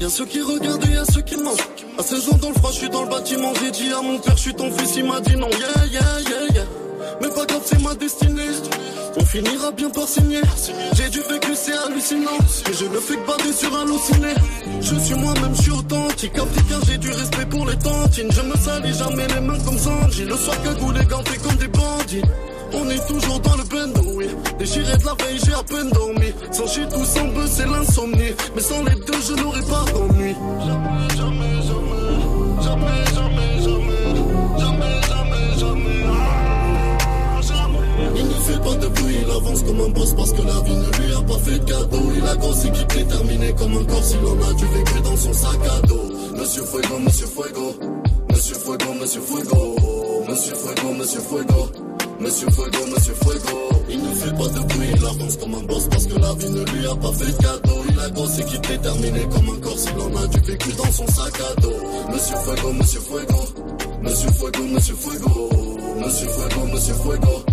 Y'a 0.00 0.08
ceux 0.08 0.24
qui 0.24 0.40
regardent 0.40 0.84
et 0.86 0.94
y'a 0.94 1.04
ceux 1.04 1.20
qui 1.20 1.36
mangent. 1.36 1.68
À 1.98 2.02
16 2.02 2.30
ans 2.30 2.38
dans 2.38 2.48
le 2.48 2.54
froid, 2.54 2.70
je 2.72 2.78
suis 2.78 2.88
dans 2.88 3.02
le 3.02 3.10
bâtiment. 3.10 3.52
J'ai 3.62 3.70
dit 3.70 3.92
à 3.92 4.00
mon 4.00 4.18
père, 4.18 4.34
je 4.34 4.40
suis 4.40 4.54
ton 4.54 4.70
fils, 4.72 4.96
il 4.96 5.04
m'a 5.04 5.20
dit 5.20 5.36
non. 5.36 5.50
Yeah, 5.50 5.86
yeah, 5.92 6.00
yeah, 6.20 6.54
yeah. 6.54 6.64
Mais 7.20 7.28
pas 7.28 7.44
grave, 7.44 7.60
c'est 7.66 7.82
ma 7.82 7.94
destinée. 7.94 8.48
On 9.18 9.24
finira 9.26 9.70
bien 9.72 9.90
par 9.90 10.08
signer. 10.08 10.40
J'ai 10.94 11.10
du 11.10 11.20
vécu, 11.20 11.54
c'est 11.54 11.74
hallucinant. 11.74 12.38
Et 12.70 12.72
je 12.72 12.86
ne 12.86 12.98
fais 12.98 13.16
que 13.16 13.26
bader 13.26 13.52
sur 13.52 13.76
halluciné. 13.76 14.34
Je 14.80 14.94
suis 14.94 15.14
moi-même, 15.16 15.54
je 15.54 15.62
suis 15.62 15.72
authentique. 15.72 16.38
Africain, 16.38 16.80
j'ai 16.86 16.96
du 16.96 17.10
respect 17.10 17.46
pour 17.46 17.66
les 17.66 17.76
tantines. 17.76 18.32
Je 18.32 18.40
me 18.40 18.56
salis 18.56 18.96
jamais 18.96 19.26
les 19.28 19.40
mains 19.40 19.58
comme 19.66 19.78
Sanji. 19.78 20.24
Le 20.24 20.36
soir, 20.36 20.56
cagoulé, 20.62 21.04
ganté 21.04 21.36
comme 21.42 21.56
des 21.56 21.68
bandits. 21.68 22.22
On 22.72 22.88
est 22.88 23.06
toujours 23.06 23.40
dans 23.40 23.56
le 23.56 23.64
bendo, 23.64 24.02
oui. 24.14 24.28
Déchiré 24.58 24.96
de 24.96 25.04
la 25.04 25.14
veille, 25.14 25.38
j'ai 25.44 25.52
à 25.54 25.62
peine 25.62 25.90
dormi. 25.90 26.32
Sans 26.52 26.66
chier 26.66 26.86
tout 26.88 27.04
sans 27.04 27.26
buzz, 27.28 27.50
c'est 27.50 27.66
l'insomnie. 27.66 28.32
Mais 28.54 28.62
sans 28.62 28.82
les 28.84 28.94
deux, 28.94 29.20
je 29.26 29.34
n'aurais 29.34 29.62
pas 29.62 29.84
d'ennui. 29.92 30.34
Jamais, 30.66 31.08
jamais, 31.16 31.62
jamais. 31.66 32.00
Jamais, 32.62 33.04
jamais, 33.14 33.62
jamais. 33.62 34.02
Jamais, 34.58 35.00
jamais, 35.08 35.58
jamais. 35.58 36.04
Ah, 36.06 37.40
jamais. 37.42 37.78
Il 38.16 38.26
ne 38.26 38.34
fait 38.34 38.60
pas 38.62 38.74
de 38.76 38.88
bruit, 38.88 39.16
il 39.24 39.30
avance 39.30 39.62
comme 39.62 39.80
un 39.80 39.88
boss 39.88 40.14
parce 40.14 40.32
que 40.32 40.42
la 40.42 40.60
vie 40.60 40.76
ne 40.76 41.06
lui 41.06 41.14
a 41.14 41.22
pas 41.22 41.38
fait 41.38 41.58
de 41.58 41.64
cadeau. 41.64 42.12
Il 42.16 42.26
a 42.26 42.36
grosse 42.36 42.64
équipe 42.64 42.92
déterminée 42.94 43.54
comme 43.58 43.76
un 43.76 43.84
corps, 43.84 44.04
s'il 44.04 44.18
en 44.20 44.48
a 44.48 44.52
du 44.54 44.66
vécu 44.66 45.00
dans 45.02 45.16
son 45.16 45.32
sac 45.32 45.58
à 45.66 45.86
dos. 45.86 46.10
Monsieur 46.36 46.62
Fuego, 46.64 46.98
Monsieur 46.98 47.26
Fuego, 47.26 47.74
Monsieur 48.30 48.54
Fuego, 48.54 48.94
Monsieur 49.00 49.20
Fuego, 49.20 49.76
Monsieur 50.28 50.54
Fuego, 50.54 50.94
Monsieur 50.98 51.20
Fuego, 51.20 51.68
Monsieur 52.20 52.48
Fuego. 52.50 52.78
Il 53.88 54.02
ne 54.02 54.14
fait 54.14 54.30
pas 54.30 54.48
de 54.48 54.60
bruit, 54.68 54.88
il 54.94 55.04
avance 55.04 55.36
comme 55.38 55.54
un 55.54 55.62
boss 55.62 55.88
parce 55.88 56.06
que 56.06 56.18
la 56.18 56.32
vie 56.34 56.50
ne 56.50 56.64
lui 56.64 56.86
a 56.86 56.94
pas 56.94 57.12
fait 57.12 57.32
de 57.32 57.42
cadeau. 57.42 57.82
Il 57.88 57.98
a 57.98 58.10
grosse 58.10 58.38
équipe 58.38 58.66
déterminée 58.66 59.26
comme 59.32 59.48
un 59.48 59.60
corps, 59.60 59.78
s'il 59.78 59.98
en 59.98 60.16
a 60.22 60.26
du 60.26 60.40
vécu 60.40 60.72
dans 60.74 60.92
son 60.92 61.06
sac 61.06 61.32
à 61.40 61.60
dos. 61.60 61.72
Monsieur 62.12 62.36
Fuego, 62.36 62.72
Monsieur 62.74 63.00
Fuego, 63.00 63.44
Monsieur 64.02 64.30
Fuego, 64.30 64.62
Monsieur 64.64 64.94
Fuego, 64.94 65.30
Monsieur 66.04 66.26
Fuego, 66.26 66.66
Monsieur 66.72 66.94
Fuego, 66.94 67.44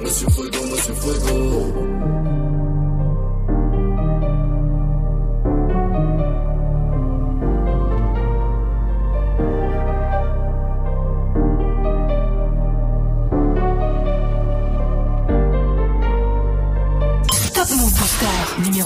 Monsieur 0.00 0.28
Fuego, 0.28 0.58
Monsieur 0.70 0.94
Fuego. 0.94 2.35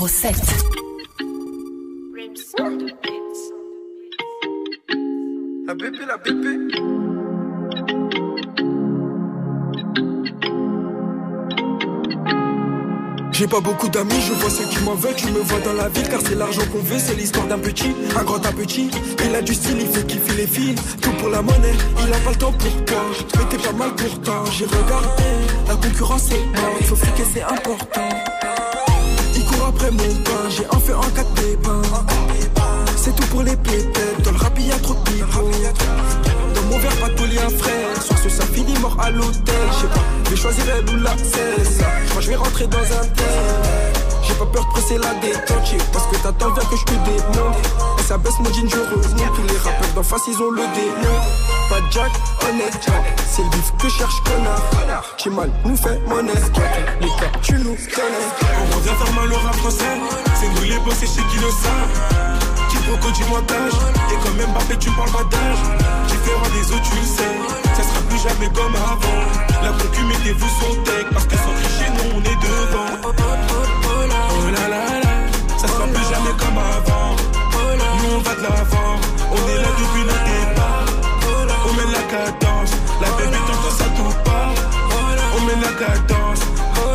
Numéro 0.00 0.08
7. 0.08 0.34
La 5.66 5.74
bébé, 5.74 5.98
la 6.08 6.16
bébé. 6.16 6.56
J'ai 13.30 13.46
pas 13.46 13.60
beaucoup 13.60 13.88
d'amis, 13.90 14.10
je 14.22 14.32
vois 14.32 14.48
ceux 14.48 14.64
qui 14.64 14.82
m'en 14.84 14.94
veulent, 14.94 15.18
je 15.18 15.28
me 15.28 15.40
vois 15.40 15.60
dans 15.60 15.74
la 15.74 15.90
ville 15.90 16.08
car 16.08 16.20
c'est 16.22 16.34
l'argent 16.34 16.62
qu'on 16.72 16.78
veut, 16.78 16.98
c'est 16.98 17.14
l'histoire 17.14 17.46
d'un 17.46 17.58
petit, 17.58 17.94
un 18.18 18.24
grand 18.24 18.46
un 18.46 18.52
petit. 18.52 18.90
Il 19.26 19.34
a 19.34 19.42
du 19.42 19.52
style, 19.52 19.80
il 19.80 19.86
fait 19.86 20.06
kiffer 20.06 20.34
les 20.34 20.46
filles, 20.46 20.76
tout 21.02 21.12
pour 21.18 21.28
la 21.28 21.42
monnaie, 21.42 21.74
il 22.06 22.14
a 22.14 22.18
pas 22.18 22.30
le 22.30 22.36
temps 22.36 22.52
pour 22.52 22.84
toi. 22.86 23.02
Mais 23.36 23.44
t'es 23.50 23.58
pas 23.58 23.72
mal 23.74 23.94
pourtant, 23.94 24.46
j'ai 24.46 24.64
regardé, 24.64 25.24
la 25.68 25.74
concurrence 25.74 26.30
est 26.30 26.42
il 26.80 26.86
faut 26.86 26.96
friquer 26.96 27.24
c'est 27.34 27.42
important. 27.42 28.19
Après 29.90 30.06
mon 30.06 30.14
pain, 30.22 30.48
j'ai 30.50 30.66
en 30.70 30.78
fait 30.78 30.92
un 30.92 31.10
4 31.16 31.34
pépins. 31.34 31.82
C'est 32.96 33.14
tout 33.16 33.26
pour 33.26 33.42
les 33.42 33.56
pépettes, 33.56 34.22
dans 34.22 34.30
le 34.30 34.36
rap 34.36 34.56
y'a 34.60 34.78
trop 34.78 34.94
de. 34.94 36.54
Dans 36.54 36.62
mon 36.62 36.78
verre, 36.78 36.96
pas 36.96 37.08
de 37.08 37.24
lien 37.24 37.48
frère. 37.58 38.02
Sur 38.02 38.18
ce, 38.18 38.28
ça 38.28 38.44
finit 38.44 38.78
mort 38.78 38.96
à 39.00 39.10
l'hôtel. 39.10 39.54
Je 39.72 39.80
sais 39.80 39.86
pas, 39.88 40.04
je 40.24 40.30
vais 40.30 40.36
choisir 40.36 40.64
elle 40.68 40.94
ou 40.94 41.02
la 41.02 41.16
cesse. 41.16 41.78
Moi, 42.12 42.20
je 42.20 42.28
vais 42.28 42.36
rentrer 42.36 42.66
dans 42.68 42.78
un 42.78 43.06
tel. 43.16 43.99
J'ai 44.30 44.36
pas 44.36 44.46
peur 44.46 44.64
de 44.64 44.70
presser 44.70 44.96
la 44.96 45.12
détente, 45.14 45.74
parce 45.92 46.06
que 46.06 46.16
t'attends 46.22 46.50
bien 46.50 46.62
que 46.62 46.76
je 46.76 46.84
te 46.84 46.92
démonte. 46.92 47.56
Et 47.98 48.02
ça 48.02 48.16
baisse 48.16 48.38
mon 48.38 48.52
jean, 48.52 48.68
je 48.68 48.76
remonte. 48.76 49.34
Tous 49.34 49.42
les 49.42 49.58
rappeurs 49.58 49.92
d'en 49.96 50.02
face, 50.04 50.22
ils 50.28 50.40
ont 50.40 50.52
le 50.52 50.62
démon. 50.62 51.18
Pas 51.68 51.80
Jack, 51.90 52.12
honnête 52.48 52.78
Jack. 52.86 53.18
C'est 53.28 53.42
le 53.42 53.48
bif 53.48 53.72
que 53.76 53.88
cherche 53.88 54.22
connard. 54.22 54.62
Mal, 55.34 55.50
nous 55.64 55.76
fait 55.76 55.98
monnaie. 56.06 56.32
Les 57.00 57.08
gars, 57.08 57.32
tu 57.42 57.54
nous 57.54 57.74
connais. 57.74 58.30
On 58.62 58.76
revient 58.76 58.94
faire 59.02 59.12
mal 59.14 59.32
au 59.32 59.36
rap 59.36 59.54
français. 59.56 59.98
C'est 60.36 60.48
nous 60.48 60.62
les 60.62 60.78
boss 60.78 61.02
et 61.02 61.06
chez 61.06 61.26
qui 61.26 61.36
le 61.38 61.50
savent. 61.50 62.70
Qui 62.70 62.76
proco 62.76 63.10
du 63.10 63.24
montage. 63.24 63.72
Et 64.12 64.14
quand 64.22 64.34
même 64.34 64.50
Mbappé, 64.52 64.76
tu 64.78 64.90
parles 64.90 65.10
pas 65.10 65.24
d'âge. 65.24 65.58
Différent 66.06 66.50
des 66.54 66.72
autres, 66.72 66.88
tu 66.88 66.96
le 67.00 67.06
sais. 67.06 67.74
Ça 67.74 67.82
sera 67.82 68.00
plus 68.08 68.18
jamais 68.18 68.48
comme 68.54 68.76
avant. 68.76 69.64
La 69.64 69.72
concu, 69.72 70.04
mettez-vous 70.04 70.48
son 70.60 70.74
tech. 70.82 71.06
Parce 71.12 71.26
que 71.26 71.34
sans 71.34 71.54
tricher, 71.62 71.90
nous 71.94 72.16
on 72.16 72.20
est 72.20 72.36
devant. 72.36 73.19
Comme 76.40 76.58
avant. 76.58 77.16
Nous 78.02 78.16
on 78.16 78.20
va 78.20 78.34
de 78.34 78.42
l'avant, 78.42 78.96
on 79.30 79.48
est 79.48 79.62
là 79.62 79.68
depuis 79.78 80.02
le 80.02 80.16
départ. 80.30 80.86
On 81.68 81.72
mène 81.74 81.92
la 81.92 82.02
cadence, 82.02 82.72
la 83.00 83.08
bébé 83.16 83.36
t'entends 83.46 83.76
ça 83.76 83.84
tout 83.96 84.14
part. 84.24 84.54
On 85.36 85.46
mène 85.46 85.60
la 85.60 85.68
cadence, 85.68 86.40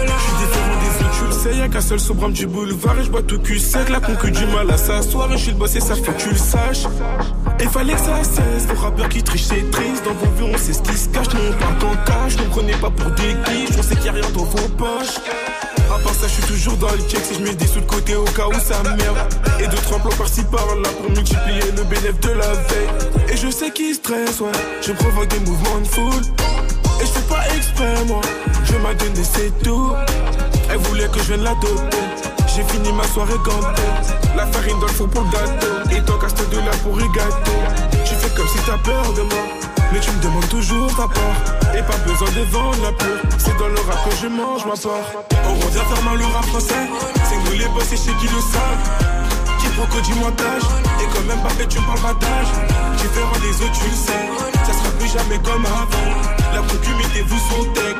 je 0.01 0.23
suis 0.23 0.36
différent 0.39 0.77
des 0.81 1.27
le 1.27 1.31
sais. 1.31 1.58
Y'a 1.58 1.67
qu'un 1.67 1.81
seul 1.81 1.99
sobrame 1.99 2.34
du 2.34 2.47
boulevard 2.47 2.99
et 2.99 3.03
je 3.03 3.10
bois 3.10 3.21
tout 3.21 3.39
cul 3.39 3.60
sec. 3.60 3.89
La 3.89 3.99
concu 3.99 4.31
du 4.31 4.45
mal 4.47 4.69
à 4.69 4.77
s'asseoir 4.77 5.31
et 5.31 5.38
je 5.38 5.43
suis 5.43 5.51
le 5.51 5.58
boss 5.58 5.75
et 5.75 5.79
ça 5.79 5.95
faut 5.95 6.12
que 6.12 6.21
tu 6.21 6.29
le 6.29 6.38
saches. 6.38 6.86
Et 7.60 7.67
fallait 7.67 7.93
que 7.93 7.99
ça 7.99 8.23
cesse, 8.23 8.67
les 8.67 8.75
rappeurs 8.75 9.10
qui 9.10 9.23
trichent 9.23 9.45
c'est 9.45 9.71
triste. 9.71 10.03
Dans 10.05 10.13
vos 10.13 10.36
vues 10.36 10.53
on 10.53 10.58
sait 10.58 10.73
ce 10.73 10.81
qui 10.81 10.97
se 10.97 11.10
cache, 11.10 11.27
nous 11.34 11.39
on 11.49 11.53
parle 11.60 11.77
qu'en 11.79 12.03
cash 12.05 12.38
Ne 12.38 12.43
prenez 12.49 12.73
pas 12.73 12.89
pour 12.89 13.12
des 13.12 13.34
guiches, 13.45 13.77
on 13.77 13.84
sait 13.84 13.95
qu'il 13.95 14.05
y 14.05 14.10
a 14.10 14.13
rien 14.13 14.29
dans 14.34 14.43
vos 14.43 14.67
poches 14.77 15.19
ça, 16.03 16.27
je 16.27 16.34
suis 16.34 16.43
toujours 16.43 16.77
dans 16.77 16.91
le 16.91 16.99
check. 16.99 17.23
Si 17.23 17.36
je 17.36 17.39
mets 17.39 17.55
des 17.55 17.67
sous 17.67 17.81
de 17.81 17.86
côté 17.86 18.15
au 18.15 18.25
cas 18.25 18.47
où 18.47 18.53
ça 18.53 18.81
merde. 18.84 19.17
Et 19.60 19.67
d'autres 19.67 19.95
emplois 19.95 20.15
par-ci 20.15 20.43
par-là 20.43 20.89
pour 20.99 21.10
multiplier 21.12 21.71
le 21.75 21.84
bénéfice 21.84 22.19
de 22.21 22.31
la 22.31 22.47
veille. 22.47 22.89
Et 23.29 23.38
je 23.38 23.49
sais 23.49 23.71
qui 23.71 23.93
stresse, 23.93 24.39
ouais. 24.41 24.51
Je 24.81 24.91
provoque 24.93 25.27
des 25.27 25.39
mouvements 25.39 25.79
de 25.79 25.88
foule. 25.88 26.23
Et 27.01 27.05
je 27.05 27.12
fais 27.12 27.27
pas 27.27 27.43
exprès, 27.55 28.05
moi. 28.08 28.21
Je 28.63 28.77
m'a 28.77 28.93
donné, 28.93 29.23
c'est 29.23 29.51
tout. 29.63 29.93
Elle 30.69 30.77
voulait 30.77 31.08
que 31.08 31.19
je 31.19 31.34
vienne 31.34 31.43
l'adopter. 31.43 31.97
J'ai 32.55 32.63
fini 32.63 32.91
ma 32.93 33.03
soirée 33.08 33.38
gantée. 33.43 33.81
La 34.36 34.45
farine 34.47 34.79
dans 34.79 34.88
le 34.88 34.93
fond 34.93 35.08
pour 35.08 35.23
le 35.23 35.31
gâteau. 35.31 35.95
Et 35.95 36.01
ton 36.01 36.17
casse 36.17 36.36
de 36.36 36.58
là 36.58 36.71
pour 36.84 36.97
gâteaux. 36.97 37.51
Tu 38.05 38.15
fais 38.15 38.29
comme 38.36 38.47
si 38.47 38.58
t'as 38.65 38.77
peur 38.77 39.13
de 39.13 39.21
moi. 39.21 39.74
Mais 39.91 40.00
tu 40.00 40.12
me 40.12 40.21
demandes 40.21 40.50
toujours 40.50 40.88
ta 40.95 41.08
Et 41.78 41.82
pas 41.82 41.98
besoin 42.06 42.30
de 42.30 42.41
vendre 42.52 42.82
la 42.84 42.91
peur 42.91 43.19
C'est 43.38 43.58
dans 43.58 43.67
le 43.67 43.80
rap 43.88 44.10
que 44.10 44.15
je 44.21 44.28
mange 44.28 44.65
ma 44.65 44.76
part. 44.76 45.08
On 45.48 45.54
revient 45.54 45.86
faire 45.89 46.04
mal 46.04 46.21
au 46.21 46.28
rap 46.30 46.45
français. 46.45 46.86
C'est 47.24 47.38
nous 47.45 47.58
les 47.58 47.67
boss 47.69 47.91
et 47.93 47.98
chez 47.98 48.13
qui 48.19 48.28
le 48.28 48.41
savent. 48.41 48.86
Qui 49.60 49.67
proco 49.78 50.02
du 50.02 50.13
montage. 50.15 50.63
Et 51.02 51.08
quand 51.13 51.26
même 51.28 51.41
pas 51.41 51.50
fait 51.50 51.67
tu 51.67 51.80
parles 51.82 52.17
d'âge. 52.19 52.52
Différent 52.98 53.39
des 53.41 53.56
autres 53.63 53.80
tu 53.80 53.89
le 53.89 53.95
sais. 53.95 54.24
Ça 54.65 54.74
sera 54.74 54.89
plus 54.98 55.08
jamais 55.08 55.39
comme 55.39 55.65
avant. 55.65 56.10
La 56.54 56.62
concu 56.62 56.91
mettez-vous 56.98 57.39
son 57.50 57.63
tech 57.74 57.95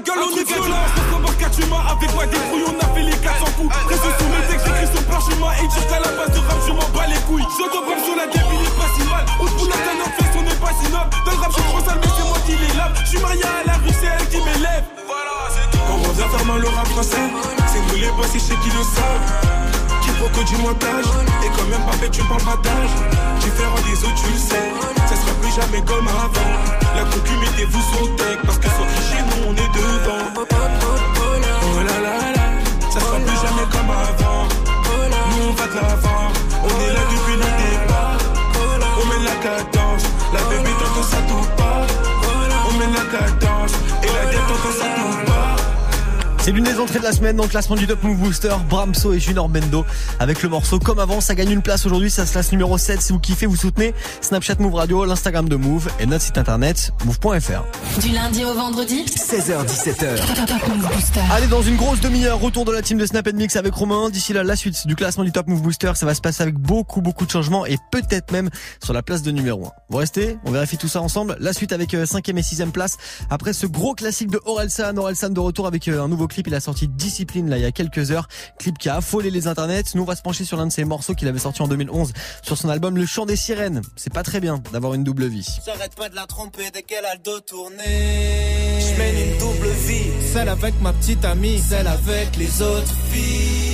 ma 0.00 0.06
gueule 0.06 0.24
on 0.24 0.36
est 0.36 0.44
violent. 0.44 0.86
tu 1.52 1.66
m'as 1.66 1.92
avec 1.92 2.14
moi 2.14 2.26
des 2.26 2.38
couilles 2.50 2.64
on 2.66 2.78
a 2.78 2.94
fait 2.94 3.02
les 3.02 3.16
400 3.16 3.44
coups. 3.56 3.74
Reste 3.88 4.02
sous 4.02 4.28
mes 4.28 4.46
textes 4.48 4.66
j'écris 4.66 4.96
sur 4.96 5.04
parchemin 5.06 5.52
Et 5.62 5.68
dire 5.68 5.86
qu'à 5.88 6.00
la 6.00 6.12
base 6.16 6.32
de 6.32 6.38
rap 6.38 6.58
je 6.66 6.72
m'en 6.72 6.88
bats 6.94 7.06
les 7.06 7.20
couilles. 7.26 7.46
J'entends 7.58 7.84
comme 7.84 8.02
sur 8.04 8.16
la 8.16 8.24
il 8.24 8.66
est 8.66 8.76
pas 8.78 8.90
si 8.94 9.02
mal. 9.08 9.24
Autre 9.40 9.56
pour 9.56 9.68
la 9.68 9.76
en 9.76 10.10
face 10.16 10.36
on 10.36 10.46
est 10.46 10.60
pas 10.60 10.72
si 10.78 10.92
noble. 10.92 11.10
Dans 11.24 11.32
le 11.32 11.38
rap 11.38 11.50
je 11.50 11.60
suis 11.60 11.70
trop 11.70 11.80
sale 11.84 11.98
mais 12.00 12.10
c'est 12.16 12.28
moi 12.28 12.38
qui 12.46 12.52
les 12.52 12.76
lave 12.76 12.94
Je 13.04 13.08
suis 13.08 13.20
marié 13.20 13.44
à 13.44 13.66
la 13.66 13.74
rue 13.74 13.94
c'est 14.00 14.06
elle 14.06 14.28
qui 14.28 14.38
m'élève. 14.38 14.84
Voilà 15.06 15.34
c'est 15.50 15.68
tout. 15.70 15.84
On 15.90 16.08
revient 16.08 16.28
faire 16.30 16.46
mal 16.46 16.64
au 16.64 16.70
rap 16.70 16.88
français. 16.88 17.26
C'est 17.66 17.82
nous 17.88 18.00
les 18.00 18.10
boss 18.12 18.34
et 18.34 18.38
chez 18.38 18.56
qui 18.62 18.70
le 18.70 18.82
savent 18.84 19.79
Qui 20.02 20.10
proco 20.18 20.42
du 20.44 20.56
montage 20.56 21.04
Et 21.44 21.48
quand 21.56 21.66
même 21.68 21.84
pas 21.86 21.92
fait 21.92 22.10
tu 22.10 22.22
parles 22.24 22.42
pas 22.42 22.56
d'âge. 22.62 22.94
Différent 23.40 23.80
des 23.86 23.98
autres 24.04 24.22
tu 24.22 24.30
le 24.32 24.38
sais. 24.38 24.70
Ça 25.08 25.16
sera 25.16 25.32
plus 25.40 25.52
jamais 25.54 25.82
comme 25.84 26.08
avant. 26.08 26.50
La 26.96 27.04
concu 27.04 27.32
mettez-vous 27.40 27.82
son 27.92 28.06
tech 28.16 28.38
Parce 28.44 28.58
que 28.58 28.68
sans 28.68 28.86
tricher 28.94 29.22
nous 29.28 29.48
on 29.48 29.52
est 29.54 29.72
devant. 29.74 30.24
Oh 30.36 31.78
là 31.78 32.00
là 32.00 32.32
là. 32.36 32.44
Ça 32.90 33.00
sera 33.00 33.18
plus 33.18 33.38
jamais 33.44 33.66
comme 33.70 33.90
avant. 33.90 34.48
Nous 35.30 35.48
on 35.48 35.52
va 35.52 35.66
de 35.66 35.74
l'avant. 35.76 36.26
On 36.64 36.80
est 36.80 36.92
là 36.92 37.02
depuis 37.12 37.36
le 37.36 37.48
départ. 37.60 38.18
On 39.00 39.06
mène 39.08 39.24
la 39.24 39.36
cadence. 39.44 40.04
La 40.32 40.40
bébé 40.48 40.70
t'entends 40.78 41.08
ça 41.08 41.18
tout 41.28 41.46
part 41.56 41.86
On 42.68 42.78
mène 42.78 42.94
la 42.94 43.18
cadence. 43.18 43.72
Et 44.02 44.06
la 44.06 44.30
tête 44.30 44.46
t'entends 44.48 44.76
ça 44.78 44.86
tout 44.96 45.29
C'est 46.50 46.56
l'une 46.56 46.64
des 46.64 46.80
entrées 46.80 46.98
de 46.98 47.04
la 47.04 47.12
semaine 47.12 47.36
dans 47.36 47.44
le 47.44 47.48
classement 47.48 47.76
du 47.76 47.86
Top 47.86 48.02
Move 48.02 48.16
Booster, 48.16 48.52
Bramso 48.68 49.12
et 49.12 49.20
Junior 49.20 49.48
Bendo. 49.48 49.86
Avec 50.18 50.42
le 50.42 50.48
morceau 50.48 50.80
comme 50.80 50.98
avant, 50.98 51.20
ça 51.20 51.36
gagne 51.36 51.52
une 51.52 51.62
place 51.62 51.86
aujourd'hui, 51.86 52.10
ça 52.10 52.26
se 52.26 52.32
classe 52.32 52.50
numéro 52.50 52.76
7. 52.76 53.00
Si 53.00 53.12
vous 53.12 53.20
kiffez, 53.20 53.46
vous 53.46 53.54
soutenez 53.54 53.94
Snapchat 54.20 54.56
Move 54.58 54.74
Radio, 54.74 55.04
l'Instagram 55.04 55.48
de 55.48 55.54
Move 55.54 55.88
et 56.00 56.06
notre 56.06 56.24
site 56.24 56.38
internet 56.38 56.90
move.fr. 57.04 58.00
Du 58.00 58.08
lundi 58.08 58.44
au 58.44 58.52
vendredi 58.52 59.04
16h17h. 59.04 60.16
Top 60.44 60.68
Move 60.68 60.88
Booster. 60.92 61.20
Allez, 61.30 61.46
dans 61.46 61.62
une 61.62 61.76
grosse 61.76 62.00
demi-heure, 62.00 62.40
retour 62.40 62.64
de 62.64 62.72
la 62.72 62.82
team 62.82 62.98
de 62.98 63.06
Snap 63.06 63.32
Mix 63.32 63.54
avec 63.54 63.72
Romain. 63.72 64.10
D'ici 64.10 64.32
là, 64.32 64.42
la 64.42 64.56
suite 64.56 64.88
du 64.88 64.96
classement 64.96 65.22
du 65.22 65.30
Top 65.30 65.46
Move 65.46 65.62
Booster, 65.62 65.92
ça 65.94 66.04
va 66.04 66.16
se 66.16 66.20
passer 66.20 66.42
avec 66.42 66.58
beaucoup, 66.58 67.00
beaucoup 67.00 67.26
de 67.26 67.30
changements 67.30 67.64
et 67.64 67.76
peut-être 67.92 68.32
même 68.32 68.50
sur 68.82 68.92
la 68.92 69.04
place 69.04 69.22
de 69.22 69.30
numéro 69.30 69.66
1. 69.66 69.70
Vous 69.88 69.98
restez 69.98 70.36
On 70.44 70.50
vérifie 70.50 70.78
tout 70.78 70.88
ça 70.88 71.00
ensemble. 71.00 71.36
La 71.38 71.52
suite 71.52 71.72
avec 71.72 71.92
5ème 71.92 72.38
et 72.38 72.42
6ème 72.42 72.72
place. 72.72 72.96
Après 73.30 73.52
ce 73.52 73.68
gros 73.68 73.94
classique 73.94 74.32
de 74.32 74.40
Orelsan, 74.46 74.96
Orelsan 74.96 75.30
de 75.30 75.38
retour 75.38 75.68
avec 75.68 75.86
un 75.86 76.08
nouveau 76.08 76.26
clip. 76.26 76.39
Il 76.46 76.54
a 76.54 76.60
sorti 76.60 76.88
Discipline 76.88 77.48
là 77.48 77.58
il 77.58 77.62
y 77.62 77.66
a 77.66 77.72
quelques 77.72 78.10
heures. 78.10 78.28
Clip 78.58 78.78
qui 78.78 78.88
a 78.88 78.96
affolé 78.96 79.30
les 79.30 79.46
internets. 79.46 79.84
Nous, 79.94 80.02
on 80.02 80.06
va 80.06 80.16
se 80.16 80.22
pencher 80.22 80.44
sur 80.44 80.56
l'un 80.56 80.66
de 80.66 80.72
ses 80.72 80.84
morceaux 80.84 81.14
qu'il 81.14 81.28
avait 81.28 81.38
sorti 81.38 81.62
en 81.62 81.68
2011 81.68 82.12
sur 82.42 82.56
son 82.56 82.68
album 82.68 82.96
Le 82.96 83.06
Chant 83.06 83.26
des 83.26 83.36
Sirènes. 83.36 83.82
C'est 83.96 84.12
pas 84.12 84.22
très 84.22 84.40
bien 84.40 84.62
d'avoir 84.72 84.94
une 84.94 85.04
double 85.04 85.26
vie. 85.26 85.46
J'arrête 85.64 85.94
pas 85.94 86.08
de 86.08 86.14
la 86.14 86.26
tromper 86.26 86.70
dès 86.72 86.82
qu'elle 86.82 87.04
a 87.04 87.14
le 87.14 87.20
dos 87.20 87.40
tourné. 87.40 87.84
Je 88.80 88.98
mène 88.98 89.16
une 89.16 89.38
double 89.38 89.68
vie, 89.86 90.10
celle 90.32 90.48
avec 90.48 90.80
ma 90.80 90.92
petite 90.92 91.24
amie, 91.24 91.58
celle 91.58 91.86
avec 91.86 92.36
les 92.36 92.62
autres 92.62 92.94
filles. 93.10 93.70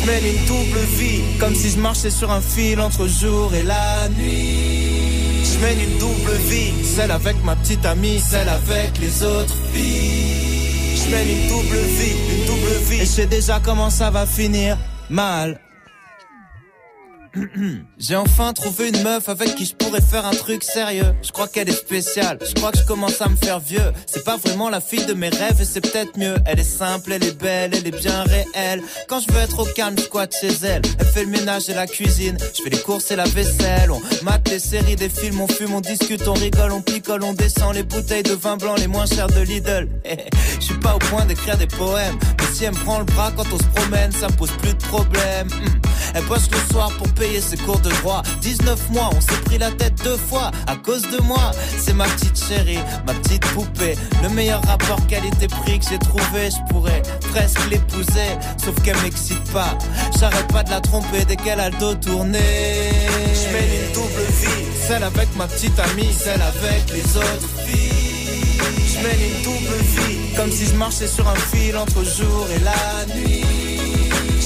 Je 0.00 0.06
mène 0.06 0.24
une 0.24 0.46
double 0.46 0.78
vie, 0.96 1.22
comme 1.40 1.54
si 1.54 1.70
je 1.70 1.78
marchais 1.78 2.10
sur 2.10 2.30
un 2.30 2.40
fil 2.40 2.80
entre 2.80 3.06
jour 3.06 3.54
et 3.54 3.62
la 3.62 4.08
nuit. 4.10 5.44
Je 5.44 5.58
mène 5.60 5.80
une 5.80 5.98
double 5.98 6.32
vie, 6.48 6.72
celle 6.84 7.10
avec 7.10 7.42
ma 7.44 7.56
petite 7.56 7.84
amie, 7.84 8.20
celle 8.20 8.48
avec 8.48 8.98
les 9.00 9.22
autres 9.24 9.54
filles. 9.72 10.67
Je 11.04 11.10
mène 11.10 11.28
une 11.28 11.48
double 11.48 11.76
vie, 11.76 12.16
une 12.32 12.46
double 12.46 12.74
vie. 12.88 12.96
Et 12.96 13.00
je 13.00 13.04
sais 13.04 13.26
déjà 13.26 13.60
comment 13.60 13.90
ça 13.90 14.10
va 14.10 14.26
finir 14.26 14.76
mal. 15.08 15.60
J'ai 17.98 18.16
enfin 18.16 18.52
trouvé 18.52 18.88
une 18.88 19.02
meuf 19.02 19.28
avec 19.28 19.54
qui 19.54 19.64
je 19.64 19.74
pourrais 19.74 20.00
faire 20.00 20.26
un 20.26 20.32
truc 20.32 20.62
sérieux. 20.64 21.14
Je 21.22 21.32
crois 21.32 21.48
qu'elle 21.48 21.68
est 21.68 21.72
spéciale. 21.72 22.38
Je 22.46 22.54
crois 22.54 22.72
que 22.72 22.78
je 22.78 22.84
commence 22.84 23.20
à 23.20 23.28
me 23.28 23.36
faire 23.36 23.60
vieux. 23.60 23.92
C'est 24.06 24.24
pas 24.24 24.36
vraiment 24.36 24.70
la 24.70 24.80
fille 24.80 25.06
de 25.06 25.14
mes 25.14 25.28
rêves 25.28 25.60
et 25.60 25.64
c'est 25.64 25.80
peut-être 25.80 26.16
mieux. 26.18 26.36
Elle 26.46 26.60
est 26.60 26.64
simple, 26.64 27.12
elle 27.12 27.24
est 27.24 27.38
belle, 27.38 27.72
elle 27.74 27.86
est 27.86 27.98
bien 27.98 28.22
réelle. 28.24 28.82
Quand 29.08 29.20
je 29.20 29.32
veux 29.32 29.40
être 29.40 29.58
au 29.60 29.64
calme, 29.64 29.96
je 29.98 30.04
squatte 30.04 30.34
chez 30.40 30.52
elle. 30.64 30.82
Elle 30.98 31.06
fait 31.06 31.24
le 31.24 31.30
ménage 31.30 31.68
et 31.68 31.74
la 31.74 31.86
cuisine. 31.86 32.36
Je 32.56 32.62
fais 32.62 32.70
les 32.70 32.80
courses 32.80 33.10
et 33.10 33.16
la 33.16 33.24
vaisselle. 33.24 33.90
On 33.90 34.00
mate 34.24 34.48
les 34.48 34.58
séries, 34.58 34.96
des 34.96 35.08
films, 35.08 35.40
on 35.40 35.48
fume, 35.48 35.74
on 35.74 35.80
discute, 35.80 36.26
on 36.26 36.34
rigole, 36.34 36.72
on 36.72 36.82
picole, 36.82 37.22
on 37.22 37.32
descend 37.34 37.74
les 37.74 37.82
bouteilles 37.82 38.22
de 38.22 38.34
vin 38.34 38.56
blanc 38.56 38.74
les 38.76 38.86
moins 38.86 39.06
chères 39.06 39.28
de 39.28 39.40
Lidl. 39.40 39.88
Je 40.60 40.64
suis 40.64 40.78
pas 40.78 40.94
au 40.94 40.98
point 40.98 41.24
d'écrire 41.24 41.56
des 41.56 41.66
poèmes, 41.66 42.18
mais 42.38 42.48
aussi 42.48 42.64
elle 42.64 42.72
me 42.72 42.84
prend 42.84 42.98
le 42.98 43.04
bras 43.04 43.32
quand 43.36 43.46
on 43.52 43.58
se 43.58 43.64
promène, 43.74 44.12
ça 44.12 44.28
me 44.28 44.34
pose 44.34 44.50
plus 44.62 44.72
de 44.72 44.82
problème. 44.84 45.48
Hmm. 45.48 45.80
Elle 46.14 46.24
bosse 46.24 46.48
le 46.50 46.72
soir 46.72 46.90
pour 46.96 47.08
payer 47.14 47.27
ses 47.40 47.56
cours 47.58 47.80
de 47.80 47.90
droit. 47.90 48.22
19 48.40 48.90
mois, 48.90 49.10
on 49.14 49.20
s'est 49.20 49.40
pris 49.44 49.58
la 49.58 49.70
tête 49.70 49.94
deux 50.02 50.16
fois 50.16 50.50
à 50.66 50.76
cause 50.76 51.02
de 51.02 51.20
moi. 51.22 51.50
C'est 51.78 51.92
ma 51.92 52.04
petite 52.04 52.38
chérie, 52.38 52.78
ma 53.06 53.14
petite 53.14 53.44
poupée. 53.52 53.94
Le 54.22 54.28
meilleur 54.30 54.62
rapport 54.66 55.04
qualité-prix 55.06 55.78
que 55.78 55.84
j'ai 55.90 55.98
trouvé, 55.98 56.50
je 56.50 56.72
pourrais 56.72 57.02
presque 57.30 57.60
l'épouser. 57.70 58.30
Sauf 58.62 58.74
qu'elle 58.82 58.96
m'excite 59.02 59.44
pas. 59.52 59.76
J'arrête 60.18 60.48
pas 60.48 60.62
de 60.62 60.70
la 60.70 60.80
tromper 60.80 61.24
dès 61.26 61.36
qu'elle 61.36 61.60
a 61.60 61.70
le 61.70 61.78
dos 61.78 61.94
tourné. 61.94 62.38
Je 62.38 63.52
mène 63.52 63.70
une 63.80 63.92
double 63.92 64.26
vie, 64.40 64.66
celle 64.86 65.02
avec 65.02 65.28
ma 65.36 65.46
petite 65.46 65.78
amie, 65.78 66.12
celle 66.12 66.42
avec 66.42 66.90
les 66.92 67.16
autres 67.16 67.48
filles. 67.66 68.58
Je 68.90 68.98
mène 69.06 69.20
une 69.20 69.42
double 69.42 69.76
vie, 69.82 70.36
comme 70.36 70.50
si 70.50 70.66
je 70.66 70.74
marchais 70.74 71.08
sur 71.08 71.28
un 71.28 71.36
fil 71.36 71.76
entre 71.76 72.02
jour 72.04 72.46
et 72.54 72.60
la 72.64 73.14
nuit. 73.14 73.67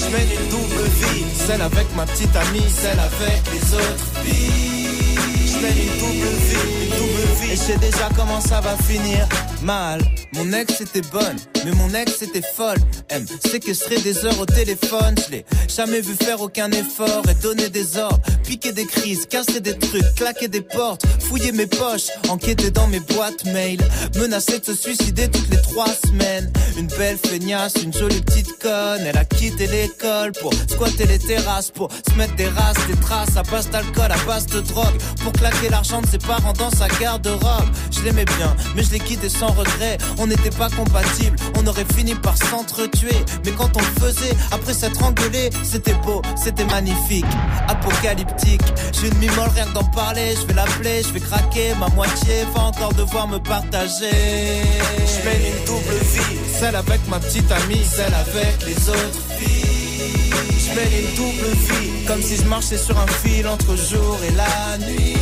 Je 0.04 0.10
mène 0.16 0.28
une 0.30 0.48
double 0.50 0.82
vie, 1.00 1.24
celle 1.46 1.62
avec 1.62 1.86
ma 1.94 2.04
petite 2.06 2.34
amie, 2.34 2.68
celle 2.68 2.98
avec 2.98 3.42
les 3.52 3.74
autres 3.74 4.06
filles. 4.24 5.16
Je 5.46 5.58
mène 5.62 5.78
une 5.78 5.98
double 5.98 6.28
vie, 6.48 6.84
une 6.84 6.96
double 6.98 7.26
vie. 7.40 7.52
Et 7.52 7.56
je 7.56 7.60
sais 7.60 7.78
déjà 7.78 8.08
comment 8.16 8.40
ça 8.40 8.60
va 8.60 8.76
finir? 8.76 9.28
Mal, 9.62 10.00
mon 10.34 10.52
ex 10.52 10.80
était 10.80 11.02
bonne, 11.12 11.36
mais 11.64 11.72
mon 11.72 11.92
ex 11.94 12.22
était 12.22 12.42
folle. 12.42 12.78
Elle 13.08 13.22
me 13.22 13.50
séquestrait 13.50 14.00
des 14.00 14.24
heures 14.24 14.38
au 14.40 14.46
téléphone. 14.46 15.14
Je 15.26 15.32
l'ai 15.32 15.46
jamais 15.68 16.00
vu 16.00 16.14
faire 16.14 16.40
aucun 16.40 16.70
effort 16.70 17.22
et 17.28 17.34
donner 17.42 17.68
des 17.68 17.96
ordres. 17.98 18.20
Piquer 18.44 18.72
des 18.72 18.86
crises, 18.86 19.26
casser 19.26 19.60
des 19.60 19.76
trucs, 19.78 20.14
claquer 20.16 20.48
des 20.48 20.60
portes, 20.60 21.04
fouiller 21.20 21.52
mes 21.52 21.66
poches, 21.66 22.08
enquêter 22.28 22.70
dans 22.70 22.86
mes 22.88 23.00
boîtes 23.00 23.44
mail. 23.46 23.80
Menacer 24.16 24.58
de 24.58 24.64
se 24.64 24.74
suicider 24.74 25.28
toutes 25.28 25.50
les 25.50 25.60
trois 25.62 25.88
semaines. 26.06 26.52
Une 26.76 26.88
belle 26.88 27.18
feignasse, 27.18 27.74
une 27.82 27.92
jolie 27.92 28.20
petite 28.22 28.58
conne. 28.58 29.02
Elle 29.06 29.16
a 29.16 29.24
quitté 29.24 29.66
l'école 29.66 30.32
pour 30.32 30.52
squatter 30.68 31.06
les 31.06 31.18
terrasses, 31.18 31.70
pour 31.70 31.88
se 31.92 32.14
mettre 32.16 32.34
des 32.36 32.48
races, 32.48 32.86
des 32.88 33.00
traces 33.00 33.36
à 33.36 33.42
base 33.42 33.70
d'alcool, 33.70 34.10
à 34.10 34.26
base 34.26 34.46
de 34.46 34.60
drogue. 34.60 34.96
Pour 35.22 35.32
claquer 35.32 35.68
l'argent 35.70 36.00
de 36.00 36.06
ses 36.06 36.18
parents 36.18 36.52
dans 36.54 36.70
sa 36.70 36.88
garde-robe. 36.88 37.68
Je 37.90 38.02
l'aimais 38.02 38.24
bien, 38.24 38.54
mais 38.74 38.82
je 38.82 38.90
l'ai 38.90 38.98
quitté 38.98 39.28
sans 39.28 39.48
regret. 39.52 39.98
On 40.18 40.26
n'était 40.26 40.50
pas 40.50 40.68
compatibles, 40.70 41.36
on 41.56 41.66
aurait 41.66 41.86
fini 41.94 42.14
par 42.14 42.36
s'entretuer. 42.36 43.16
Mais 43.44 43.52
quand 43.52 43.70
on 43.76 43.80
le 43.80 44.00
faisait, 44.00 44.34
après 44.50 44.74
s'être 44.74 45.02
engueulé, 45.02 45.50
c'était 45.62 45.94
beau, 46.04 46.22
c'était 46.36 46.64
magnifique. 46.64 47.24
Apocalyptique, 47.68 48.62
j'ai 48.92 49.08
une 49.08 49.18
mimole 49.18 49.50
rien 49.54 49.66
que 49.66 49.74
d'en 49.74 49.84
parler. 49.84 50.34
Je 50.40 50.46
vais 50.46 50.54
l'appeler, 50.54 51.02
je 51.02 51.12
vais 51.12 51.20
craquer. 51.20 51.74
Ma 51.78 51.88
moitié 51.88 52.44
va 52.54 52.62
encore 52.62 52.92
devoir 52.94 53.28
me 53.28 53.38
partager. 53.38 54.10
Je 54.10 55.24
mène 55.24 55.42
une 55.42 55.64
double 55.66 55.98
vie, 56.12 56.38
celle 56.58 56.76
avec 56.76 57.00
ma 57.08 57.18
petite 57.20 57.50
amie, 57.50 57.84
celle 57.84 58.14
avec 58.14 58.64
les 58.66 58.88
autres 58.88 59.22
filles. 59.38 60.32
Je 60.58 60.76
mène 60.76 60.92
une 61.04 61.14
double 61.16 61.50
vie, 61.56 62.04
comme 62.06 62.22
si 62.22 62.36
je 62.36 62.44
marchais 62.44 62.78
sur 62.78 62.98
un 62.98 63.06
fil 63.06 63.46
entre 63.46 63.76
jour 63.76 64.18
et 64.26 64.30
la 64.32 64.78
nuit. 64.86 65.16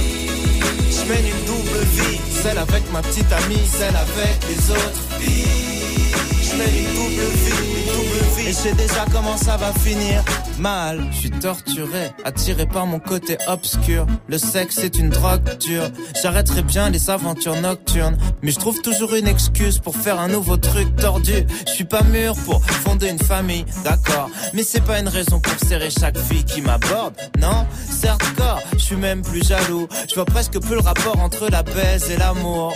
Je 0.90 1.09
mène 1.09 1.27
une 1.27 1.45
double 1.47 1.79
vie, 1.95 2.21
celle 2.43 2.59
avec 2.59 2.90
ma 2.93 3.01
petite 3.03 3.33
amie, 3.33 3.66
celle 3.66 3.97
avec 3.97 4.38
les 4.49 4.71
autres 4.71 5.03
filles. 5.19 6.19
Je 6.50 6.56
une 6.56 6.94
double 6.94 7.22
vie, 7.44 7.80
une 7.80 7.92
double 7.92 8.36
vie. 8.36 8.48
Et 8.48 8.52
je 8.52 8.56
sais 8.56 8.72
déjà 8.72 9.04
comment 9.12 9.36
ça 9.36 9.56
va 9.56 9.72
finir. 9.72 10.24
Mal, 10.58 11.00
je 11.12 11.16
suis 11.16 11.30
torturé, 11.30 12.10
attiré 12.24 12.66
par 12.66 12.86
mon 12.86 12.98
côté 12.98 13.38
obscur. 13.46 14.04
Le 14.26 14.36
sexe 14.36 14.78
est 14.78 14.98
une 14.98 15.10
drogue 15.10 15.56
dure. 15.58 15.88
J'arrêterai 16.20 16.62
bien 16.62 16.90
les 16.90 17.08
aventures 17.08 17.60
nocturnes, 17.60 18.18
mais 18.42 18.50
je 18.50 18.58
trouve 18.58 18.82
toujours 18.82 19.14
une 19.14 19.28
excuse 19.28 19.78
pour 19.78 19.96
faire 19.96 20.18
un 20.18 20.28
nouveau 20.28 20.56
truc 20.56 20.94
tordu. 20.96 21.46
Je 21.66 21.72
suis 21.72 21.84
pas 21.84 22.02
mûr 22.02 22.34
pour 22.44 22.64
fonder 22.64 23.08
une 23.08 23.18
famille, 23.18 23.64
d'accord, 23.84 24.28
mais 24.52 24.64
c'est 24.64 24.84
pas 24.84 24.98
une 24.98 25.08
raison 25.08 25.38
pour 25.38 25.56
serrer 25.68 25.90
chaque 25.90 26.18
fille 26.18 26.44
qui 26.44 26.62
m'aborde. 26.62 27.14
Non, 27.38 27.66
certes 27.88 28.24
corps, 28.36 28.60
je 28.72 28.78
suis 28.78 28.96
même 28.96 29.22
plus 29.22 29.46
jaloux. 29.46 29.86
Je 30.08 30.14
vois 30.16 30.24
presque 30.24 30.58
plus 30.58 30.74
le 30.74 30.80
rapport 30.80 31.18
entre 31.20 31.48
la 31.48 31.62
baise 31.62 32.10
et 32.10 32.16
l'amour. 32.16 32.74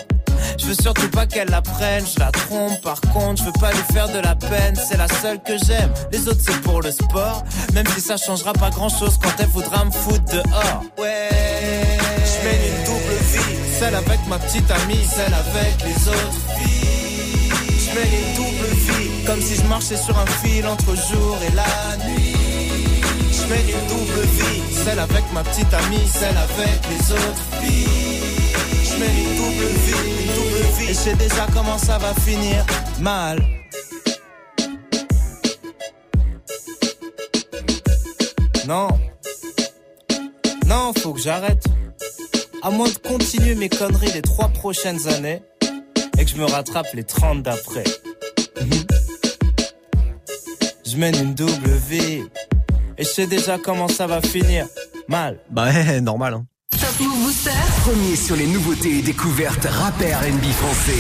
Je 0.59 0.67
veux 0.67 0.75
surtout 0.75 1.09
pas 1.09 1.27
qu'elle 1.27 1.49
la 1.49 1.63
prenne, 1.63 2.05
je 2.07 2.21
la 2.21 2.31
trompe 2.31 2.81
par 2.83 3.01
contre, 3.01 3.43
je 3.43 3.47
veux 3.47 3.61
pas 3.61 3.64
lui 3.73 3.83
faire 3.93 4.09
de 4.09 4.19
la 4.19 4.35
peine, 4.35 4.75
c'est 4.77 4.97
la 4.97 5.09
seule 5.09 5.41
que 5.43 5.57
j'aime. 5.67 5.93
Les 6.13 6.29
autres 6.29 6.41
c'est 6.45 6.61
pour 6.63 6.83
le 6.83 6.91
sport, 6.91 7.43
même 7.75 7.87
si 7.95 8.01
ça 8.01 8.17
changera 8.17 8.53
pas 8.53 8.71
grand 8.71 8.89
chose 8.89 9.19
quand 9.23 9.35
elle 9.39 9.49
voudra 9.49 9.85
me 9.85 9.91
foutre 9.91 10.25
dehors. 10.33 10.83
Ouais, 10.99 11.29
je 12.25 12.49
une 12.49 12.85
double 12.85 13.19
vie, 13.33 13.57
celle 13.79 13.95
avec 13.95 14.21
ma 14.29 14.39
petite 14.39 14.71
amie, 14.71 15.05
celle 15.05 15.35
avec 15.35 15.75
les 15.85 16.09
autres 16.09 16.41
filles. 16.59 17.51
Je 17.79 18.01
une 18.01 18.35
double 18.35 18.75
vie, 18.75 19.25
comme 19.27 19.41
si 19.41 19.57
je 19.57 19.63
marchais 19.69 19.97
sur 19.97 20.19
un 20.19 20.27
fil 20.27 20.67
entre 20.67 20.95
jour 20.97 21.39
et 21.47 21.55
la 21.55 21.97
nuit. 22.07 22.35
Je 23.31 23.43
une 23.45 23.87
double 23.89 24.27
vie, 24.39 24.63
celle 24.85 24.99
avec 24.99 25.25
ma 25.33 25.43
petite 25.45 25.73
amie, 25.73 26.09
celle 26.13 26.37
avec 26.37 26.81
les 26.91 27.13
autres 27.13 27.45
filles. 27.61 28.21
Je 28.85 28.95
une 28.95 29.37
double 29.37 29.67
vie. 29.87 30.34
Et 30.81 30.89
je 30.89 30.93
sais 30.93 31.15
déjà 31.15 31.47
comment 31.53 31.79
ça 31.79 31.99
va 31.99 32.13
finir. 32.15 32.65
Mal. 33.01 33.43
Non. 38.67 38.89
Non, 40.67 40.93
faut 40.99 41.13
que 41.13 41.21
j'arrête. 41.21 41.65
À 42.63 42.71
moins 42.71 42.89
de 42.89 42.97
continuer 42.99 43.55
mes 43.55 43.69
conneries 43.69 44.13
les 44.13 44.23
trois 44.23 44.49
prochaines 44.49 45.07
années 45.09 45.43
et 46.19 46.25
que 46.25 46.31
je 46.31 46.37
me 46.37 46.45
rattrape 46.45 46.87
les 46.95 47.05
30 47.05 47.43
d'après. 47.43 47.85
Je 50.87 50.97
mène 50.97 51.15
une 51.17 51.35
double 51.35 51.71
vie. 51.89 52.23
Et 52.97 53.03
je 53.05 53.09
sais 53.09 53.27
déjà 53.27 53.59
comment 53.59 53.89
ça 53.89 54.07
va 54.07 54.21
finir. 54.23 54.67
Mal. 55.09 55.41
Bah 55.51 55.65
ouais, 55.65 56.01
normal. 56.01 56.35
Hein. 56.35 56.47
Top 56.71 57.01
Move 57.01 57.25
Booster. 57.25 57.51
Premier 57.85 58.17
sur 58.17 58.35
les 58.35 58.47
nouveautés 58.47 59.01
et 59.01 59.03
découvertes 59.03 59.67
rappeurs 59.67 60.23
NB 60.23 60.43
français. 60.53 60.97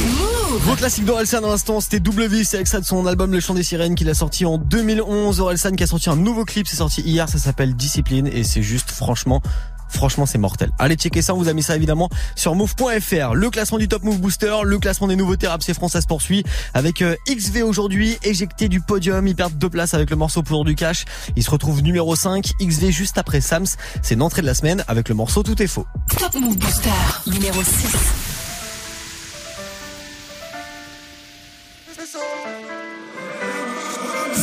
Gros 0.67 0.77
classique 0.77 1.07
d'Orelsan 1.07 1.41
dans 1.41 1.49
l'instant, 1.49 1.81
c'était 1.81 1.99
Double 1.99 2.27
V, 2.27 2.45
c'est 2.45 2.61
extrait 2.61 2.83
de 2.83 2.85
son 2.85 3.07
album 3.07 3.33
Le 3.33 3.41
Chant 3.41 3.55
des 3.55 3.63
Sirènes 3.63 3.95
qu'il 3.95 4.11
a 4.11 4.13
sorti 4.13 4.45
en 4.45 4.59
2011. 4.59 5.41
Orelsan 5.41 5.71
qui 5.77 5.83
a 5.83 5.87
sorti 5.87 6.11
un 6.11 6.17
nouveau 6.17 6.45
clip, 6.45 6.69
c'est 6.69 6.77
sorti 6.77 7.01
hier, 7.01 7.27
ça 7.27 7.39
s'appelle 7.39 7.75
Discipline 7.75 8.27
et 8.27 8.45
c'est 8.45 8.61
juste 8.61 8.91
franchement 8.91 9.41
Franchement, 9.89 10.27
c'est 10.27 10.39
mortel. 10.39 10.71
Allez 10.79 10.97
checker 10.97 11.23
ça, 11.23 11.35
on 11.35 11.39
vous 11.39 11.49
a 11.49 11.53
mis 11.53 11.63
ça 11.63 11.77
évidemment 11.77 12.09
sur 12.37 12.55
move.fr. 12.55 13.35
Le 13.35 13.51
classement 13.51 13.79
du 13.79 13.89
Top 13.89 14.03
Move 14.03 14.21
Booster, 14.21 14.55
le 14.65 14.79
classement 14.79 15.07
des 15.07 15.17
nouveautés 15.17 15.47
rap 15.47 15.63
c'est 15.63 15.75
France, 15.75 15.93
ça 15.93 16.01
se 16.01 16.07
poursuit 16.07 16.45
avec 16.73 17.03
euh, 17.03 17.15
XV 17.29 17.63
aujourd'hui, 17.63 18.19
éjecté 18.23 18.69
du 18.69 18.81
podium, 18.81 19.27
il 19.27 19.35
perd 19.35 19.57
deux 19.57 19.71
places 19.71 19.95
avec 19.95 20.11
le 20.11 20.17
morceau 20.17 20.43
pour 20.43 20.65
du 20.65 20.75
cash. 20.75 21.05
Il 21.37 21.43
se 21.43 21.51
retrouve 21.51 21.83
numéro 21.83 22.17
5, 22.17 22.53
XV 22.61 22.91
juste 22.91 23.19
après 23.19 23.41
Sams. 23.41 23.67
C'est 24.03 24.17
l'entrée 24.17 24.43
de 24.43 24.47
la 24.47 24.55
semaine 24.55 24.85
avec 24.89 25.09
le 25.09 25.15
morceau 25.15 25.43
Tout 25.43 25.61
est 25.63 25.67
faux. 25.67 25.87
Top 26.19 26.35
Move 26.35 26.57
Booster. 26.57 26.91
Numéro 27.27 27.63
6. 27.63 28.34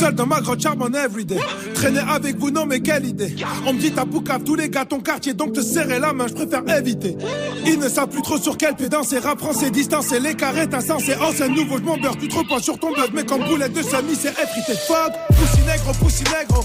Seul 0.02 0.16
dans 0.16 0.26
ma 0.26 0.40
grotte 0.40 0.60
charbonne 0.60 0.96
everyday. 0.96 1.38
Traîner 1.74 2.00
avec 2.00 2.36
vous, 2.36 2.50
non 2.50 2.66
mais 2.66 2.80
quelle 2.80 3.06
idée. 3.06 3.36
On 3.64 3.72
me 3.72 3.78
dit 3.78 3.92
t'as 3.92 4.04
poucave 4.04 4.42
tous 4.42 4.56
les 4.56 4.68
gars 4.68 4.84
ton 4.84 4.98
quartier, 4.98 5.32
donc 5.32 5.52
te 5.52 5.60
serrer 5.60 6.00
la 6.00 6.12
main, 6.12 6.26
je 6.26 6.34
préfère 6.34 6.68
éviter. 6.76 7.16
Ils 7.64 7.78
ne 7.78 7.88
savent 7.88 8.08
plus 8.08 8.22
trop 8.22 8.36
sur 8.36 8.56
quel 8.56 8.74
pied 8.74 8.88
danser, 8.88 9.20
rap 9.20 9.38
français, 9.38 9.70
distance 9.70 10.10
et 10.10 10.18
les 10.18 10.34
carrettes 10.34 10.74
insensés. 10.74 11.14
Oh 11.22 11.30
c'est 11.32 11.48
nouveau, 11.48 11.78
je 11.78 11.84
m'en 11.84 11.96
beurre, 11.98 12.16
tu 12.18 12.26
te 12.26 12.36
reposes 12.36 12.64
sur 12.64 12.80
ton 12.80 12.92
buzz, 12.92 13.10
mais 13.14 13.24
comme 13.24 13.44
boulette 13.44 13.74
de 13.74 13.82
semi, 13.82 14.16
c'est 14.16 14.30
effrité. 14.30 14.72
Fuck, 14.88 15.12
poussi 15.28 15.60
négro, 15.64 15.92
poussi 16.00 16.24
négro. 16.24 16.64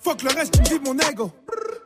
Fuck 0.00 0.22
le 0.22 0.28
reste, 0.38 0.62
qui 0.62 0.74
me 0.74 0.84
mon 0.84 0.96
ego. 1.10 1.32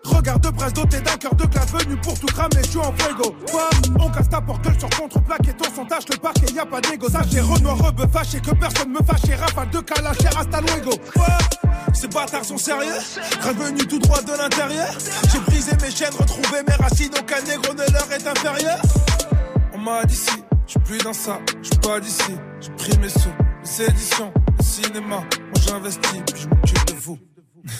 Regarde 0.04 0.42
de 0.42 0.50
presse 0.50 0.72
doté 0.74 1.00
d'un 1.00 1.16
cœur 1.16 1.34
de 1.34 1.46
glace 1.46 1.72
venu 1.72 1.96
pour 1.96 2.18
tout 2.18 2.26
cramer, 2.26 2.62
je 2.62 2.68
suis 2.68 2.78
en 2.78 2.92
fuego. 2.98 3.34
Fuck, 3.46 3.96
on 4.00 4.10
casse 4.10 4.28
ta 4.28 4.40
porte, 4.42 4.66
sur 4.78 4.90
contre-plaque 4.90 5.48
et 5.48 5.54
ton 5.54 5.84
tâche 5.86 6.04
le 6.10 6.16
parquet, 6.18 6.52
y 6.54 6.58
a 6.58 6.66
pas 6.66 6.80
d'égo. 6.82 7.08
Sachez 7.08 7.40
Renoir, 7.40 7.78
rebeu, 7.78 8.04
fâché, 8.12 8.40
que 8.40 8.50
personne 8.50 8.90
me 8.90 8.98
fâche, 8.98 9.38
rafale 9.38 9.70
de 9.70 9.80
calache, 9.80 10.26
hasta 10.36 10.60
luego. 10.60 10.89
Fuck, 10.90 11.94
ces 11.94 12.08
bâtards 12.08 12.44
sont 12.44 12.58
sérieux, 12.58 13.00
revenu 13.42 13.86
tout 13.86 13.98
droit 13.98 14.22
de 14.22 14.32
l'intérieur. 14.32 14.92
J'ai 15.32 15.40
brisé 15.40 15.72
mes 15.82 15.90
chaînes, 15.90 16.14
retrouvé 16.18 16.62
mes 16.66 16.74
racines, 16.74 17.10
aucun 17.18 17.40
négro 17.42 17.74
ne 17.74 17.92
leur 17.92 18.12
est 18.12 18.26
inférieur. 18.26 18.80
On 19.74 19.78
m'a 19.78 20.04
dit 20.04 20.16
si, 20.16 20.42
je 20.66 20.78
plus 20.78 20.98
dans 20.98 21.12
ça, 21.12 21.38
je 21.62 21.70
pas 21.78 22.00
d'ici. 22.00 22.34
J'ai 22.60 22.70
pris 22.70 22.98
mes 22.98 23.08
sous, 23.08 23.32
les 23.64 23.86
éditions, 23.86 24.32
le 24.58 24.64
cinéma, 24.64 25.16
moi 25.16 25.60
j'investis, 25.66 26.22
puis 26.26 26.42
je 26.42 26.48
m'occupe 26.48 26.86
de 26.86 26.94
vous. 26.94 27.18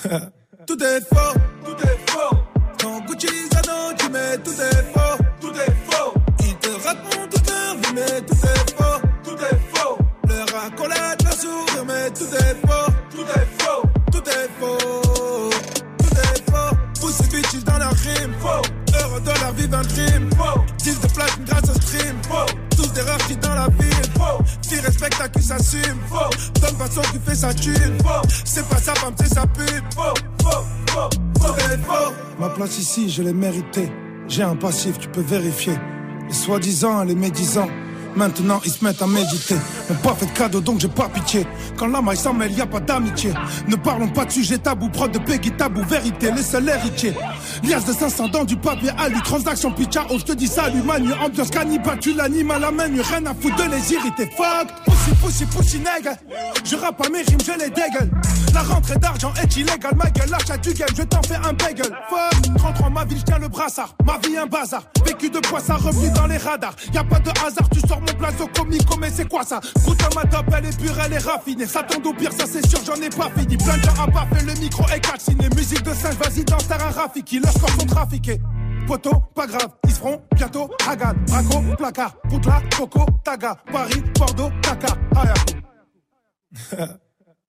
tout 0.67 0.83
est 0.83 1.01
faux, 1.01 1.39
tout 1.65 1.87
est 1.87 2.11
faux. 2.11 2.37
Quand 2.81 3.01
Gucci 3.07 3.27
Zano, 3.53 3.93
tu 3.99 4.09
mets 4.09 4.39
tout 4.39 4.53
est 4.53 4.93
faux, 4.93 5.23
tout 5.41 5.53
est 5.53 5.91
faux. 5.91 6.15
Ils 6.41 6.57
te 6.57 6.69
racontent 6.69 7.29
toute 7.31 7.51
leur 7.51 7.75
vie, 7.77 7.93
mais 7.95 8.21
tout 8.23 8.35
est 8.35 8.71
faux, 8.75 9.01
tout 9.23 9.37
est 9.37 9.79
faux. 9.79 9.99
Leur 10.29 10.65
accolade, 10.65 11.20
la 11.20 11.20
mais 11.87 12.11
tout 12.11 12.25
est 12.25 12.57
faux, 12.67 12.93
tout 13.11 13.23
est 13.23 13.63
faux, 13.63 13.83
tout 14.13 14.29
est 14.29 14.51
faux, 14.61 15.51
tout 15.99 16.17
est 16.17 16.51
faux. 16.51 16.77
Poussez 17.01 17.29
bitches 17.29 17.65
dans 17.65 17.79
la 17.79 17.89
rime, 17.89 18.35
faux. 18.41 18.63
De 19.21 19.41
leur 19.41 19.53
vivre 19.53 19.77
un 19.77 19.83
crime, 19.83 20.31
faux. 20.37 20.61
Deal 20.79 20.95
de 20.99 21.07
platine 21.09 21.45
grâce 21.45 21.69
au 21.71 21.81
stream, 21.81 22.17
faux. 22.29 22.47
Tous 22.77 22.93
des 22.93 23.03
rares 23.03 23.19
qui 23.27 23.37
dans 23.37 23.55
la 23.55 23.69
ville, 23.79 24.11
faux. 24.15 24.43
Qui 24.63 24.81
respecte 24.81 25.21
à 25.21 25.29
qui 25.29 25.43
s'assume. 25.43 25.99
Donne 26.61 26.77
pas 26.77 26.91
son 26.91 27.03
qui 27.03 27.19
fait 27.25 27.35
sa 27.35 27.53
thune. 27.53 27.99
C'est 28.45 28.67
pas 28.69 28.79
sa 28.79 28.95
femme, 28.95 29.15
c'est 29.19 29.35
sa 29.35 29.47
pute. 29.47 29.85
Ma 32.39 32.49
place 32.51 32.79
ici, 32.79 33.11
je 33.11 33.23
l'ai 33.23 33.33
méritée. 33.33 33.93
J'ai 34.29 34.43
un 34.43 34.57
passif, 34.57 34.99
tu 34.99 35.09
peux 35.09 35.23
vérifier. 35.23 35.79
Les 36.29 36.35
soi-disant, 36.35 37.05
les 37.05 37.15
médisants. 37.15 37.69
Maintenant 38.17 38.61
ils 38.65 38.71
se 38.71 38.85
mettent 38.85 39.03
à 39.03 39.07
méditer. 39.07 39.57
M'ont 39.89 39.97
pas 39.97 40.15
fait 40.15 40.27
de 40.27 40.33
cadeau 40.33 40.61
donc 40.61 40.81
j'ai 40.81 40.89
pas 40.89 41.09
pitié. 41.09 41.47
Quand 41.77 41.87
la 41.87 42.01
maille 42.01 42.17
s'en 42.17 42.35
mêle, 42.35 42.53
y 42.53 42.61
a 42.61 42.67
pas 42.67 42.81
d'amitié. 42.81 43.33
Ne 43.69 43.77
parlons 43.77 44.09
pas 44.09 44.25
de 44.25 44.33
sujet 44.33 44.59
tabou, 44.59 44.89
prod 44.89 45.11
de 45.11 45.19
Peggy 45.19 45.53
tabou, 45.53 45.83
vérité, 45.85 46.31
les 46.33 46.43
seuls 46.43 46.69
héritiers. 46.69 47.15
Lias 47.63 47.85
de 47.87 47.93
500 47.93 48.29
dans 48.29 48.45
du 48.45 48.57
papier 48.57 48.91
alu, 48.99 49.21
transaction 49.23 49.71
pitcha, 49.73 50.07
oh 50.11 50.19
je 50.19 50.25
te 50.25 50.33
dis 50.33 50.49
salut 50.49 50.83
manu, 50.83 51.13
ambiance 51.15 51.51
cannibale, 51.51 51.99
tu 52.01 52.13
l'animes 52.15 52.51
à 52.51 52.59
la 52.59 52.71
main, 52.71 52.85
rien 52.85 53.27
à 53.27 53.35
foutre 53.35 53.57
de 53.57 53.71
les 53.71 53.93
irriter. 53.93 54.31
Fuck, 54.37 54.69
pussy, 54.85 55.15
pussy, 55.23 55.47
pussy, 55.47 55.79
nègre. 55.79 56.17
Je 56.65 56.77
rappe 56.77 57.05
à 57.05 57.09
mes 57.11 57.23
rimes, 57.23 57.41
je 57.45 57.53
les 57.53 57.71
dégueule. 57.71 58.11
La 58.53 58.63
rentrée 58.63 58.97
d'argent 58.97 59.33
est 59.43 59.57
illégale, 59.57 59.95
ma 59.97 60.11
gueule, 60.11 60.31
l'achat 60.31 60.57
du 60.57 60.73
game, 60.73 60.89
je 60.97 61.03
t'en 61.03 61.23
fais 61.23 61.37
un 61.37 61.53
bagel. 61.53 61.91
Fuck, 62.09 62.57
33 62.57 62.91
ma 62.91 63.05
ville, 63.05 63.19
je 63.19 63.25
tiens 63.25 63.39
le 63.39 63.49
brassard. 63.49 63.95
Ma 64.05 64.19
vie 64.19 64.37
un 64.37 64.47
bazar, 64.47 64.83
vécu 65.05 65.31
de 65.31 65.41
quoi 65.47 65.61
ça 65.61 65.77
dans 66.15 66.27
les 66.27 66.39
radars. 66.39 66.75
Y 66.93 66.99
a 66.99 67.05
pas 67.05 67.21
de 67.21 67.31
hasard, 67.31 67.69
tu 67.73 67.81
sors 67.81 68.01
mon 68.01 68.19
plateau 68.19 68.47
comico, 68.55 68.97
mais 68.99 69.11
c'est 69.15 69.29
quoi 69.29 69.45
ça? 69.45 69.61
Goûte 69.85 70.03
à 70.03 70.15
ma 70.15 70.25
top, 70.25 70.47
elle 70.57 70.67
est 70.67 70.79
pure, 70.79 70.97
elle 71.05 71.13
est 71.13 71.19
raffinée. 71.19 71.67
Ça 71.67 71.83
tombe 71.83 72.07
au 72.07 72.13
pire, 72.13 72.31
ça 72.37 72.45
c'est 72.51 72.67
sûr, 72.67 72.81
j'en 72.87 73.01
ai 73.01 73.11
pas 73.11 73.31
fini. 73.37 73.57
Plein 73.57 73.77
de 73.77 73.83
gens 73.83 74.03
à 74.03 74.07
pas 74.11 74.27
fait 74.33 74.45
le 74.45 74.55
micro 74.55 74.85
et 74.95 75.01
calciné. 75.01 75.49
Musique 75.57 75.83
de 75.83 75.95
singe, 75.95 76.15
vas-y, 76.17 76.45
danse, 76.45 76.65
un 76.71 76.91
Rafiki. 76.91 77.40
Leurs 77.43 77.55
corps 77.55 77.71
sont 77.71 77.87
trafiqués. 77.87 78.41
Poto, 78.87 79.11
pas 79.35 79.47
grave, 79.47 79.69
ils 79.85 79.93
seront 79.93 80.21
bientôt 80.35 80.69
Hagan, 80.89 81.13
Braco, 81.27 81.63
placard, 81.77 82.15
Poutla, 82.29 82.61
Coco, 82.77 83.07
Taga, 83.25 83.57
Paris, 83.71 84.03
Bordeaux, 84.19 84.51
Taka, 84.63 84.97
Ayaku. 85.17 85.55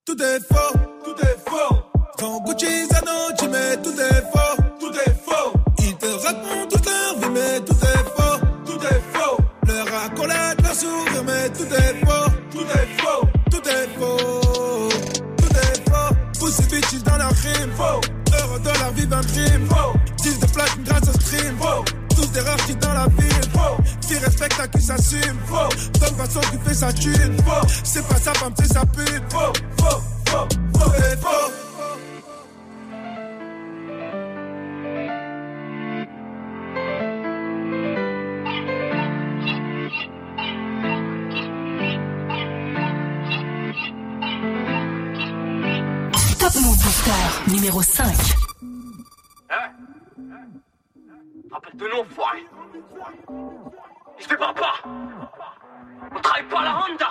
tout 0.06 0.22
est 0.22 0.40
faux, 0.40 0.78
tout 1.04 1.16
est 1.22 1.50
faux. 1.50 1.76
Ton 2.18 2.44
Gucci, 2.44 2.86
Zanochi, 2.88 3.48
mais 3.52 3.78
tout 3.82 4.00
est 4.00 4.22
faux, 4.32 4.62
tout 4.80 4.94
est 4.94 5.16
faux. 5.26 5.54
Ils 5.80 5.96
te 5.96 6.06
racontent 6.06 6.68
toute 6.70 6.86
leur 6.86 7.20
vie, 7.20 7.30
mais 7.34 7.60
tout 7.62 7.74
est 7.74 8.06
faux, 8.16 8.46
tout 8.66 8.86
est 8.86 9.02
faux. 9.14 9.38
Leur 9.68 10.04
accolade, 10.06 10.62
leur 10.62 10.76
sourire, 10.76 11.24
mais 11.26 11.50
tout 11.50 11.74
est 11.74 12.06
faux, 12.06 12.32
tout 12.52 12.62
est 12.62 13.02
faux, 13.02 13.28
tout 13.50 13.68
est 13.68 13.88
faux, 13.98 14.90
tout 15.38 15.56
est 15.58 15.90
faux. 15.90 16.16
Pussy 16.46 16.64
bitches 16.64 17.04
dans 17.04 17.18
leur 17.18 17.32
rime, 17.32 17.72
faux. 17.76 18.21
De 18.60 18.80
leur 18.80 18.92
vie 18.92 19.08
d'un 19.08 19.22
crime, 19.22 19.66
faux. 19.70 19.98
10 20.18 20.40
de 20.40 20.46
platine 20.48 20.84
grâce 20.84 21.08
au 21.08 21.20
stream. 21.20 21.58
Tous 22.16 22.32
des 22.32 22.42
rares 22.42 22.58
dans 22.82 22.94
la 22.94 23.08
ville. 23.18 23.52
Qui 24.02 24.18
respecte 24.18 24.60
à 24.60 24.68
qui 24.68 24.82
s'assume. 24.82 25.40
Donne 26.00 26.16
façon 26.16 26.42
qui 26.52 26.58
fait 26.68 26.74
sa 26.74 26.92
thune. 26.92 27.38
C'est 27.84 28.06
pas 28.08 28.18
sa 28.18 28.34
femme, 28.34 28.54
c'est 28.58 28.74
sa 28.74 28.86
pute, 28.86 29.24
faux, 29.30 29.54
Rappelle-toi 51.52 51.88
de 51.88 51.94
nous, 51.94 52.02
enfoiré. 52.02 52.46
Il 54.18 54.24
se 54.24 54.28
fait 54.28 54.38
pas. 54.38 54.54
On 54.84 56.20
travaille 56.20 56.48
pas 56.48 56.60
à 56.60 56.64
la 56.64 56.86
Honda. 56.86 57.10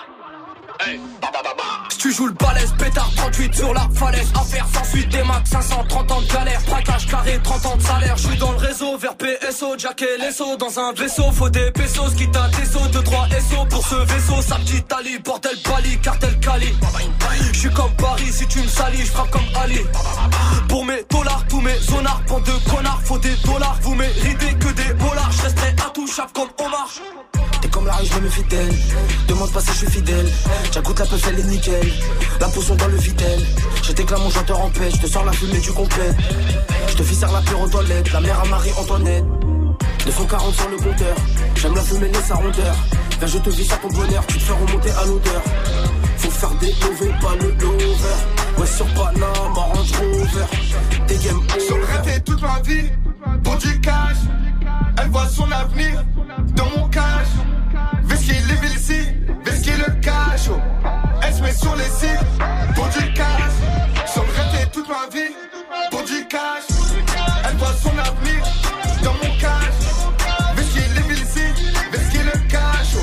Si 1.91 1.99
tu 1.99 2.13
joues 2.13 2.27
le 2.29 2.33
balèze, 2.33 2.73
pétard 2.79 3.11
38 3.17 3.55
sur 3.55 3.75
la 3.75 3.89
falaise. 3.95 4.33
Affaire 4.35 4.67
sans 4.73 4.85
suite 4.85 5.09
des 5.11 5.23
max 5.23 5.51
530 5.51 6.13
ans 6.13 6.21
de 6.21 6.27
galère. 6.33 6.61
Braquage 6.67 7.07
carré 7.07 7.41
30 7.43 7.67
ans 7.67 7.77
de 7.77 7.83
salaire. 7.83 8.17
Je 8.17 8.29
suis 8.29 8.39
dans 8.39 8.53
le 8.53 8.59
réseau 8.59 8.97
vers 8.97 9.17
PSO 9.17 9.77
Jack 9.79 10.03
et 10.03 10.19
Lesso. 10.19 10.57
Dans 10.57 10.79
un 10.79 10.93
vaisseau 10.93 11.31
faut 11.33 11.51
des 11.51 11.71
pesos. 11.73 12.15
Qui 12.17 12.31
t'a 12.31 12.49
des 12.49 12.65
sauts 12.65 12.89
2 12.93 13.03
3 13.03 13.29
SO 13.51 13.65
pour 13.69 13.87
ce 13.87 13.95
vaisseau. 13.95 14.43
Sa 14.43 14.57
petite 14.57 14.93
Ali 14.93 15.19
Bordel 15.19 15.57
Bali 15.69 15.99
Cartel 15.99 16.39
Cali. 16.41 16.75
Je 17.53 17.59
suis 17.59 17.71
comme 17.71 17.93
Paris 17.97 18.33
Si 18.33 18.47
tu 18.47 18.61
me 18.61 18.69
salis 18.69 19.05
je 19.05 19.11
frappe 19.11 19.31
comme 19.31 19.43
Ali. 19.63 19.81
Pour 20.69 20.85
mes 20.85 21.05
dollars 21.11 21.45
tous 21.49 21.61
mes 21.61 21.79
zonards 21.81 22.23
Bande 22.29 22.45
de 22.45 22.71
connards. 22.71 23.01
Faut 23.05 23.19
des 23.19 23.35
dollars 23.45 23.79
Vous 23.83 23.95
méritez 23.95 24.55
que 24.55 24.73
des 24.73 24.95
dollars 24.95 25.31
Je 25.33 25.43
resterai 25.43 25.75
intouchable 25.87 26.33
comme 26.33 26.67
Omar. 26.67 26.89
T'es 27.61 27.69
comme 27.69 27.87
la 27.87 27.95
riche, 27.95 28.11
je 28.15 28.21
me 28.21 28.29
fidèle. 28.31 28.75
Demande 29.29 29.53
pas 29.53 29.61
si 29.61 29.73
je 29.73 29.77
suis 29.77 29.91
fidèle. 29.91 30.27
J'agoute 30.73 30.99
la 30.99 31.07
peuf, 31.07 31.29
elle 31.29 31.41
est 31.41 31.45
nickel. 31.45 31.93
La 32.41 32.49
potion 32.49 32.75
dans 32.77 32.89
le 32.89 32.97
vitel. 32.97 33.41
Je 33.83 33.93
déclame 33.93 34.23
mon 34.23 34.31
chanteur 34.31 34.61
en 34.61 34.71
paix. 34.71 34.91
Je 34.91 35.01
te 35.01 35.07
sors 35.07 35.25
la 35.25 35.33
fumée 35.33 35.59
du 35.59 35.73
complet. 35.73 36.11
Je 36.89 36.95
te 36.97 37.03
fisse 37.03 37.21
l'apéro 37.21 37.65
aux 37.65 37.69
toilettes. 37.69 38.13
La 38.13 38.21
mère 38.21 38.41
à 38.41 38.45
Marie-Antoinette. 38.47 39.25
240 40.07 40.55
sur 40.55 40.69
le 40.71 40.77
compteur. 40.77 41.17
J'aime 41.57 41.75
la 41.75 41.83
fumée, 41.83 42.09
laisse 42.09 42.27
sa 42.27 42.35
rondeur. 42.35 42.75
Viens, 43.19 43.27
je 43.27 43.39
te 43.39 43.51
vis 43.51 43.73
à 43.73 43.77
ton 43.77 43.89
bonheur. 43.89 44.27
Tu 44.27 44.39
te 44.39 44.43
fais 44.43 44.53
remonter 44.53 44.91
à 44.91 45.05
l'odeur. 45.07 45.43
Faut 46.17 46.31
faire 46.31 46.55
des 46.61 46.73
pas 47.21 47.35
le 47.41 47.51
lover. 47.61 48.21
Ouais, 48.59 48.67
sur 48.67 48.87
Panama, 48.95 49.33
Range 49.55 49.93
Rover. 49.93 50.47
Des 51.09 51.17
game 51.17 51.41
raté 51.93 52.21
toute 52.21 52.43
ma 52.43 52.61
vie. 52.61 52.91
Pour 53.43 53.57
du 53.57 53.81
cash. 53.81 54.17
Elle 55.03 55.11
voit 55.11 55.29
son 55.29 55.51
avenir 55.51 56.05
dans 56.55 56.71
mon 56.77 56.89
cash. 56.89 57.29
Vesky 58.05 58.33
live 58.33 58.65
ici, 58.77 58.93
Vesky 58.93 59.20
Elle 61.23 61.35
se 61.35 61.43
met 61.43 61.53
sur 61.53 61.77
les 61.77 61.85
sites 61.85 62.27
pour 62.75 62.87
du 62.89 63.13
cash. 63.15 63.53
Le 64.17 64.21
raté 64.21 64.71
toute 64.73 64.89
ma 64.89 65.07
vie 65.13 65.35
pour 65.91 66.03
du 66.03 66.27
cash. 66.29 66.65
Elle 67.49 67.57
voit 67.57 67.75
son 67.83 67.97
avenir 67.99 68.45
dans 69.03 69.15
mon 69.15 69.39
cash. 69.39 70.57
Vesky 70.57 70.81
live 70.95 71.13
ici, 71.13 71.47
Vesky 71.93 72.19
le 72.19 72.49
cash. 72.49 72.95
oh. 72.97 73.01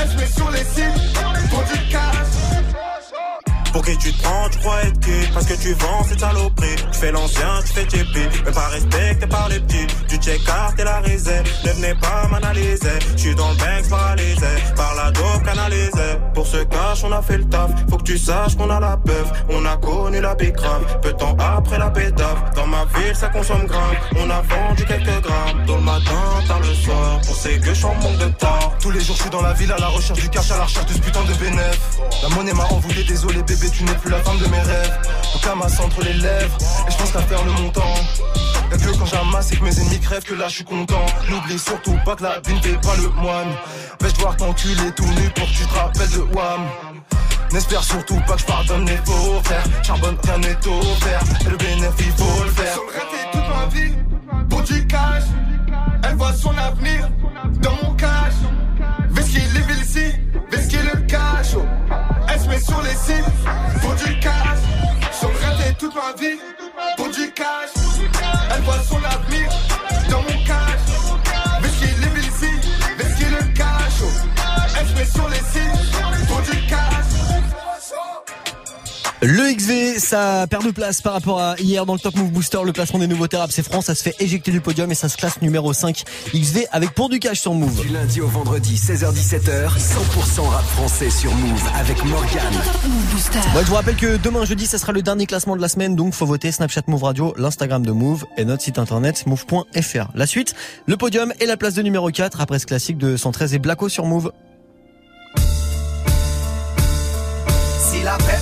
Elle 0.00 0.08
se 0.08 0.16
met 0.16 0.26
sur 0.26 0.50
les 0.50 0.64
sites 0.64 1.50
pour 1.50 1.62
du 1.64 1.90
cash. 1.90 3.72
Pour 3.72 3.84
qui 3.84 3.98
tu 3.98 4.12
te 4.12 4.22
prends, 4.22 4.48
tu 4.50 4.58
crois 4.58 4.82
être 4.82 5.00
Parce 5.38 5.50
que 5.50 5.62
tu 5.62 5.72
vends 5.74 6.02
cette 6.02 6.18
saloperie 6.18 6.74
Tu 6.90 6.98
fais 6.98 7.12
l'ancien, 7.12 7.60
tu 7.64 7.72
fais 7.72 7.84
JP 7.84 8.16
Mais 8.44 8.50
pas 8.50 8.66
respecté 8.70 9.24
par 9.28 9.48
les 9.48 9.60
petits. 9.60 9.86
Tu 10.08 10.16
check 10.16 10.42
carte 10.44 10.80
et 10.80 10.82
la 10.82 10.98
réserve. 10.98 11.44
Ne 11.64 11.70
venez 11.70 11.94
pas 11.94 12.26
m'analyser. 12.28 12.98
Je 13.14 13.20
suis 13.20 13.34
dans 13.36 13.48
le 13.50 13.54
bank 13.54 13.88
paralysé 13.88 14.46
Par 14.74 14.96
la 14.96 15.12
dope 15.12 15.44
canalisée 15.44 16.18
Pour 16.34 16.44
ce 16.44 16.56
cash 16.64 17.04
on 17.04 17.12
a 17.12 17.22
fait 17.22 17.38
le 17.38 17.44
taf. 17.44 17.70
Faut 17.88 17.98
que 17.98 18.02
tu 18.02 18.18
saches 18.18 18.56
qu'on 18.56 18.68
a 18.68 18.80
la 18.80 18.96
peuf 18.96 19.30
On 19.50 19.64
a 19.64 19.76
connu 19.76 20.20
la 20.20 20.34
bicrave. 20.34 20.98
Peu 21.02 21.12
de 21.12 21.16
temps 21.16 21.36
après 21.38 21.78
la 21.78 21.90
pétave 21.90 22.52
Dans 22.56 22.66
ma 22.66 22.84
ville 22.96 23.14
ça 23.14 23.28
consomme 23.28 23.64
grave. 23.66 23.94
On 24.16 24.28
a 24.30 24.40
vendu 24.40 24.84
quelques 24.86 25.22
grammes. 25.22 25.64
Dans 25.68 25.76
le 25.76 25.82
matin, 25.82 26.42
tard 26.48 26.58
le 26.58 26.74
soir. 26.74 27.20
On 27.30 27.34
sait 27.34 27.60
que 27.60 27.66
je 27.66 27.74
suis 27.74 27.84
en 27.84 27.94
manque 27.94 28.18
de 28.18 28.28
temps. 28.30 28.72
Tous 28.80 28.90
les 28.90 29.00
jours 29.00 29.14
je 29.14 29.22
suis 29.22 29.30
dans 29.30 29.42
la 29.42 29.52
ville 29.52 29.70
à 29.70 29.78
la 29.78 29.86
recherche 29.86 30.18
du 30.18 30.28
cash, 30.30 30.50
à 30.50 30.56
la 30.56 30.64
recherche 30.64 30.86
de 30.86 30.94
ce 30.94 30.98
putain 30.98 31.22
de 31.22 31.34
bénéf. 31.34 31.78
La 32.24 32.28
monnaie 32.30 32.54
m'a 32.54 32.64
envoûté, 32.64 33.04
désolé 33.04 33.40
bébé, 33.44 33.70
tu 33.72 33.84
n'es 33.84 33.94
plus 33.94 34.10
la 34.10 34.18
femme 34.18 34.38
de 34.38 34.46
mes 34.48 34.60
rêves. 34.60 34.98
Aucun 35.34 35.54
masse 35.54 35.80
entre 35.80 36.02
les 36.02 36.14
lèvres, 36.14 36.58
et 36.86 36.90
je 36.90 36.96
pense 36.96 37.12
qu'à 37.12 37.20
faire 37.20 37.44
le 37.44 37.52
montant. 37.52 37.94
Y'a 38.70 38.76
que 38.76 38.98
quand 38.98 39.06
j'amasse 39.06 39.52
et 39.52 39.56
que 39.56 39.64
mes 39.64 39.80
ennemis 39.80 40.00
crèvent 40.00 40.24
que 40.24 40.34
là 40.34 40.48
je 40.48 40.56
suis 40.56 40.64
content. 40.64 41.06
N'oublie 41.30 41.58
surtout 41.58 41.96
pas 42.04 42.16
que 42.16 42.24
la 42.24 42.40
vie 42.46 42.54
ne 42.54 42.60
fait 42.60 42.80
pas 42.80 42.96
le 42.96 43.08
moine. 43.10 43.48
Vais-je 44.00 44.14
devoir 44.14 44.36
t'enculer 44.36 44.92
tout 44.94 45.04
nu 45.04 45.30
pour 45.30 45.46
que 45.46 45.52
tu 45.52 45.66
te 45.66 45.74
rappelles 45.74 46.10
de 46.10 46.20
Wham? 46.36 46.66
N'espère 47.52 47.82
surtout 47.82 48.20
pas 48.26 48.34
que 48.34 48.40
je 48.40 48.44
pardonne 48.44 48.84
les 48.84 48.98
faux 48.98 49.40
frères. 49.42 49.64
Charbonne, 49.82 50.18
rien 50.22 50.38
n'est 50.38 50.66
offert. 50.66 51.22
Et 51.46 51.50
le 51.50 51.56
bénéfice, 51.56 52.14
faut 52.18 52.44
le 52.44 52.50
faire. 52.50 52.74
Sur 52.74 52.82
le 52.82 53.32
toute 53.32 53.48
ma 53.48 53.66
vie 53.74 53.94
pour 54.50 54.62
du 54.62 54.86
cash. 54.86 55.22
Elle 56.04 56.16
voit 56.16 56.34
son 56.34 56.56
avenir 56.58 57.08
dans 57.60 57.74
mon 57.82 57.94
cash. 57.94 58.34
Vesky 59.10 59.40
live 59.40 59.78
ici, 59.80 60.12
Vesky 60.50 60.76
le 60.76 61.00
cash. 61.06 61.54
Elle 62.28 62.40
se 62.40 62.48
met 62.48 62.60
sur 62.60 62.82
les 62.82 62.94
sites 62.94 63.24
pour 63.80 63.94
du 63.94 64.18
cash. 64.20 64.58
Toute 65.78 65.94
ma 65.94 66.12
vie 66.20 66.38
pour 66.96 67.08
du 67.08 67.30
cash. 67.32 67.70
Elle 68.54 68.62
voit 68.62 68.82
son 68.82 68.96
avenir 68.96 69.67
Le 79.20 79.52
XV, 79.52 79.98
ça 79.98 80.46
perd 80.48 80.64
de 80.64 80.70
place 80.70 81.02
par 81.02 81.12
rapport 81.12 81.40
à 81.40 81.56
hier 81.58 81.84
dans 81.84 81.94
le 81.94 81.98
Top 81.98 82.14
Move 82.14 82.30
Booster. 82.30 82.60
Le 82.64 82.70
classement 82.70 83.00
des 83.00 83.08
nouveaux 83.08 83.26
thérapes, 83.26 83.50
c'est 83.50 83.64
France. 83.64 83.86
Ça 83.86 83.96
se 83.96 84.02
fait 84.04 84.14
éjecter 84.20 84.52
du 84.52 84.60
podium 84.60 84.92
et 84.92 84.94
ça 84.94 85.08
se 85.08 85.16
classe 85.16 85.42
numéro 85.42 85.72
5. 85.72 86.04
XV 86.32 86.66
avec 86.70 86.90
pour 86.90 87.08
du 87.08 87.18
cash 87.18 87.40
sur 87.40 87.52
Move. 87.52 87.80
Du 87.80 87.88
lundi 87.88 88.20
au 88.20 88.28
vendredi, 88.28 88.76
16h-17h, 88.76 89.70
100% 89.70 90.40
rap 90.48 90.64
français 90.66 91.10
sur 91.10 91.34
Move 91.34 91.62
avec 91.74 92.04
Morgan. 92.04 92.52
Moi, 93.52 93.62
je 93.62 93.66
vous 93.66 93.74
rappelle 93.74 93.96
que 93.96 94.18
demain 94.18 94.44
jeudi, 94.44 94.68
ça 94.68 94.78
sera 94.78 94.92
le 94.92 95.02
dernier 95.02 95.26
classement 95.26 95.56
de 95.56 95.60
la 95.60 95.68
semaine. 95.68 95.96
Donc, 95.96 96.14
faut 96.14 96.26
voter 96.26 96.52
Snapchat 96.52 96.82
Move 96.86 97.02
Radio, 97.02 97.34
l'Instagram 97.36 97.84
de 97.84 97.90
Move 97.90 98.24
et 98.36 98.44
notre 98.44 98.62
site 98.62 98.78
internet 98.78 99.26
move.fr. 99.26 100.10
La 100.14 100.26
suite, 100.28 100.54
le 100.86 100.96
podium 100.96 101.32
et 101.40 101.46
la 101.46 101.56
place 101.56 101.74
de 101.74 101.82
numéro 101.82 102.08
4 102.08 102.40
après 102.40 102.60
ce 102.60 102.66
classique 102.66 102.98
de 102.98 103.16
113 103.16 103.54
et 103.54 103.58
Blacko 103.58 103.88
sur 103.88 104.04
Move. 104.04 104.30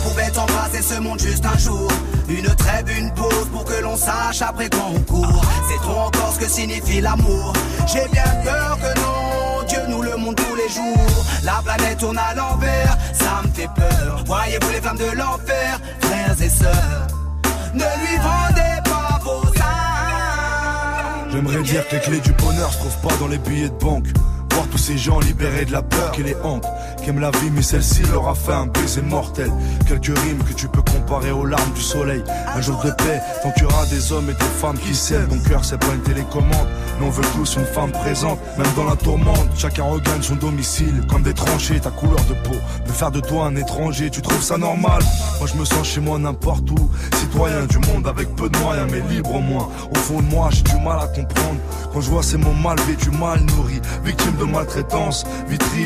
Pouvait 0.04 0.30
t'embrasser 0.30 0.82
ce 0.82 1.00
monde 1.00 1.20
juste 1.20 1.44
un 1.44 1.58
jour. 1.58 1.88
Une 2.28 2.54
trêve, 2.54 2.86
une 2.98 3.12
pause 3.12 3.48
pour 3.52 3.64
que 3.64 3.80
l'on 3.82 3.96
sache 3.96 4.42
après 4.42 4.68
quand 4.68 4.90
on 4.94 5.00
court. 5.00 5.44
C'est 5.68 5.80
trop 5.82 6.00
encore 6.00 6.32
ce 6.34 6.40
que 6.40 6.48
signifie 6.50 7.00
l'amour? 7.00 7.52
J'ai 7.86 8.06
bien 8.10 8.24
peur 8.44 8.78
que 8.78 9.00
non, 9.00 9.66
Dieu 9.68 9.80
nous 9.88 10.02
le 10.02 10.16
montre 10.16 10.44
tous 10.44 10.54
les 10.54 10.68
jours. 10.68 11.24
La 11.44 11.62
planète 11.64 11.98
tourne 11.98 12.18
à 12.18 12.34
l'envers, 12.34 12.96
ça 13.12 13.42
me 13.44 13.52
fait 13.52 13.68
peur. 13.74 14.24
Voyez-vous 14.26 14.70
les 14.70 14.80
femmes 14.80 14.98
de 14.98 15.10
l'enfer, 15.16 15.80
frères 16.00 16.42
et 16.42 16.48
sœurs, 16.48 17.06
ne 17.74 17.84
lui 17.84 18.16
vendez 18.16 18.82
pas 18.84 19.20
vos 19.22 19.46
âmes. 19.60 21.30
J'aimerais 21.32 21.62
dire 21.62 21.86
que 21.88 21.94
les 21.94 22.00
clés 22.00 22.20
du 22.20 22.32
bonheur 22.32 22.72
se 22.72 22.78
trouvent 22.78 23.08
pas 23.08 23.16
dans 23.20 23.28
les 23.28 23.38
billets 23.38 23.68
de 23.68 23.74
banque. 23.74 24.06
Voir 24.52 24.66
tous 24.68 24.78
ces 24.78 24.96
gens 24.96 25.20
libérés 25.20 25.66
de 25.66 25.72
la 25.72 25.82
peur 25.96 26.12
qui 26.12 26.22
les 26.22 26.36
hante, 26.42 26.66
qui 27.02 27.12
la 27.12 27.30
vie, 27.30 27.50
mais 27.52 27.62
celle-ci 27.62 28.02
leur 28.12 28.28
a 28.28 28.34
fait 28.34 28.52
un 28.52 28.66
baiser 28.66 29.02
mortel. 29.02 29.50
Quelques 29.86 30.18
rimes 30.18 30.42
que 30.42 30.52
tu 30.52 30.68
peux 30.68 30.82
comparer 30.82 31.30
aux 31.30 31.44
larmes 31.44 31.72
du 31.72 31.80
soleil. 31.80 32.22
Un 32.54 32.60
jour 32.60 32.80
de 32.84 32.90
paix, 32.90 33.20
tant 33.42 33.50
qu'il 33.52 33.62
y 33.62 33.66
aura 33.66 33.86
des 33.86 34.12
hommes 34.12 34.28
et 34.28 34.34
des 34.34 34.50
femmes 34.60 34.78
qui 34.78 34.94
s'aiment. 34.94 35.28
Ton 35.28 35.38
cœur, 35.48 35.64
c'est 35.64 35.78
pas 35.78 35.94
une 35.94 36.02
télécommande, 36.02 36.68
mais 36.98 37.06
on 37.06 37.10
veut 37.10 37.24
tous 37.34 37.56
une 37.56 37.64
femme 37.64 37.92
présente, 37.92 38.38
même 38.58 38.66
dans 38.76 38.84
la 38.84 38.96
tourmente. 38.96 39.48
Chacun 39.56 39.84
regagne 39.84 40.22
son 40.22 40.36
domicile, 40.36 41.02
comme 41.08 41.22
des 41.22 41.34
tranchées, 41.34 41.80
ta 41.80 41.90
couleur 41.90 42.22
de 42.24 42.34
peau. 42.48 42.56
Me 42.86 42.92
faire 42.92 43.10
de 43.10 43.20
toi 43.20 43.46
un 43.46 43.56
étranger, 43.56 44.10
tu 44.10 44.20
trouves 44.20 44.42
ça 44.42 44.58
normal? 44.58 45.02
Moi, 45.38 45.48
je 45.52 45.58
me 45.58 45.64
sens 45.64 45.86
chez 45.86 46.00
moi 46.00 46.18
n'importe 46.18 46.70
où. 46.70 46.90
Citoyen 47.16 47.66
du 47.66 47.78
monde 47.78 48.06
avec 48.06 48.34
peu 48.34 48.48
de 48.48 48.58
moyens, 48.58 48.88
mais 48.90 49.00
libre 49.14 49.34
au 49.34 49.40
moins. 49.40 49.68
Au 49.90 49.98
fond 49.98 50.20
de 50.20 50.26
moi, 50.26 50.48
j'ai 50.50 50.62
du 50.62 50.76
mal 50.84 50.98
à 51.00 51.06
comprendre. 51.06 51.60
Quand 51.92 52.00
je 52.00 52.10
vois 52.10 52.22
ces 52.22 52.36
mots 52.36 52.52
mal 52.52 52.78
vêtus, 52.80 53.10
mal 53.10 53.40
nourris, 53.40 53.80
victime 54.04 54.36
de 54.38 54.44
maltraitance, 54.44 55.24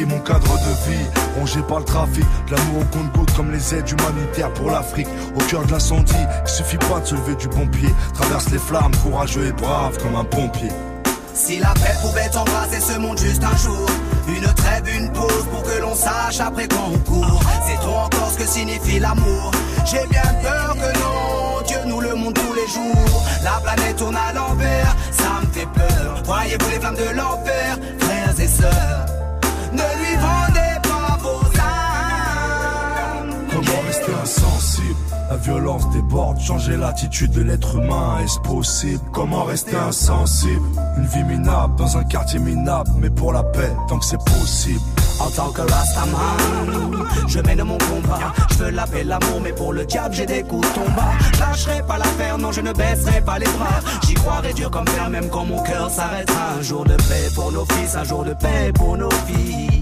mon 0.04 0.18
cadre 0.20 0.54
de 0.54 0.90
vie, 0.90 1.06
rongé 1.38 1.60
par 1.62 1.78
le 1.78 1.84
trafic, 1.84 2.24
de 2.48 2.54
l'amour 2.54 2.82
au 2.82 2.96
compte-goutte 2.96 3.32
comme 3.34 3.52
les 3.52 3.74
aides 3.74 3.88
humanitaires 3.88 4.52
pour 4.54 4.70
l'Afrique, 4.70 5.08
au 5.34 5.42
cœur 5.50 5.64
de 5.64 5.72
l'incendie, 5.72 6.14
il 6.44 6.48
suffit 6.48 6.78
pas 6.78 7.00
de 7.00 7.06
se 7.06 7.14
lever 7.14 7.34
du 7.34 7.48
pompier, 7.48 7.94
traverse 8.14 8.50
les 8.50 8.58
flammes, 8.58 8.94
courageux 9.02 9.46
et 9.46 9.52
brave 9.52 9.98
comme 9.98 10.16
un 10.16 10.24
pompier. 10.24 10.70
Si 11.34 11.58
la 11.58 11.72
paix 11.74 11.96
pouvait 12.02 12.36
embrasser 12.36 12.80
ce 12.80 12.98
monde 12.98 13.18
juste 13.18 13.42
un 13.44 13.56
jour, 13.56 13.86
une 14.28 14.52
trêve, 14.54 14.84
une 14.94 15.10
pause 15.12 15.46
pour 15.50 15.62
que 15.62 15.80
l'on 15.80 15.94
sache 15.94 16.40
après 16.40 16.68
quand 16.68 16.90
on 16.92 16.98
court. 16.98 17.40
C'est 17.66 17.78
trop 17.80 17.96
encore 17.96 18.30
ce 18.32 18.38
que 18.38 18.46
signifie 18.46 18.98
l'amour? 18.98 19.50
J'ai 19.86 20.06
bien 20.08 20.22
peur 20.42 20.74
que 20.74 20.98
non, 20.98 21.62
Dieu 21.66 21.78
nous 21.86 22.00
le 22.00 22.14
montre 22.14 22.42
tous 22.42 22.54
les 22.54 22.66
jours. 22.66 23.22
La 23.42 23.60
planète 23.62 23.96
tourne 23.96 24.16
à 24.16 24.32
l'envers, 24.32 24.94
ça 25.10 25.40
me 25.40 25.52
fait 25.52 25.68
peur. 25.72 26.22
Voyez-vous 26.24 26.68
les 26.70 26.80
flammes 26.80 26.96
de 26.96 27.16
l'enfer, 27.16 27.78
frères 28.00 28.40
et 28.40 28.48
sœurs, 28.48 29.06
violence 35.50 35.90
déborde, 35.90 36.38
changer 36.38 36.76
l'attitude 36.76 37.32
de 37.32 37.42
l'être 37.42 37.74
humain, 37.74 38.18
est-ce 38.22 38.38
possible? 38.40 39.00
Comment 39.12 39.42
rester 39.42 39.76
insensible? 39.76 40.64
Une 40.96 41.06
vie 41.06 41.24
minable 41.24 41.74
dans 41.76 41.96
un 41.96 42.04
quartier 42.04 42.38
minable, 42.38 42.90
mais 43.00 43.10
pour 43.10 43.32
la 43.32 43.42
paix, 43.42 43.72
tant 43.88 43.98
que 43.98 44.04
c'est 44.04 44.24
possible. 44.24 44.80
En 45.18 45.28
tant 45.30 45.50
que 45.50 45.62
Rastaman, 45.62 47.06
je 47.26 47.40
mène 47.40 47.64
mon 47.64 47.78
combat. 47.78 48.32
Je 48.50 48.58
veux 48.58 48.70
la 48.70 48.86
paix, 48.86 49.02
l'amour, 49.02 49.40
mais 49.42 49.52
pour 49.52 49.72
le 49.72 49.84
diable, 49.84 50.14
j'ai 50.14 50.26
des 50.26 50.42
coups 50.42 50.66
de 50.68 50.74
tomba. 50.74 51.08
Lâcherai 51.40 51.82
pas 51.82 51.98
l'affaire, 51.98 52.38
non, 52.38 52.52
je 52.52 52.60
ne 52.60 52.72
baisserai 52.72 53.20
pas 53.20 53.38
les 53.38 53.46
bras. 53.46 53.80
J'y 54.06 54.14
croirai 54.14 54.52
dur 54.52 54.70
comme 54.70 54.86
fer, 54.86 55.10
même 55.10 55.28
quand 55.30 55.44
mon 55.44 55.60
cœur 55.62 55.90
s'arrêtera. 55.90 56.54
Un 56.58 56.62
jour 56.62 56.84
de 56.84 56.94
paix 56.94 57.28
pour 57.34 57.50
nos 57.50 57.64
fils, 57.64 57.96
un 57.96 58.04
jour 58.04 58.24
de 58.24 58.34
paix 58.34 58.72
pour 58.74 58.96
nos 58.96 59.10
filles. 59.26 59.80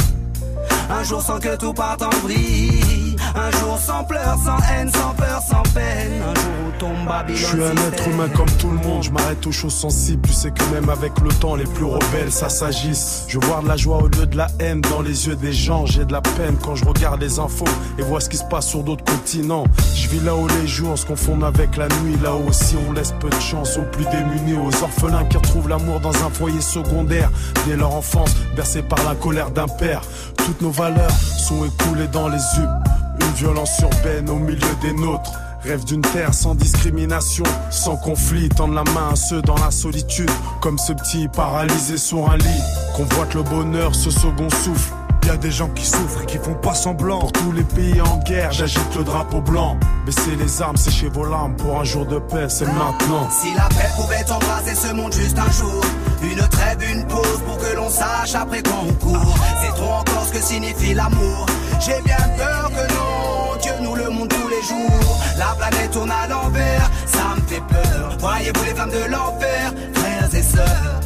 Un 0.90 1.02
jour 1.04 1.20
sans 1.20 1.38
que 1.38 1.54
tout 1.56 1.74
parte 1.74 2.02
en 2.02 2.10
vrille. 2.22 3.07
Un 3.34 3.50
jour 3.58 3.78
sans 3.78 4.04
pleurs, 4.04 4.36
sans 4.44 4.58
haine, 4.72 4.90
sans 4.90 5.14
peur, 5.14 5.40
sans 5.46 5.62
peine. 5.74 6.22
Un 6.22 6.34
jour 6.34 6.52
où 6.66 6.78
tombe 6.78 7.06
Babylone. 7.06 7.36
Je 7.36 7.46
suis 7.46 7.62
un 7.62 7.70
système. 7.70 7.92
être 7.92 8.08
humain 8.08 8.28
comme 8.34 8.50
tout 8.58 8.70
le 8.70 8.78
monde, 8.78 9.02
je 9.02 9.10
m'arrête 9.10 9.46
aux 9.46 9.52
choses 9.52 9.74
sensibles. 9.74 10.26
Tu 10.28 10.34
sais 10.34 10.50
que 10.50 10.62
même 10.72 10.88
avec 10.88 11.12
le 11.20 11.30
temps, 11.30 11.54
les 11.54 11.64
plus 11.64 11.84
rebelles, 11.84 12.32
ça 12.32 12.48
s'agisse. 12.48 13.24
Je 13.28 13.38
vois 13.38 13.60
de 13.62 13.68
la 13.68 13.76
joie 13.76 13.98
au 13.98 14.08
lieu 14.08 14.26
de 14.26 14.36
la 14.36 14.48
haine 14.60 14.80
dans 14.82 15.02
les 15.02 15.26
yeux 15.26 15.36
des 15.36 15.52
gens. 15.52 15.86
J'ai 15.86 16.04
de 16.04 16.12
la 16.12 16.20
peine 16.20 16.56
quand 16.62 16.74
je 16.74 16.84
regarde 16.84 17.20
les 17.20 17.38
infos 17.38 17.64
et 17.98 18.02
vois 18.02 18.20
ce 18.20 18.28
qui 18.28 18.36
se 18.36 18.44
passe 18.44 18.68
sur 18.68 18.82
d'autres 18.82 19.04
continents. 19.04 19.64
Je 19.94 20.08
vis 20.08 20.20
là 20.20 20.34
où 20.34 20.46
les 20.48 20.66
jours 20.66 20.98
se 20.98 21.06
confondent 21.06 21.44
avec 21.44 21.76
la 21.76 21.88
nuit. 21.88 22.16
Là 22.22 22.32
aussi, 22.34 22.76
on 22.88 22.92
laisse 22.92 23.14
peu 23.20 23.28
de 23.28 23.40
chance 23.40 23.76
aux 23.76 23.82
plus 23.82 24.04
démunis, 24.06 24.58
aux 24.58 24.82
orphelins 24.82 25.24
qui 25.24 25.36
retrouvent 25.36 25.68
l'amour 25.68 26.00
dans 26.00 26.14
un 26.24 26.30
foyer 26.30 26.60
secondaire. 26.60 27.30
Dès 27.66 27.76
leur 27.76 27.94
enfance, 27.94 28.34
bercés 28.56 28.82
par 28.82 29.02
la 29.04 29.14
colère 29.14 29.50
d'un 29.50 29.68
père. 29.68 30.02
Toutes 30.36 30.60
nos 30.62 30.70
valeurs 30.70 31.10
sont 31.10 31.64
écoulées 31.64 32.08
dans 32.08 32.28
les 32.28 32.38
yeux. 32.38 32.97
Une 33.20 33.34
violence 33.34 33.78
urbaine 33.80 34.28
au 34.30 34.36
milieu 34.36 34.74
des 34.82 34.92
nôtres. 34.92 35.32
Rêve 35.62 35.84
d'une 35.84 36.02
terre 36.02 36.32
sans 36.32 36.54
discrimination, 36.54 37.44
sans 37.70 37.96
conflit, 37.96 38.48
tendre 38.48 38.74
la 38.74 38.84
main 38.84 39.10
à 39.12 39.16
ceux 39.16 39.42
dans 39.42 39.56
la 39.56 39.70
solitude, 39.72 40.30
comme 40.60 40.78
ce 40.78 40.92
petit 40.92 41.26
paralysé 41.28 41.98
sur 41.98 42.30
un 42.30 42.36
lit, 42.36 42.62
convoite 42.96 43.34
le 43.34 43.42
bonheur, 43.42 43.94
ce 43.94 44.10
second 44.10 44.48
souffle. 44.50 44.92
Y 45.26 45.30
a 45.30 45.36
des 45.36 45.50
gens 45.50 45.68
qui 45.68 45.84
souffrent 45.84 46.22
et 46.22 46.26
qui 46.26 46.38
font 46.38 46.54
pas 46.54 46.72
semblant. 46.72 47.18
Pour 47.18 47.32
tous 47.32 47.52
les 47.52 47.64
pays 47.64 48.00
en 48.00 48.16
guerre, 48.18 48.50
j'agite 48.50 48.94
le 48.96 49.04
drapeau 49.04 49.42
blanc. 49.42 49.76
Baissez 50.06 50.34
les 50.38 50.62
armes, 50.62 50.78
séchez 50.78 51.10
vos 51.10 51.26
larmes 51.26 51.54
pour 51.56 51.78
un 51.78 51.84
jour 51.84 52.06
de 52.06 52.18
paix, 52.18 52.46
c'est 52.48 52.64
maintenant. 52.64 53.28
Si 53.30 53.52
la 53.54 53.68
paix 53.68 53.90
pouvait 53.96 54.30
embrasser 54.30 54.74
ce 54.74 54.94
monde 54.94 55.12
juste 55.12 55.38
un 55.38 55.50
jour, 55.50 55.82
une 56.22 56.48
trêve, 56.48 56.78
une 56.90 57.04
pause 57.06 57.42
pour 57.44 57.58
que 57.58 57.76
l'on 57.76 57.90
sache 57.90 58.34
après 58.34 58.62
quand 58.62 58.86
on 58.88 58.92
court. 58.94 59.34
C'est 59.60 59.74
trop 59.74 59.92
encore 59.92 60.24
ce 60.26 60.32
que 60.32 60.42
signifie 60.42 60.94
l'amour. 60.94 61.44
J'ai 61.80 62.02
bien 62.02 62.16
peur 62.36 62.70
que 62.70 62.92
non, 62.92 63.56
Dieu 63.62 63.72
nous 63.82 63.94
le 63.94 64.10
montre 64.10 64.36
tous 64.36 64.48
les 64.48 64.62
jours. 64.62 65.18
La 65.38 65.54
planète 65.56 65.90
tourne 65.92 66.10
à 66.10 66.26
l'envers, 66.26 66.90
ça 67.06 67.34
me 67.36 67.40
fait 67.46 67.62
peur. 67.68 68.16
Voyez-vous 68.18 68.64
les 68.64 68.74
flammes 68.74 68.90
de 68.90 69.10
l'enfer, 69.10 69.72
frères 69.94 70.34
et 70.34 70.42
sœurs, 70.42 71.00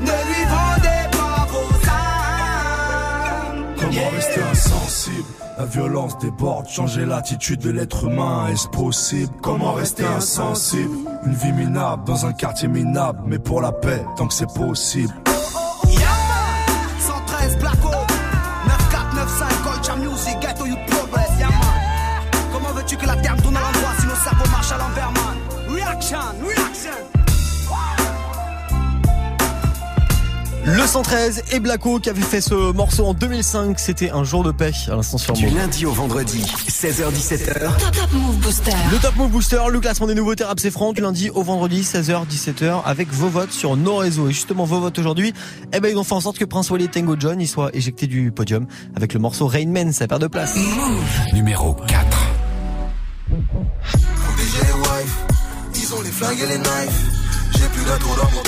ne 0.00 0.06
lui 0.06 0.44
vendez 0.44 1.08
pas 1.12 1.46
vos 1.50 1.74
âmes. 1.88 3.64
Comment 3.80 4.10
rester 4.14 4.42
insensible? 4.42 5.24
La 5.58 5.64
violence 5.64 6.18
déborde, 6.18 6.68
changer 6.68 7.04
l'attitude 7.04 7.60
de 7.60 7.70
l'être 7.70 8.04
humain, 8.04 8.46
est-ce 8.52 8.68
possible? 8.68 9.32
Comment 9.42 9.72
rester 9.72 10.04
insensible? 10.04 10.96
Une 11.24 11.34
vie 11.34 11.52
minable 11.52 12.04
dans 12.04 12.26
un 12.26 12.32
quartier 12.32 12.68
minable, 12.68 13.20
mais 13.26 13.38
pour 13.38 13.60
la 13.60 13.72
paix, 13.72 14.04
tant 14.16 14.26
que 14.26 14.34
c'est 14.34 14.52
possible. 14.52 15.12
113 30.92 31.44
et 31.52 31.58
Blacko 31.58 32.00
qui 32.00 32.10
avait 32.10 32.20
fait 32.20 32.42
ce 32.42 32.70
morceau 32.70 33.06
en 33.06 33.14
2005, 33.14 33.78
c'était 33.78 34.10
un 34.10 34.24
jour 34.24 34.44
de 34.44 34.52
paix 34.52 34.72
à 34.88 34.94
l'instant 34.94 35.16
sur 35.16 35.32
Du 35.32 35.48
lundi 35.48 35.86
au 35.86 35.92
vendredi, 35.92 36.44
16h17h. 36.68 37.78
Top, 37.78 37.92
top 37.92 38.12
Move 38.12 38.36
Booster. 38.36 38.72
Le 38.90 38.98
Top 38.98 39.16
Move 39.16 39.30
Booster, 39.30 39.60
le 39.70 39.80
classement 39.80 40.06
des 40.06 40.14
nouveautés 40.14 40.44
rap 40.44 40.60
c'est 40.60 40.70
franc 40.70 40.92
du 40.92 41.00
lundi 41.00 41.30
au 41.30 41.42
vendredi 41.42 41.80
16h 41.80 42.26
17h 42.26 42.82
avec 42.84 43.10
vos 43.10 43.30
votes 43.30 43.52
sur 43.52 43.74
nos 43.78 43.96
réseaux 43.96 44.28
et 44.28 44.32
justement 44.32 44.64
vos 44.64 44.80
votes 44.80 44.98
aujourd'hui, 44.98 45.32
eh 45.72 45.80
ben 45.80 45.88
ils 45.88 45.96
ont 45.96 46.04
fait 46.04 46.12
en 46.12 46.20
sorte 46.20 46.36
que 46.36 46.44
Prince 46.44 46.68
Wally 46.68 46.84
et 46.84 46.88
Tango 46.88 47.16
John 47.18 47.40
ils 47.40 47.48
soient 47.48 47.70
éjectés 47.72 48.06
du 48.06 48.30
podium 48.30 48.66
avec 48.94 49.14
le 49.14 49.20
morceau 49.20 49.46
Rain 49.46 49.68
Man, 49.68 49.94
ça 49.94 50.06
perd 50.06 50.20
de 50.20 50.26
place. 50.26 50.54
Numéro 51.32 51.72
4. 51.72 52.06
Protéger 53.30 54.58
les 54.58 54.72
wives, 54.74 55.14
ils 55.74 55.94
ont 55.94 56.02
les 56.02 56.10
flingues 56.10 56.40
et 56.40 56.48
les 56.48 56.58
knives. 56.58 57.12
J'ai 57.52 57.68
plus 57.68 57.84
d'intro 57.86 58.14
dans 58.14 58.30
mon 58.30 58.42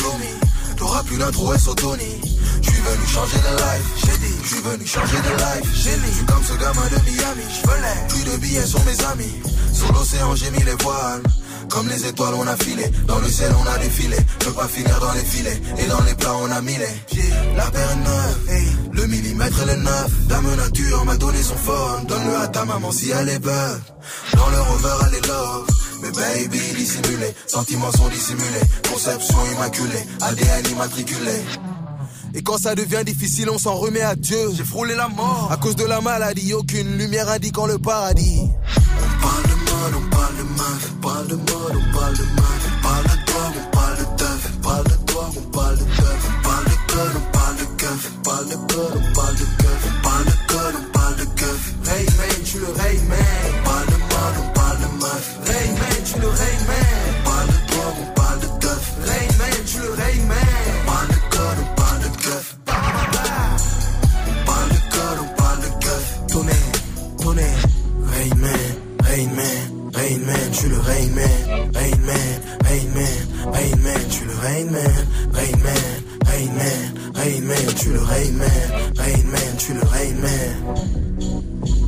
t'auras 0.76 1.02
plus 1.04 1.18
d'intro 1.18 1.56
SO 1.56 1.74
Tony. 2.64 2.74
J'suis 2.74 2.82
venu 2.82 3.06
changer 3.06 3.38
de 3.38 3.56
life, 3.56 3.88
j'ai 3.96 4.18
dit, 4.18 4.34
j'suis 4.44 4.60
venu 4.60 4.86
changer 4.86 5.16
de 5.16 5.36
life. 5.36 5.70
J'ai 5.74 5.90
j'suis 5.90 6.26
comme 6.26 6.44
ce 6.44 6.52
gamin 6.54 6.86
de 6.90 7.10
Miami, 7.10 7.44
j'venais. 7.62 8.08
Plus 8.08 8.24
de 8.30 8.36
billets 8.38 8.66
sur 8.66 8.84
mes 8.84 9.04
amis, 9.04 9.34
sur 9.72 9.92
l'océan 9.92 10.34
j'ai 10.34 10.50
mis 10.50 10.62
les 10.64 10.76
voiles. 10.82 11.22
Comme 11.70 11.88
les 11.88 12.06
étoiles 12.06 12.34
on 12.34 12.46
a 12.46 12.56
filé, 12.56 12.88
dans 13.06 13.18
le 13.18 13.28
ciel 13.28 13.50
on 13.58 13.66
a 13.66 13.78
défilé. 13.78 14.16
Je 14.40 14.46
veux 14.46 14.52
pas 14.52 14.68
finir 14.68 15.00
dans 15.00 15.12
les 15.12 15.24
filets, 15.24 15.60
et 15.78 15.86
dans 15.86 16.02
les 16.02 16.14
plats 16.14 16.36
on 16.42 16.50
a 16.50 16.60
mis 16.60 16.76
les. 16.76 17.56
La 17.56 17.70
paire 17.70 17.96
neuve, 17.96 18.92
le 18.92 19.06
millimètre 19.06 19.56
elle 19.62 19.70
est 19.70 19.76
neuf. 19.82 20.10
Dame 20.28 20.54
nature 20.56 21.04
m'a 21.04 21.16
donné 21.16 21.42
son 21.42 21.56
phone, 21.56 22.06
donne-le 22.06 22.36
à 22.36 22.48
ta 22.48 22.64
maman 22.64 22.92
si 22.92 23.10
elle 23.10 23.28
est 23.28 23.38
bonne. 23.38 23.80
Dans 24.34 24.48
le 24.50 24.60
rover 24.60 25.06
elle 25.08 25.14
est 25.18 25.26
love. 25.26 25.66
Mais 26.02 26.10
baby 26.10 26.58
dissimulé, 26.76 27.34
sentiments 27.46 27.92
sont 27.92 28.08
dissimulés, 28.08 28.66
conception 28.90 29.38
immaculée, 29.56 30.04
ADN 30.20 30.66
immatriculé. 30.72 31.40
Et 32.36 32.42
quand 32.42 32.58
ça 32.58 32.74
devient 32.74 33.04
difficile, 33.06 33.48
on 33.48 33.58
s'en 33.58 33.74
remet 33.74 34.00
à 34.00 34.16
Dieu. 34.16 34.50
J'ai 34.56 34.64
frôlé 34.64 34.96
la 34.96 35.06
mort. 35.06 35.48
À 35.52 35.56
cause 35.56 35.76
de 35.76 35.84
la 35.84 36.00
maladie, 36.00 36.52
aucune 36.52 36.98
lumière 36.98 37.28
indiquant 37.28 37.66
le 37.66 37.78
paradis. 37.78 38.40
On 38.40 39.22
parle 39.22 39.42
de 39.44 39.54
mal, 39.70 39.94
on 39.94 40.10
parle 40.10 40.36
de 40.36 40.42
mal, 40.42 40.74
on 40.90 41.00
parle 41.00 41.28
de 41.28 41.34
mal, 41.36 41.46
on 41.46 41.92
parle 41.94 42.16
de 42.16 42.22
mal. 42.22 42.58
On 42.66 42.82
parle 42.82 43.04
de 43.04 43.30
toi, 43.30 43.52
on 43.54 43.70
parle 43.70 43.98
de 43.98 44.04
teuf, 44.16 44.50
on 44.50 44.62
parle 44.62 44.84
de 44.84 45.12
toi, 45.12 45.30
on 45.36 45.50
parle 45.50 45.78
de 45.78 45.84
teuf. 45.84 46.20
On 46.26 46.42
parle 46.42 46.64
de 46.64 46.92
cœur, 46.92 47.12
on 47.14 47.32
parle 47.32 47.56
de 47.56 47.64
keuf, 47.78 48.10
on 48.10 48.22
parle 48.22 48.48
de 48.48 48.54
cœur, 48.74 48.90
on 48.94 49.14
parle 49.14 49.34
de 49.36 49.44
keuf. 49.62 49.80
On 49.86 50.02
parle 50.02 50.24
de 50.24 50.32
cœur, 50.48 50.72
on 50.74 50.92
parle 50.92 51.16
de 51.16 51.24
keuf. 51.24 51.74
Rayman, 51.84 52.42
tu 52.44 52.58
le 52.58 52.66
Rayman. 52.66 53.18
On 53.46 53.64
parle 53.64 53.86
de 53.86 53.98
mal, 54.10 54.34
on 54.42 54.52
parle 54.58 54.78
de 54.78 54.88
meuf. 54.98 55.24
Rayman, 55.46 55.98
tu 56.04 56.20
le 56.20 56.28
Rayman. 56.28 56.90
On 57.06 57.30
parle 57.30 57.46
de 57.46 57.58
toi, 57.70 57.86
on 58.02 58.14
parle 58.18 58.40
de 58.40 58.48
teuf. 58.58 58.84
Rayman, 59.06 59.64
tu 59.66 59.78
le 59.78 59.92
Rayman. 59.92 60.53
Rain 69.14 69.30
Man, 69.36 69.92
Rain 69.92 70.26
Man, 70.26 70.52
je 70.52 70.66
le 70.66 70.80
Rain 70.80 71.14
Man, 71.14 71.70
Rain 71.72 72.00
Man, 72.04 72.40
Rain 72.64 72.88
Man, 72.94 73.52
Rain 73.54 73.76
Man, 73.80 74.10
je 74.10 74.24
le 74.24 74.34
Rain 74.42 74.70
Man, 74.72 75.06
Rain 75.32 75.56
Man, 75.62 76.02
Rain 76.26 76.52
Man, 76.52 76.98
Rain 77.14 77.40
Man, 77.46 77.56
je 77.68 77.76
suis 77.76 77.90
le 77.90 78.02
Rain 78.02 78.32
Man, 78.32 78.50
Rain 78.96 79.22
Man, 79.30 79.56
je 79.56 79.72
le 79.72 79.84
Rain 79.84 80.14
Man. 80.20 81.83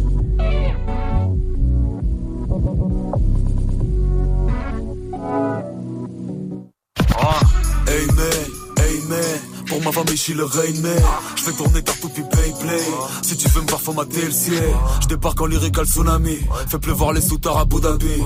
Ma 9.86 9.92
famille 9.92 10.16
je 10.16 10.22
suis 10.22 10.34
le 10.34 10.46
Man 10.46 11.02
Je 11.36 11.42
fais 11.42 11.52
tourner 11.52 11.82
ta 11.82 11.92
puis 11.92 12.22
play 12.22 12.52
play. 12.60 12.82
Si 13.22 13.36
tu 13.36 13.48
veux 13.48 13.62
me 13.62 13.68
voir 13.68 13.80
formater 13.80 14.24
le 14.24 14.32
ciel 14.32 14.74
Je 15.02 15.06
débarque 15.08 15.40
en 15.40 15.46
lyrical 15.46 15.86
tsunami. 15.86 16.38
Fais 16.68 16.78
pleuvoir 16.78 17.12
les 17.12 17.20
soutards 17.20 17.58
à 17.58 17.60
Abu 17.62 17.80
Dhabi. 17.80 18.22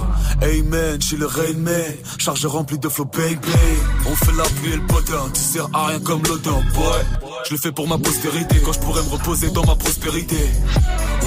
Man, 0.70 1.00
je 1.00 1.06
suis 1.06 1.16
le 1.16 1.26
Rain 1.26 1.58
Man 1.58 1.94
Charge 2.18 2.46
remplie 2.46 2.78
de 2.78 2.88
flow 2.88 3.04
bang 3.04 3.38
On 4.06 4.14
fait 4.16 4.32
la 4.32 4.44
pluie 4.44 4.72
et 4.72 4.76
le 4.76 4.86
potin 4.86 5.28
Tu 5.34 5.40
sers 5.40 5.68
à 5.72 5.86
rien 5.88 6.00
comme 6.00 6.22
l'odin 6.22 6.62
boy. 6.74 7.30
Je 7.46 7.54
le 7.54 7.58
fais 7.58 7.72
pour 7.72 7.86
ma 7.88 7.98
postérité 7.98 8.56
Quand 8.64 8.72
je 8.72 8.80
pourrais 8.80 9.02
me 9.02 9.10
reposer 9.10 9.50
dans 9.50 9.64
ma 9.64 9.76
prospérité. 9.76 10.50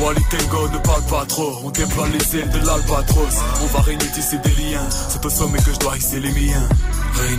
Wally 0.01 0.21
Tango 0.31 0.67
ne 0.69 0.77
parle 0.79 1.03
pas 1.03 1.25
trop. 1.25 1.59
On 1.63 1.69
déploie 1.69 2.07
les 2.09 2.39
ailes 2.39 2.49
de 2.49 2.65
l'albatros. 2.65 3.35
On 3.61 3.67
va 3.67 3.81
réunir 3.81 4.11
tisser 4.11 4.37
des 4.37 4.63
liens. 4.63 4.89
C'est 5.09 5.23
au 5.23 5.29
sommet 5.29 5.59
que 5.59 5.73
je 5.73 5.79
dois 5.79 5.95
hisser 5.97 6.19
les 6.19 6.31
miens. 6.31 6.67
Rain 7.13 7.37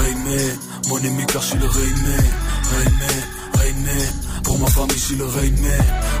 Man 0.00 0.58
Mon 0.88 0.98
ennemi 0.98 1.26
car 1.26 1.42
le 1.54 1.66
Man, 1.66 2.24
Rain 3.54 3.74
Man 3.84 4.42
Pour 4.44 4.58
ma 4.58 4.66
famille 4.66 4.96
je 4.96 5.00
suis 5.00 5.16
le 5.16 5.26
Man, 5.26 5.34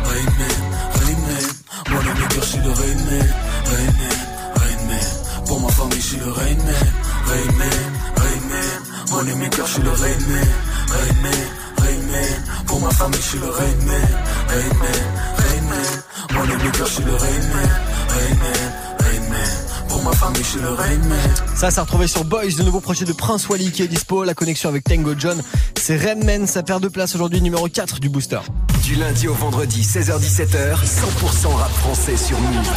Rain 0.04 0.30
Man 0.38 0.58
Mon 1.90 2.00
ennemi 2.00 2.26
car 2.28 2.42
je 2.42 2.48
suis 2.48 2.58
le 2.58 2.68
Man, 2.68 3.34
Rain 3.66 4.80
Man 4.88 5.00
Pour 5.46 5.60
ma 5.60 5.68
famille 5.68 6.00
je 6.00 6.06
suis 6.06 6.16
le 6.18 6.26
Man, 6.26 6.74
Rain 7.26 7.44
Man 8.48 8.70
Mon 9.10 9.26
ennemi 9.26 9.50
car 9.50 9.66
je 9.66 9.72
suis 9.72 9.82
le 9.82 9.90
Man, 9.90 10.50
Rain 11.78 12.02
Man 12.10 12.42
Pour 12.66 12.80
ma 12.80 12.90
famille 12.90 13.20
je 13.20 13.28
suis 13.28 13.38
le 13.38 13.46
Man, 13.46 14.08
Rain 14.48 14.74
Man 14.80 16.02
Mon 16.34 16.44
ennemi 16.44 16.70
car 16.72 16.86
je 16.86 16.92
suis 16.92 17.04
le 17.04 17.14
Rain 17.14 17.48
Man 17.54 17.80
Pour 20.00 20.08
ma 20.08 20.16
famille 20.16 20.42
je 20.42 20.48
suis 20.48 20.60
le 20.60 20.70
Rain 20.70 20.96
Man 20.96 21.34
Ça, 21.54 21.70
ça 21.70 21.82
retrouvé 21.82 22.06
sur 22.06 22.24
Boys, 22.24 22.56
le 22.56 22.64
nouveau 22.64 22.80
projet 22.80 23.04
de 23.04 23.12
Prince 23.12 23.46
Wally 23.50 23.70
qui 23.70 23.82
est 23.82 23.86
dispo. 23.86 24.24
La 24.24 24.32
connexion 24.32 24.70
avec 24.70 24.82
Tango 24.84 25.12
John, 25.18 25.42
c'est 25.78 25.98
Redman. 25.98 26.46
Ça 26.46 26.62
perd 26.62 26.82
de 26.82 26.88
place 26.88 27.14
aujourd'hui, 27.14 27.42
numéro 27.42 27.68
4 27.68 28.00
du 28.00 28.08
booster. 28.08 28.38
Du 28.82 28.94
lundi 28.94 29.28
au 29.28 29.34
vendredi, 29.34 29.82
16h17h, 29.82 30.86
100% 30.86 31.48
rap 31.48 31.70
français 31.70 32.16
sur 32.16 32.40
Move. 32.40 32.72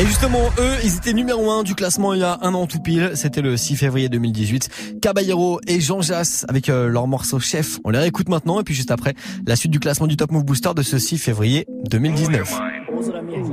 Et 0.00 0.06
justement, 0.06 0.50
eux, 0.58 0.74
ils 0.82 0.96
étaient 0.96 1.12
numéro 1.12 1.48
1 1.48 1.62
du 1.62 1.76
classement 1.76 2.12
il 2.12 2.20
y 2.20 2.24
a 2.24 2.40
un 2.42 2.54
an 2.54 2.66
tout 2.66 2.80
pile. 2.80 3.12
C'était 3.14 3.40
le 3.40 3.56
6 3.56 3.76
février 3.76 4.08
2018. 4.08 4.98
Caballero 5.00 5.60
et 5.68 5.80
Jean 5.80 6.02
Jass 6.02 6.44
avec 6.48 6.70
euh, 6.70 6.88
leur 6.88 7.06
morceau 7.06 7.38
Chef. 7.38 7.78
On 7.84 7.90
les 7.90 8.00
réécoute 8.00 8.28
maintenant 8.28 8.58
et 8.58 8.64
puis 8.64 8.74
juste 8.74 8.90
après, 8.90 9.14
la 9.46 9.54
suite 9.54 9.70
du 9.70 9.78
classement 9.78 10.08
du 10.08 10.16
Top 10.16 10.32
Move 10.32 10.44
Booster 10.44 10.70
de 10.74 10.82
ce 10.82 10.98
6 10.98 11.18
février 11.18 11.66
2019. 11.88 12.60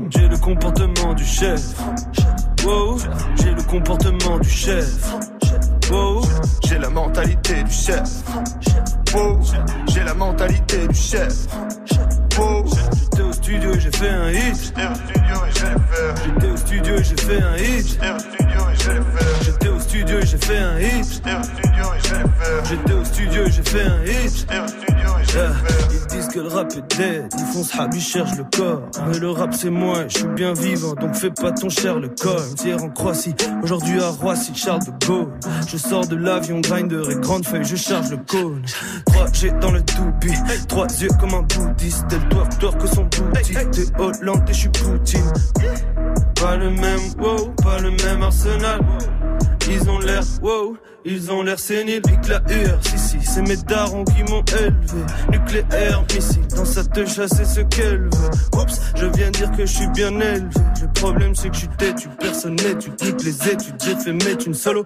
J'ai 0.10 0.28
le 0.28 0.38
comportement 0.38 1.14
du 1.14 1.24
chef. 1.24 1.62
Wow, 2.68 2.98
j'ai 3.38 3.52
le 3.52 3.64
comportement 3.64 4.40
du 4.40 4.50
chef. 4.50 5.14
Wow, 5.90 6.22
J'ai 6.68 6.78
la 6.78 6.90
mentalité 6.90 7.64
du 7.64 7.72
chef. 7.72 8.10
Wow, 9.14 9.40
j'ai 9.88 10.04
la 10.04 10.14
mentalité 10.14 10.86
du 10.86 10.94
chef. 10.94 11.48
Wow, 12.38 12.66
j'étais 13.00 13.22
au 13.22 13.32
studio 13.32 13.74
et 13.74 13.80
j'ai 13.80 13.92
fait 13.92 14.10
un 14.10 14.32
hit. 14.32 14.74
J'étais 16.26 16.48
au 16.50 16.58
studio 16.58 16.96
et 16.98 17.04
j'ai 17.06 17.16
fait 17.16 17.42
un 17.42 17.56
hit. 17.56 18.00
J'étais 19.46 19.70
au 19.70 19.80
studio 19.80 20.20
et 20.20 20.26
j'ai 20.26 20.38
fait 20.38 20.58
un 20.58 20.78
hit. 20.78 21.24
J'étais 22.70 22.94
au 22.94 23.06
studio 23.06 23.46
et 23.46 23.52
j'ai 23.52 23.64
fait 23.64 23.84
un 23.84 24.04
hit. 24.04 24.46
Yeah. 24.52 24.66
Ils 25.38 25.64
disent 25.64 25.77
le 26.42 26.48
rap 26.48 26.72
est 26.74 26.98
dead, 26.98 27.34
ce 27.34 27.78
rap, 27.78 27.90
ils 27.94 28.02
cherchent 28.02 28.38
le 28.38 28.46
corps. 28.56 28.84
Mais 29.08 29.20
le 29.20 29.32
rap 29.32 29.54
c'est 29.54 29.70
moi, 29.70 30.08
je 30.08 30.20
suis 30.20 30.28
bien 30.28 30.54
vivant, 30.54 30.94
donc 30.94 31.16
fais 31.16 31.32
pas 31.32 31.52
ton 31.52 31.70
cher 31.70 32.00
le 32.00 32.10
corps. 32.10 32.42
Hier 32.64 32.82
en 32.84 32.90
Croatie, 32.90 33.36
aujourd'hui 33.64 34.00
à 34.02 34.10
Roissy, 34.10 34.54
Charles 34.54 34.84
de 34.86 35.06
Gaulle. 35.06 35.30
Je 35.68 35.78
sors 35.78 36.06
de 36.06 36.16
l'avion, 36.16 36.60
grinder 36.60 37.02
et 37.10 37.16
grande 37.16 37.46
feuille, 37.46 37.64
je 37.64 37.76
charge 37.76 38.12
le 38.12 38.18
cône. 38.18 38.62
3G 39.10 39.60
dans 39.60 39.72
le 39.72 39.82
toupie, 39.82 40.38
trois 40.68 40.88
yeux 41.02 41.10
comme 41.20 41.34
un 41.34 41.42
bouddhiste. 41.42 42.06
Elle 42.12 42.30
doit 42.30 42.48
tort 42.60 42.78
que 42.78 42.88
son 42.88 43.04
boutique. 43.04 43.72
T'es 43.72 44.02
Hollande 44.02 44.44
et 44.48 44.54
je 44.54 44.60
suis 44.60 44.70
Poutine. 44.70 45.34
Pas 46.40 46.56
le 46.56 46.70
même 46.70 47.00
wow, 47.20 47.50
pas 47.64 47.80
le 47.80 47.92
même 47.92 48.22
arsenal. 48.22 48.80
Ils 49.70 49.90
ont 49.90 50.00
l'air 50.00 50.24
wow, 50.42 50.78
ils 51.04 51.32
ont 51.32 51.44
l'air 51.44 51.60
séniles, 51.60 52.02
pique 52.02 52.28
la 52.28 52.42
hur. 52.50 52.80
Si, 52.82 52.98
si, 52.98 53.18
c'est 53.22 53.42
mes 53.42 53.58
darons 53.58 54.04
qui 54.06 54.24
m'ont 54.24 54.44
élevé. 54.60 55.06
Nucléaire, 55.32 56.04
missile, 56.14 56.48
dans 56.56 56.66
sa 56.66 56.84
te 56.84 57.06
chasser 57.06 57.46
ce 57.46 57.62
qu'elle 57.62 58.04
veut. 58.04 58.60
Oups, 58.60 58.82
je 58.96 59.06
viens 59.08 59.30
dire 59.32 59.52
que 59.52 59.66
je 59.66 59.74
suis 59.74 59.88
bien 59.90 60.18
élevé. 60.20 60.50
Le 60.82 60.92
problème 60.94 61.36
c'est 61.36 61.50
que 61.50 61.56
je 61.56 61.60
suis 61.60 61.70
têtu, 61.78 62.08
personne 62.20 62.56
n'est, 62.56 62.78
tu 62.78 62.90
niques 63.02 63.24
les 63.24 63.50
études. 63.50 63.76
J'ai 63.84 63.96
fait 63.96 64.14
mettre 64.14 64.48
une 64.48 64.54
solo, 64.54 64.86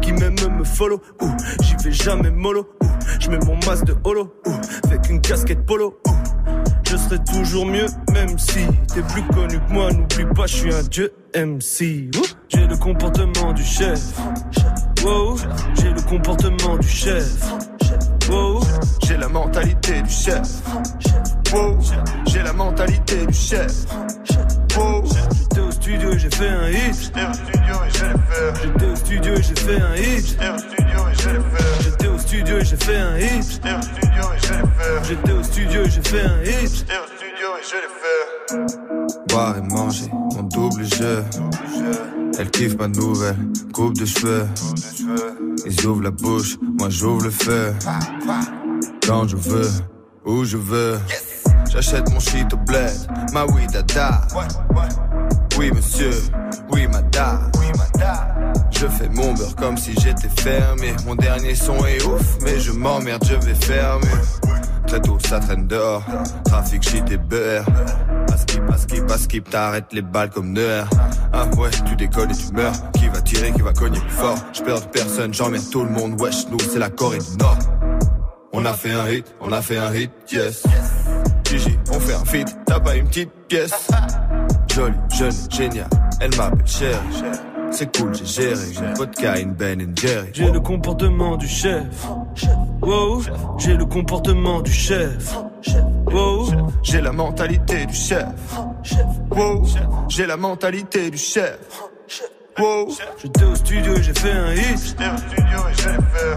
qui 0.00 0.12
m'aime 0.12 0.36
me 0.58 0.64
follow, 0.64 1.00
ouh, 1.20 1.30
j'y 1.62 1.76
vais 1.84 1.92
jamais 1.92 2.30
mollo, 2.30 2.68
ouh, 2.82 2.86
je 3.20 3.30
mon 3.30 3.56
masque 3.66 3.84
de 3.84 3.96
holo, 4.04 4.34
ouh, 4.46 4.50
avec 4.84 5.08
une 5.08 5.20
casquette 5.20 5.64
polo. 5.66 6.00
Je 6.88 6.96
serai 6.96 7.18
toujours 7.24 7.66
mieux, 7.66 7.86
même 8.12 8.38
si 8.38 8.66
t'es 8.94 9.02
plus 9.02 9.22
connu 9.34 9.58
que 9.58 9.72
moi. 9.72 9.90
N'oublie 9.92 10.34
pas, 10.34 10.46
je 10.46 10.54
suis 10.54 10.74
un 10.74 10.82
dieu 10.82 11.12
MC. 11.34 12.10
J'ai 12.48 12.66
le 12.66 12.76
comportement 12.76 13.52
du 13.52 13.64
chef. 13.64 14.00
Wow. 15.04 15.36
J'ai 15.80 15.90
le 15.90 16.02
comportement 16.02 16.76
du 16.76 16.88
chef. 16.88 17.24
Wow. 18.28 18.60
j'ai 19.04 19.16
la 19.16 19.28
mentalité 19.28 20.00
du 20.02 20.10
chef. 20.10 20.48
Wow, 21.52 21.78
j'ai 22.26 22.42
la 22.42 22.52
mentalité 22.52 23.26
du 23.26 23.34
chef. 23.34 23.72
Wow, 24.76 25.02
J'étais 25.34 25.60
au 25.60 25.70
studio 25.70 26.12
et 26.12 26.18
j'ai 26.18 26.30
fait 26.30 26.48
un 26.48 26.68
hit. 26.68 27.12
J'étais 28.62 28.86
au 28.86 28.96
studio 28.96 29.34
et 29.34 29.42
j'ai 29.42 29.54
fait 29.56 29.80
un 29.80 29.96
hit. 29.96 30.26
J'étais 30.28 30.48
au 30.48 30.58
studio 30.58 31.08
et 31.10 31.14
j'ai 31.14 31.90
fait 31.90 32.01
un 32.34 33.18
hit. 33.18 33.60
J'étais 35.04 35.32
au 35.32 35.42
studio 35.42 35.82
et 35.84 35.90
j'ai 35.90 36.02
fait 36.02 36.22
un 36.22 36.42
hit. 36.42 36.86
Boire 39.28 39.56
et 39.58 39.60
manger, 39.60 40.08
mon 40.10 40.42
double 40.44 40.84
jeu. 40.84 41.24
Elle 42.38 42.50
kiffe 42.50 42.76
ma 42.76 42.88
nouvelle 42.88 43.36
coupe 43.72 43.96
de 43.98 44.06
cheveux. 44.06 44.46
Ils 45.66 45.86
ouvrent 45.86 46.02
la 46.02 46.10
bouche, 46.10 46.56
moi 46.78 46.88
j'ouvre 46.88 47.24
le 47.24 47.30
feu. 47.30 47.74
Quand 49.06 49.28
je 49.28 49.36
veux, 49.36 49.70
où 50.24 50.44
je 50.44 50.56
veux. 50.56 50.98
J'achète 51.70 52.10
mon 52.10 52.20
shit 52.20 52.52
au 52.52 52.56
bled, 52.58 52.92
ma 53.32 53.44
oui 53.46 53.66
dada. 53.72 54.22
Oui 55.58 55.70
monsieur, 55.72 56.12
oui 56.70 56.86
madame. 56.86 57.50
Je 58.82 58.88
fais 58.88 59.08
mon 59.10 59.32
beurre 59.34 59.54
comme 59.54 59.76
si 59.76 59.92
j'étais 60.00 60.28
fermé. 60.42 60.92
Mon 61.06 61.14
dernier 61.14 61.54
son 61.54 61.86
est 61.86 62.04
ouf, 62.04 62.38
mais 62.42 62.58
je 62.58 62.72
m'emmerde, 62.72 63.22
je 63.24 63.36
vais 63.36 63.54
fermer. 63.54 64.08
Très 64.88 65.00
tôt, 65.00 65.18
ça 65.24 65.38
traîne 65.38 65.68
dehors. 65.68 66.02
Trafic, 66.46 66.82
shit 66.82 67.08
et 67.12 67.16
beurre. 67.16 67.64
Pas 68.26 68.36
skip, 68.36 68.66
pas 68.66 68.76
skip, 68.76 69.06
pas 69.06 69.18
skip, 69.18 69.48
t'arrêtes 69.48 69.92
les 69.92 70.02
balles 70.02 70.30
comme 70.30 70.52
Neuer. 70.52 70.82
Ah 71.32 71.46
ouais, 71.56 71.70
tu 71.86 71.94
décolles 71.94 72.32
et 72.32 72.34
tu 72.34 72.52
meurs. 72.52 72.72
Qui 72.94 73.06
va 73.06 73.20
tirer, 73.20 73.52
qui 73.52 73.60
va 73.60 73.72
cogner 73.72 74.00
plus 74.00 74.10
fort? 74.10 74.38
Je 74.52 74.62
perds 74.62 74.90
personne, 74.90 75.32
j'emmerde 75.32 75.70
tout 75.70 75.84
le 75.84 75.90
monde. 75.90 76.20
Wesh, 76.20 76.48
nous, 76.50 76.58
c'est 76.58 76.80
la 76.80 76.90
Corée 76.90 77.18
du 77.18 77.36
Nord. 77.38 77.58
On 78.52 78.64
a 78.64 78.72
fait 78.72 78.90
un 78.90 79.08
hit, 79.08 79.32
on 79.40 79.52
a 79.52 79.62
fait 79.62 79.78
un 79.78 79.94
hit, 79.94 80.10
yes. 80.32 80.64
Gigi, 81.44 81.78
on 81.92 82.00
fait 82.00 82.14
un 82.14 82.24
feat, 82.24 82.48
t'as 82.66 82.80
pas 82.80 82.96
une 82.96 83.06
petite 83.06 83.30
pièce. 83.46 83.86
Jolie, 84.74 84.96
jeune, 85.16 85.32
génial, 85.50 85.88
elle 86.20 86.36
m'appelle 86.36 86.66
chérie. 86.66 86.98
C'est 87.72 87.96
cool, 87.96 88.14
j'ai 88.14 88.26
géré. 88.26 88.64
Une 88.80 88.94
vodka, 88.94 89.38
une 89.38 89.52
Ben 89.52 89.80
and 89.80 89.96
Jerry. 89.96 90.28
J'ai 90.32 90.50
le 90.50 90.60
comportement 90.60 91.36
du 91.36 91.48
chef. 91.48 91.84
Wow, 92.82 93.22
j'ai 93.58 93.76
le 93.76 93.84
comportement 93.86 94.60
du 94.60 94.72
chef. 94.72 95.34
Wow, 96.06 96.48
j'ai 96.82 97.00
la 97.00 97.12
mentalité 97.12 97.86
du 97.86 97.94
chef. 97.94 98.26
Wow, 99.30 99.64
j'ai 100.08 100.26
la 100.26 100.36
mentalité 100.36 101.10
du 101.10 101.18
chef. 101.18 101.58
Wow, 102.58 102.88
j'étais 103.22 103.44
au 103.44 103.54
studio 103.54 103.96
et 103.96 104.02
j'ai 104.02 104.14
fait 104.14 104.32
un 104.32 104.52
hit. 104.52 104.96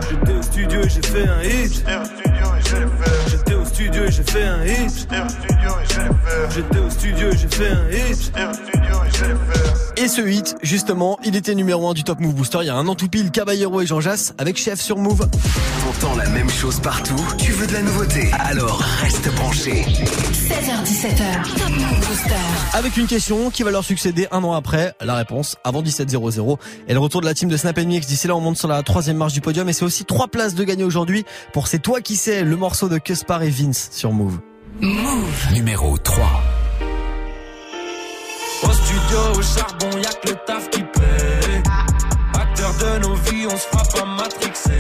J'étais 0.10 0.34
au 0.34 0.42
studio 0.42 0.82
et 0.82 0.90
j'ai 0.90 1.02
fait 1.02 1.28
un 1.28 1.44
hit. 1.44 1.74
J'étais 1.74 1.98
au 1.98 2.04
studio 2.04 2.42
et 2.56 2.64
j'ai 2.64 2.78
fait 2.78 3.15
un 4.42 4.66
hit. 4.66 5.08
J'étais 6.54 6.78
au 6.80 6.90
studio 6.90 7.30
et 7.30 7.38
j'ai 7.38 7.48
fait 7.48 7.70
un 7.70 7.90
hit. 7.90 8.32
Et 9.98 10.08
ce 10.08 10.22
hit, 10.22 10.56
justement, 10.62 11.18
il 11.24 11.36
était 11.36 11.56
numéro 11.56 11.88
1 11.90 11.94
du 11.94 12.04
Top 12.04 12.20
Move 12.20 12.34
Booster 12.34 12.60
il 12.62 12.68
y 12.68 12.70
a 12.70 12.76
un 12.76 12.88
an 12.88 12.96
tout 12.96 13.08
pile, 13.08 13.32
Caballero 13.32 13.82
et 13.82 13.86
Jean 13.86 14.02
Jass 14.02 14.34
avec 14.38 14.58
Chef 14.58 14.80
sur 14.80 14.98
Move. 14.98 15.28
T'entends 16.00 16.16
la 16.16 16.28
même 16.30 16.50
chose 16.50 16.80
partout 16.80 17.16
Tu 17.38 17.52
veux 17.52 17.68
de 17.68 17.74
la 17.74 17.82
nouveauté? 17.82 18.30
Alors 18.40 18.82
reste 19.02 19.34
branché. 19.36 19.86
16h17h, 20.46 21.58
Top 21.58 21.70
Move 21.70 22.08
Booster. 22.08 22.36
Avec 22.74 22.98
une 22.98 23.08
question 23.08 23.50
qui 23.50 23.64
va 23.64 23.72
leur 23.72 23.84
succéder 23.84 24.28
un 24.30 24.44
an 24.44 24.54
après. 24.54 24.94
La 25.02 25.16
réponse 25.16 25.56
avant 25.64 25.82
17.00 25.82 26.58
et 26.88 26.94
le 26.94 27.00
retour 27.00 27.22
de 27.22 27.26
la 27.26 27.34
team 27.34 27.50
de 27.50 27.58
Snap 27.58 27.80
Mix. 27.80 28.06
D'ici 28.06 28.28
là, 28.28 28.36
on 28.36 28.42
monte 28.42 28.58
sur 28.58 28.68
la 28.68 28.84
troisième 28.84 29.18
marche 29.18 29.34
du 29.34 29.42
podium 29.42 29.68
et 29.70 29.74
c'est 29.74 29.86
aussi 29.86 30.06
trois 30.06 30.28
places 30.28 30.54
de 30.54 30.64
gagner 30.64 30.84
aujourd'hui 30.84 31.26
pour 31.52 31.68
C'est 31.68 31.80
toi 31.80 32.00
qui 32.00 32.16
sais, 32.16 32.44
le 32.44 32.56
morceau 32.58 32.90
de 32.90 33.00
Cuspar 33.00 33.42
et 33.42 33.50
Vince 33.50 33.90
sur 33.92 34.12
Move. 34.12 34.38
Move. 34.82 35.54
Numéro 35.54 35.98
3. 35.98 36.44
Au 38.64 38.72
studio, 38.72 39.20
au 39.36 39.42
charbon, 39.42 39.98
y'a 39.98 40.14
que 40.14 40.30
le 40.30 40.36
taf 40.46 40.70
qui 40.70 40.82
paie. 40.84 41.64
Acteur 42.36 42.72
de 42.78 43.00
nos 43.08 43.16
vies, 43.16 43.48
on 43.48 43.58
se 43.58 43.68
frappe 43.68 44.04
à 44.04 44.06
matrixer. 44.06 44.72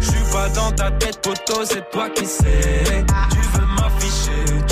J'suis 0.00 0.32
pas 0.32 0.48
dans 0.48 0.72
ta 0.72 0.90
tête, 0.90 1.20
poteau, 1.22 1.64
c'est 1.64 1.88
toi 1.90 2.08
qui 2.10 2.26
sais. 2.26 3.04
Tu 3.30 3.60
veux 3.60 3.66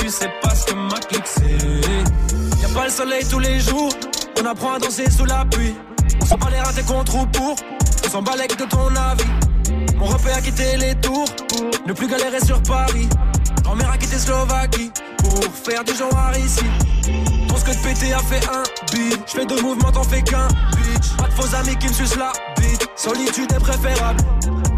tu 0.08 0.14
sais 0.14 0.32
pas 0.40 0.54
ce 0.54 0.64
que 0.64 0.74
ma 0.74 0.98
clique. 1.00 1.26
Y'a 2.62 2.68
pas 2.68 2.84
le 2.84 2.90
soleil 2.90 3.26
tous 3.28 3.40
les 3.40 3.60
jours, 3.60 3.90
on 4.40 4.46
apprend 4.46 4.72
à 4.72 4.78
danser 4.78 5.10
sous 5.10 5.26
la 5.26 5.44
pluie. 5.44 5.74
On 6.22 6.24
s'en 6.24 6.38
bat 6.38 6.48
les 6.50 6.60
ratés 6.60 6.82
contre 6.82 7.14
ou 7.14 7.26
pour, 7.26 7.54
on 8.06 8.08
s'en 8.08 8.22
bat 8.22 8.32
de 8.36 8.64
ton 8.64 8.86
avis. 8.96 9.96
Mon 9.98 10.06
repère 10.06 10.38
a 10.38 10.40
quitté 10.40 10.78
les 10.78 10.94
tours, 10.94 11.28
ne 11.86 11.92
plus 11.92 12.08
galérer 12.08 12.40
sur 12.42 12.62
Paris. 12.62 13.06
Grand-mère 13.64 13.90
a 13.90 13.98
quitté 13.98 14.18
Slovaquie, 14.18 14.90
pour 15.18 15.44
faire 15.52 15.84
du 15.84 15.94
genre 15.94 16.32
ici. 16.42 16.64
Ton 17.46 17.54
que 17.56 17.70
de 17.70 17.82
pété 17.82 18.14
a 18.14 18.20
fait 18.20 18.48
un 18.48 18.62
beat. 18.92 19.20
J'fais 19.26 19.44
deux 19.44 19.60
mouvements, 19.60 19.92
t'en 19.92 20.04
fais 20.04 20.22
qu'un 20.22 20.48
bitch. 20.48 21.16
Pas 21.18 21.28
de 21.28 21.32
faux 21.34 21.54
amis 21.54 21.76
qui 21.76 21.88
me 21.88 21.92
sucent 21.92 22.16
la 22.16 22.32
bite. 22.58 22.88
Solitude 22.96 23.52
est 23.52 23.60
préférable. 23.60 24.20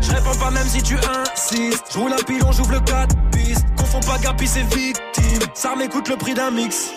Je 0.00 0.10
réponds 0.10 0.38
pas 0.40 0.50
même 0.50 0.66
si 0.66 0.82
tu 0.82 0.96
insistes. 0.96 1.84
Je 1.92 1.98
roule 1.98 2.12
un 2.14 2.24
pilon, 2.24 2.50
j'ouvre 2.50 2.72
le 2.72 2.80
4 2.80 3.14
pistes. 3.30 3.69
Confonds 3.92 4.12
pas 4.12 4.18
Gapi, 4.18 4.46
c'est 4.46 4.62
victime. 4.74 5.40
Ça 5.54 5.74
m'écoute 5.74 6.08
le 6.08 6.16
prix 6.16 6.34
d'un 6.34 6.50
mix. 6.50 6.90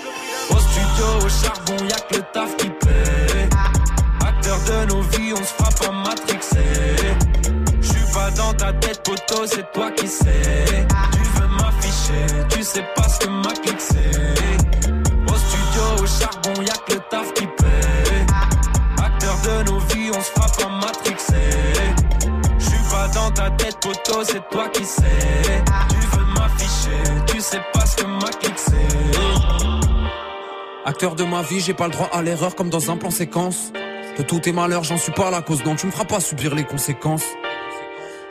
Au 0.49 0.57
studio, 0.57 1.25
au 1.25 1.29
charbon, 1.29 1.83
y'a 1.89 1.99
que 1.99 2.15
le 2.17 2.23
taf 2.33 2.55
qui 2.57 2.69
paie. 2.69 3.49
Acteur 4.23 4.59
de 4.67 4.93
nos 4.93 5.01
vies, 5.01 5.33
on 5.33 5.43
se 5.43 5.53
frappe 5.53 5.89
à 5.89 5.91
matrixer. 5.91 6.95
J'suis 7.81 8.13
pas 8.13 8.29
dans 8.31 8.53
ta 8.53 8.73
tête, 8.73 9.01
poteau, 9.03 9.45
c'est 9.47 9.71
toi 9.71 9.89
qui 9.91 10.07
sais. 10.07 10.85
Tu 11.13 11.41
veux 11.41 11.47
m'afficher, 11.47 12.47
tu 12.49 12.63
sais 12.63 12.85
pas 12.95 13.09
ce 13.09 13.25
que 13.25 13.29
ma 13.29 13.53
clique 13.53 13.79
c'est. 13.81 14.91
Au 15.31 15.35
studio, 15.35 16.03
au 16.03 16.05
charbon, 16.05 16.61
y'a 16.61 16.77
que 16.87 16.93
le 16.93 16.99
taf 17.09 17.33
qui 17.33 17.47
paie. 17.47 19.03
Acteur 19.03 19.35
de 19.43 19.71
nos 19.71 19.79
vies, 19.79 20.11
on 20.15 20.21
se 20.21 20.29
frappe 20.29 20.61
à 20.63 20.69
matrixer. 20.85 21.33
J'suis 22.59 22.89
pas 22.91 23.07
dans 23.07 23.31
ta 23.31 23.49
tête, 23.51 23.79
poteau, 23.81 24.23
c'est 24.23 24.47
toi 24.49 24.69
qui 24.69 24.85
sais. 24.85 25.01
Tu 25.89 26.17
veux 26.17 26.22
sais 27.43 27.61
pas 27.73 27.85
ce 27.85 27.97
que 27.97 28.05
ma 28.05 28.29
clique 28.29 28.57
c'est. 28.57 28.73
Acteur 30.85 31.15
de 31.15 31.23
ma 31.23 31.41
vie, 31.41 31.59
j'ai 31.59 31.73
pas 31.73 31.87
le 31.87 31.93
droit 31.93 32.09
à 32.11 32.21
l'erreur 32.21 32.55
comme 32.55 32.69
dans 32.69 32.89
un 32.89 32.97
plan 32.97 33.11
séquence. 33.11 33.71
De 34.17 34.23
tous 34.23 34.39
tes 34.39 34.51
malheurs, 34.51 34.83
j'en 34.83 34.97
suis 34.97 35.11
pas 35.11 35.29
la 35.29 35.41
cause, 35.41 35.63
donc 35.63 35.77
tu 35.77 35.85
me 35.87 35.91
feras 35.91 36.05
pas 36.05 36.19
subir 36.19 36.55
les 36.55 36.63
conséquences. 36.63 37.25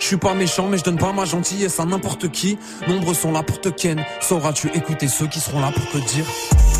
Je 0.02 0.08
suis 0.08 0.16
pas 0.16 0.34
méchant, 0.34 0.66
mais 0.66 0.78
je 0.78 0.82
donne 0.82 0.98
pas 0.98 1.12
ma 1.12 1.24
gentillesse 1.24 1.78
à 1.78 1.84
n'importe 1.84 2.28
qui. 2.28 2.58
Nombreux 2.88 3.14
sont 3.14 3.30
là 3.30 3.44
pour 3.44 3.60
te 3.60 3.68
ken. 3.68 4.04
Sauras-tu 4.20 4.66
écouter 4.74 5.06
ceux 5.06 5.28
qui 5.28 5.38
seront 5.38 5.60
là 5.60 5.70
pour 5.70 5.88
te 5.90 5.98
dire? 5.98 6.24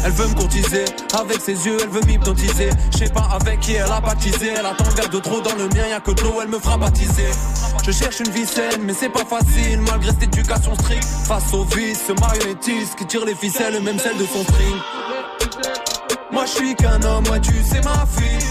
Elle 0.04 0.10
veut 0.10 0.26
me 0.26 0.34
courtiser, 0.34 0.84
avec 1.16 1.40
ses 1.40 1.54
yeux, 1.64 1.76
elle 1.80 1.88
veut 1.88 2.00
m'hypnotiser. 2.00 2.70
Je 2.92 2.98
sais 2.98 3.10
pas 3.10 3.28
avec 3.40 3.60
qui 3.60 3.74
elle 3.74 3.92
a 3.92 4.00
baptisé. 4.00 4.54
Elle 4.58 4.66
attend 4.66 4.86
le 4.96 5.08
de 5.08 5.18
trop 5.20 5.40
dans 5.40 5.54
le 5.54 5.68
mien, 5.68 5.86
y'a 5.88 6.00
que 6.00 6.10
de 6.10 6.20
l'eau, 6.22 6.40
elle 6.42 6.48
me 6.48 6.58
fera 6.58 6.76
baptiser. 6.76 7.30
Je 7.86 7.92
cherche 7.92 8.18
une 8.18 8.30
vie 8.30 8.44
saine, 8.44 8.82
mais 8.82 8.92
c'est 8.92 9.08
pas 9.08 9.24
facile, 9.24 9.78
malgré 9.88 10.10
cette 10.10 10.24
éducation 10.24 10.74
stricte. 10.74 11.04
Face 11.04 11.54
au 11.54 11.62
vice, 11.62 12.00
ce 12.08 12.12
marionnettiste 12.20 12.96
qui 12.96 13.06
tire 13.06 13.24
les 13.24 13.36
ficelles, 13.36 13.80
même 13.84 14.00
celle 14.00 14.18
de 14.18 14.26
son 14.26 14.42
string. 14.42 14.76
Moi 16.32 16.44
je 16.46 16.50
suis 16.50 16.74
qu'un 16.74 17.00
homme, 17.02 17.24
ouais 17.30 17.40
tu 17.40 17.54
sais 17.62 17.82
ma 17.82 18.04
fille. 18.04 18.48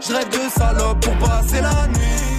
Je 0.00 0.14
rêve 0.14 0.28
de 0.30 0.50
salope 0.58 0.98
pour 0.98 1.16
passer 1.18 1.60
la 1.60 1.86
nuit. 1.86 2.30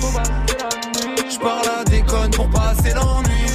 Je 1.41 1.47
parle 1.47 1.79
à 1.79 1.83
déconne 1.83 2.29
pour 2.29 2.47
passer 2.51 2.93
l'ennui. 2.93 3.47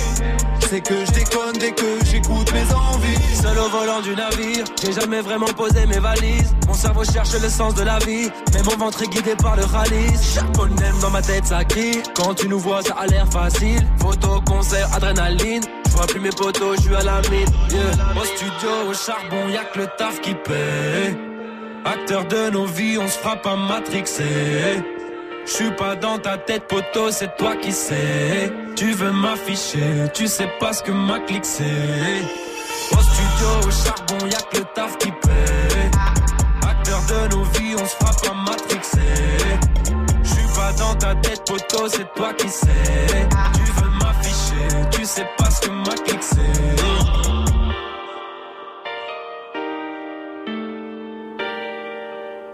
Sais 0.59 0.81
que 0.81 1.07
je 1.07 1.13
déconne 1.13 1.57
dès 1.61 1.71
que 1.71 2.05
j'écoute 2.05 2.53
mes 2.53 2.75
envies. 2.75 3.37
Seul 3.41 3.57
au 3.59 3.69
volant 3.69 4.01
du 4.01 4.17
navire, 4.17 4.65
j'ai 4.83 4.93
jamais 4.93 5.21
vraiment 5.21 5.47
posé 5.47 5.87
mes 5.87 6.01
valises. 6.01 6.53
Mon 6.67 6.75
cerveau 6.75 7.05
cherche 7.05 7.35
le 7.41 7.49
sens 7.49 7.77
de 7.77 7.85
la 7.85 8.01
vie, 8.01 8.29
mais 8.53 8.63
mon 8.65 8.77
ventre 8.77 9.05
est 9.05 9.07
guidé 9.07 9.37
par 9.37 9.55
le 9.55 9.65
rallye. 9.65 10.11
Chaque 10.35 10.57
phonème 10.57 10.99
dans 11.01 11.11
ma 11.11 11.23
tête 11.23 11.47
ça 11.47 11.63
crie. 11.63 12.03
Quand 12.17 12.35
tu 12.35 12.49
nous 12.49 12.59
vois, 12.59 12.83
ça 12.83 12.97
a 12.99 13.07
l'air 13.07 13.29
facile. 13.29 13.87
Photo, 14.01 14.41
concert, 14.45 14.93
adrénaline. 14.93 15.63
Je 15.89 15.93
vois 15.93 16.07
plus 16.07 16.21
mes 16.21 16.31
potos, 16.31 16.79
je 16.79 16.83
suis 16.83 16.97
à 16.97 17.05
la 17.05 17.21
mine. 17.31 17.47
Yeah. 17.71 18.21
Au 18.21 18.25
studio, 18.25 18.71
au 18.91 18.95
charbon, 18.95 19.49
y'a 19.49 19.63
que 19.63 19.79
le 19.79 19.87
taf 19.97 20.21
qui 20.21 20.35
paie. 20.35 21.17
Acteur 21.85 22.25
de 22.25 22.51
nos 22.51 22.67
vies, 22.67 22.99
on 22.99 23.07
se 23.07 23.17
frappe 23.17 23.47
à 23.47 23.55
matrixer. 23.55 24.83
Je 25.47 25.53
suis 25.53 25.71
pas 25.71 25.95
dans 25.95 26.19
ta 26.19 26.37
tête, 26.39 26.67
poteau, 26.67 27.11
c'est 27.11 27.37
toi 27.37 27.55
qui 27.57 27.71
sais. 27.71 28.53
Tu 28.75 28.93
veux 28.93 29.13
m'afficher, 29.13 30.11
tu 30.13 30.27
sais 30.27 30.51
pas 30.59 30.73
ce 30.73 30.83
que 30.83 30.91
ma 30.91 31.21
clique 31.21 31.45
c'est. 31.45 31.63
Au 32.93 33.01
studio, 33.01 33.49
au 33.67 33.71
charbon, 33.71 34.27
y'a 34.27 34.41
que 34.51 34.59
le 34.59 34.65
taf 34.75 34.99
qui 34.99 35.11
paie. 35.13 35.91
Acteur 36.69 37.01
de 37.09 37.35
nos 37.35 37.45
vies, 37.45 37.77
on 37.81 37.87
se 37.87 37.95
frappe 37.95 38.29
à 38.29 38.35
matrixer. 38.35 38.99
Je 40.25 40.29
suis 40.29 40.55
pas 40.57 40.73
dans 40.73 40.95
ta 40.97 41.15
tête, 41.15 41.43
poteau, 41.47 41.89
c'est 41.89 42.13
toi 42.15 42.35
qui 42.35 42.49
sais. 42.49 42.67
Tu 43.55 43.73
veux 43.81 43.91
m'afficher, 44.01 44.91
tu 44.91 45.05
sais 45.05 45.29
pas 45.39 45.49
ce 45.49 45.61
que 45.61 45.71
ma 45.71 45.95
clique 45.95 46.23
c'est. 46.23 46.96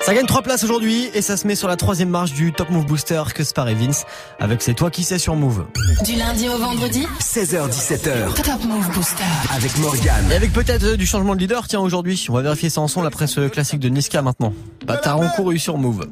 Ça 0.05 0.15
gagne 0.15 0.27
trois 0.27 0.43
places 0.43 0.65
aujourd'hui 0.65 1.09
et 1.15 1.23
ça 1.23 1.37
se 1.37 1.47
met 1.47 1.55
sur 1.55 1.69
la 1.69 1.77
troisième 1.77 2.09
marche 2.09 2.33
du 2.33 2.53
Top 2.53 2.71
Move 2.71 2.87
Booster 2.87 3.23
que 3.33 3.45
Spar 3.45 3.69
et 3.69 3.75
Vince 3.75 4.05
avec 4.41 4.61
C'est 4.61 4.75
toi 4.75 4.91
qui 4.91 5.05
sais 5.05 5.19
sur 5.19 5.37
Move. 5.37 5.65
Du 6.05 6.17
lundi 6.17 6.49
au 6.49 6.59
vendredi 6.59 7.07
16h17h. 7.21 8.35
Top 8.43 8.65
Move 8.65 8.91
Booster. 8.95 9.23
Avec 9.55 9.79
Morgane. 9.79 10.33
Et 10.33 10.35
avec 10.35 10.53
peut-être 10.53 10.83
euh, 10.83 10.97
du 10.97 11.07
changement 11.07 11.37
de 11.37 11.41
leader, 11.41 11.69
tiens 11.69 11.79
aujourd'hui, 11.79 12.27
on 12.29 12.33
va 12.33 12.43
vérifier 12.43 12.69
ça 12.69 12.81
ensemble 12.81 13.07
après 13.07 13.29
ce 13.29 13.47
classique 13.47 13.79
de 13.79 13.89
Niska 13.89 14.23
maintenant. 14.23 14.53
Bâtard 14.85 15.21
couru 15.37 15.59
sur 15.61 15.79
Move. 15.79 16.09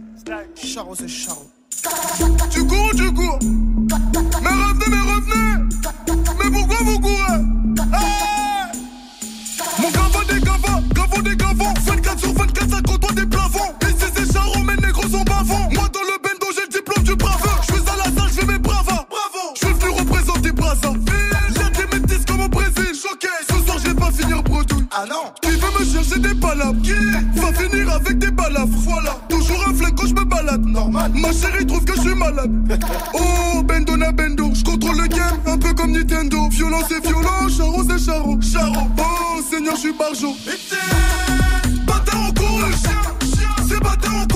Charo, 0.55 0.95
c'est 0.95 1.09
Charo. 1.09 1.51
Tu 2.53 2.65
cours, 2.65 2.91
tu 2.97 3.13
cours. 3.13 3.39
Mais 3.43 4.51
revenez, 4.51 4.87
mais 4.89 5.13
revenez. 5.13 5.77
Mais 6.45 6.51
pourquoi 6.53 6.77
vous 6.85 7.01
courez? 7.01 7.50
Ah 25.03 25.07
non. 25.09 25.33
Qui 25.41 25.49
veut 25.53 25.79
me 25.79 25.85
chercher 25.91 26.21
des 26.21 26.35
palabres 26.35 26.83
Qui 26.83 26.93
va 27.41 27.53
finir 27.55 27.91
avec 27.91 28.19
des 28.19 28.31
balafres 28.31 28.69
Voilà. 28.81 29.17
Toujours 29.31 29.67
un 29.67 29.73
flingue 29.73 29.95
quand 29.97 30.07
je 30.07 30.13
me 30.13 30.25
balade. 30.25 30.67
Normal. 30.67 31.11
Ma 31.15 31.33
chérie 31.33 31.65
trouve 31.65 31.83
que 31.87 31.97
je 31.97 32.01
suis 32.03 32.15
malade. 32.15 32.51
Oh, 33.15 33.63
bendo 33.63 33.97
na 33.97 34.13
bendo. 34.13 34.51
Je 34.53 34.63
contrôle 34.63 34.99
le 34.99 35.07
game, 35.07 35.41
un 35.47 35.57
peu 35.57 35.73
comme 35.73 35.93
Nintendo. 35.93 36.49
Violent 36.51 36.83
c'est 36.87 37.03
violent, 37.07 37.49
charo 37.49 37.83
c'est 37.89 38.05
charo. 38.05 38.39
Charo. 38.43 38.75
Oh, 38.99 39.41
Seigneur, 39.51 39.75
je 39.77 39.81
suis 39.81 39.93
barjo. 39.95 40.37
Bâtard 41.87 42.21
en 42.21 42.33
couru. 42.33 42.73
C'est 43.69 43.81
bâtard 43.81 44.15
en 44.15 44.27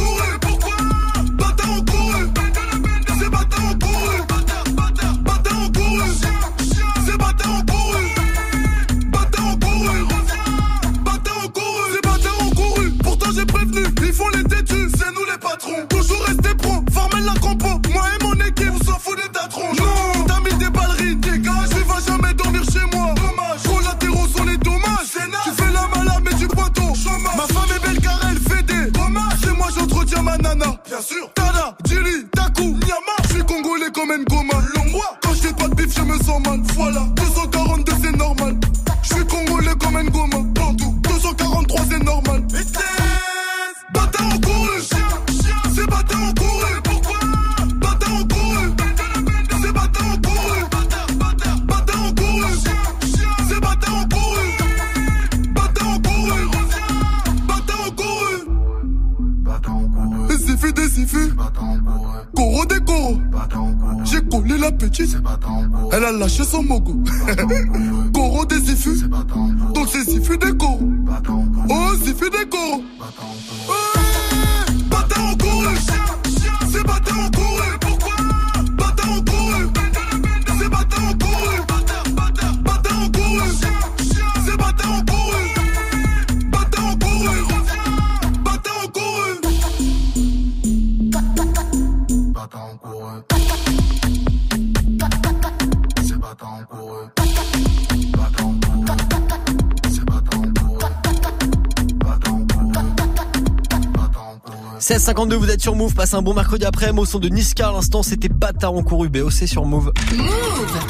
1652, 105.05 105.36
vous 105.36 105.50
êtes 105.50 105.61
sur 105.61 105.74
Move, 105.74 105.92
passez 105.92 106.14
un 106.14 106.22
bon 106.22 106.32
mercredi 106.32 106.64
après, 106.64 106.90
au 106.90 107.05
son 107.05 107.18
de 107.18 107.28
Niska 107.28 107.68
à 107.68 107.72
l'instant, 107.72 108.02
c'était 108.02 108.30
Bâtard 108.30 108.72
en 108.72 108.82
couru, 108.82 109.11
BOC 109.11 109.46
sur 109.46 109.66
Move. 109.66 109.92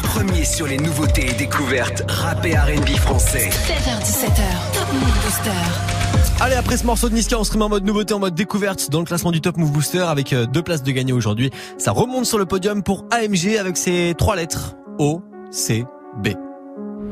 Premier 0.05 0.45
sur 0.45 0.69
les 0.69 0.77
nouveautés 0.77 1.31
et 1.31 1.33
découvertes 1.33 2.05
rap 2.09 2.47
et 2.47 2.57
R&B 2.57 2.91
français. 2.91 3.51
16h17h, 3.51 4.73
Top 4.73 4.93
Move 4.93 5.25
Booster. 5.25 6.41
Allez, 6.41 6.55
après 6.55 6.77
ce 6.77 6.87
morceau 6.87 7.09
de 7.09 7.15
Niska, 7.15 7.37
on 7.37 7.43
se 7.43 7.51
remet 7.51 7.65
en 7.65 7.71
mode 7.71 7.85
nouveauté, 7.85 8.15
en 8.15 8.21
mode 8.21 8.37
découverte 8.37 8.89
dans 8.89 9.01
le 9.01 9.05
classement 9.05 9.33
du 9.33 9.41
Top 9.41 9.57
Move 9.57 9.73
Booster 9.73 10.03
avec 10.03 10.33
euh, 10.33 10.47
deux 10.47 10.63
places 10.63 10.85
de 10.85 10.93
gagner 10.93 11.13
aujourd'hui. 11.13 11.51
Ça 11.77 11.91
remonte 11.91 12.25
sur 12.25 12.39
le 12.39 12.47
podium 12.47 12.85
pour 12.85 13.05
AMG 13.11 13.57
avec 13.59 13.77
ses 13.77 14.15
trois 14.17 14.37
lettres. 14.37 14.77
O, 15.01 15.23
C, 15.51 15.85
B. 16.23 16.29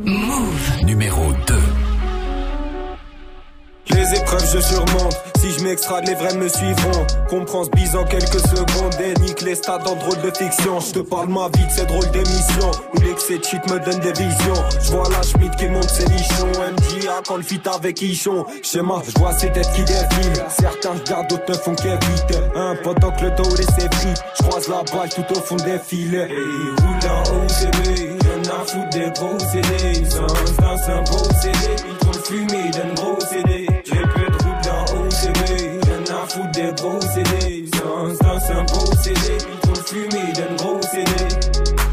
Move. 0.04 0.84
Numéro 0.84 1.32
2. 1.48 1.81
Les 4.12 4.18
épreuves 4.18 4.46
je 4.52 4.60
surmonte, 4.60 5.16
si 5.38 5.50
je 5.52 5.64
m'extrade 5.64 6.06
les 6.06 6.14
vrais 6.14 6.34
me 6.34 6.48
suivront. 6.48 7.06
Comprends 7.30 7.64
ce 7.64 7.70
bise 7.70 7.96
en 7.96 8.04
quelques 8.04 8.40
secondes 8.40 8.94
et 9.00 9.18
nique 9.20 9.40
les 9.40 9.54
stades 9.54 9.86
en 9.88 9.94
drôle 9.94 10.20
de 10.20 10.30
fiction. 10.36 10.80
Je 10.80 10.92
te 10.92 10.98
parle 10.98 11.28
ma 11.28 11.48
vie 11.54 11.64
de 11.64 11.70
ces 11.70 11.86
drôles 11.86 12.10
d'émissions 12.10 12.70
Où 12.94 13.00
l'excès 13.00 13.38
de 13.38 13.44
shit 13.44 13.64
me 13.70 13.78
donne 13.78 14.00
des 14.00 14.12
visions. 14.12 14.64
Je 14.82 14.90
vois 14.90 15.08
la 15.08 15.22
Schmidt 15.22 15.56
qui 15.56 15.66
monte 15.68 15.88
ses 15.88 16.04
nichons. 16.08 16.48
MJA 16.48 17.22
quand 17.26 17.36
le 17.36 17.42
fit 17.42 17.62
avec 17.64 18.02
Ichon. 18.02 18.44
Schéma, 18.62 19.02
je 19.06 19.18
vois 19.18 19.32
ces 19.32 19.50
têtes 19.50 19.70
qui 19.74 19.82
défilent. 19.84 20.44
Certains 20.50 20.92
regardent, 20.92 21.28
d'autres 21.28 21.50
ne 21.50 21.54
font 21.54 21.74
qu'éviter. 21.74 22.38
Un 22.54 22.76
pendant 22.82 23.12
que 23.12 23.22
le 23.22 23.30
dos 23.30 23.56
laissé 23.56 23.88
pris 23.88 24.14
Je 24.38 24.42
croise 24.42 24.68
la 24.68 24.82
balle 24.92 25.08
tout 25.08 25.24
au 25.34 25.40
fond 25.40 25.56
des 25.56 25.78
filets. 25.78 26.28
Et 26.28 26.34
il 26.34 26.84
roule 26.84 27.10
en 27.10 27.52
a 28.44 28.64
foutre 28.66 28.88
des 28.90 29.10
gros 29.12 29.38
CD 29.38 30.00
dans 30.10 30.66
un 30.66 30.76
CD 31.40 31.58
Ils 31.88 32.02
fumé 32.24 32.70
d'un 32.70 32.94
gros 32.94 33.18
CD 33.20 33.61
foutre 36.32 36.50
des 36.52 36.72
gros 36.80 37.00
CD. 37.00 37.66
Sans 37.76 38.26
dans 38.26 38.60
un 38.60 38.64
beau 38.64 38.92
CD. 39.02 39.38
Trouvent 39.62 39.84
fumé 39.86 40.32
d'un 40.34 40.54
gros 40.56 40.80
CD. 40.82 41.12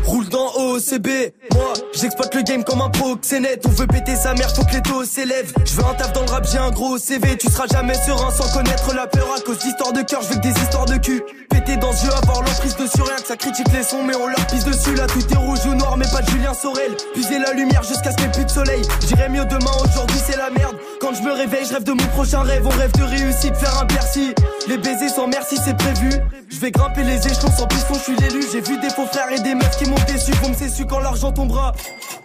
Roule 0.05 0.29
dans 0.29 0.47
OCB, 0.55 1.07
moi 1.53 1.73
j'exploite 1.93 2.33
le 2.33 2.41
game 2.41 2.63
comme 2.63 2.81
un 2.81 2.89
proxénète. 2.89 3.63
On 3.67 3.69
veut 3.69 3.85
péter 3.85 4.15
sa 4.15 4.33
mère, 4.33 4.49
faut 4.55 4.63
que 4.63 4.73
les 4.73 4.81
taux 4.81 5.03
s'élèvent. 5.03 5.53
Je 5.65 5.75
veux 5.75 5.85
un 5.85 5.93
taf 5.93 6.13
dans 6.13 6.23
le 6.23 6.31
rap, 6.31 6.47
j'ai 6.51 6.57
un 6.57 6.71
gros 6.71 6.97
CV 6.97 7.37
Tu 7.37 7.47
seras 7.47 7.67
jamais 7.67 7.93
serein 7.93 8.31
sans 8.31 8.51
connaître 8.51 8.91
la 8.95 9.05
peur. 9.05 9.27
À 9.37 9.41
cause 9.41 9.59
d'histoires 9.59 9.93
de 9.93 10.01
cœur, 10.01 10.21
je 10.23 10.29
veux 10.29 10.35
que 10.35 10.41
des 10.41 10.59
histoires 10.61 10.85
de 10.85 10.97
cul. 10.97 11.21
Péter 11.51 11.77
dans 11.77 11.93
ce 11.93 12.07
jeu, 12.07 12.11
avoir 12.23 12.41
l'emprise 12.41 12.75
dessus 12.75 13.01
Rien. 13.03 13.17
Que 13.17 13.27
ça 13.27 13.35
critique 13.35 13.71
les 13.71 13.83
sons 13.83 14.03
mais 14.03 14.15
on 14.15 14.25
leur 14.25 14.47
pisse 14.47 14.65
dessus. 14.65 14.95
Là 14.95 15.05
tout 15.05 15.21
est 15.31 15.37
rouge 15.37 15.59
ou 15.67 15.75
noir 15.75 15.95
mais 15.95 16.07
pas 16.11 16.21
de 16.21 16.29
Julien 16.31 16.55
Sorel. 16.55 16.95
Puiser 17.13 17.37
la 17.37 17.53
lumière 17.53 17.83
jusqu'à 17.83 18.09
ce 18.11 18.15
qu'il 18.15 18.25
n'y 18.25 18.31
ait 18.31 18.35
plus 18.35 18.45
de 18.45 18.51
soleil. 18.51 18.81
J'irai 19.07 19.29
mieux 19.29 19.45
demain, 19.45 19.71
aujourd'hui 19.85 20.17
c'est 20.25 20.37
la 20.37 20.49
merde 20.49 20.75
Quand 21.09 21.15
je 21.15 21.23
me 21.23 21.31
réveille, 21.31 21.65
je 21.67 21.73
rêve 21.73 21.85
de 21.85 21.91
mon 21.91 22.07
prochain 22.09 22.43
rêve 22.43 22.67
On 22.67 22.69
rêve 22.69 22.91
de 22.91 23.01
réussite, 23.01 23.55
faire 23.55 23.81
un 23.81 23.85
Bercy 23.85 24.31
Les 24.67 24.77
baisers 24.77 25.09
sans 25.09 25.25
merci 25.25 25.57
c'est 25.57 25.75
prévu 25.75 26.11
Je 26.49 26.59
vais 26.59 26.69
grimper 26.69 27.03
les 27.03 27.17
échelons 27.25 27.51
sans 27.57 27.65
piston, 27.65 27.95
je 27.95 27.99
suis 27.99 28.15
l'élu 28.17 28.43
J'ai 28.51 28.61
vu 28.61 28.77
des 28.77 28.91
faux 28.91 29.07
frères 29.07 29.31
et 29.31 29.39
des 29.39 29.55
meufs 29.55 29.75
qui 29.79 29.89
m'ont 29.89 29.95
déçu 30.07 30.31
Vont 30.33 30.49
me 30.49 30.69
su 30.69 30.85
quand 30.85 30.99
l'argent 30.99 31.31
tombera 31.31 31.73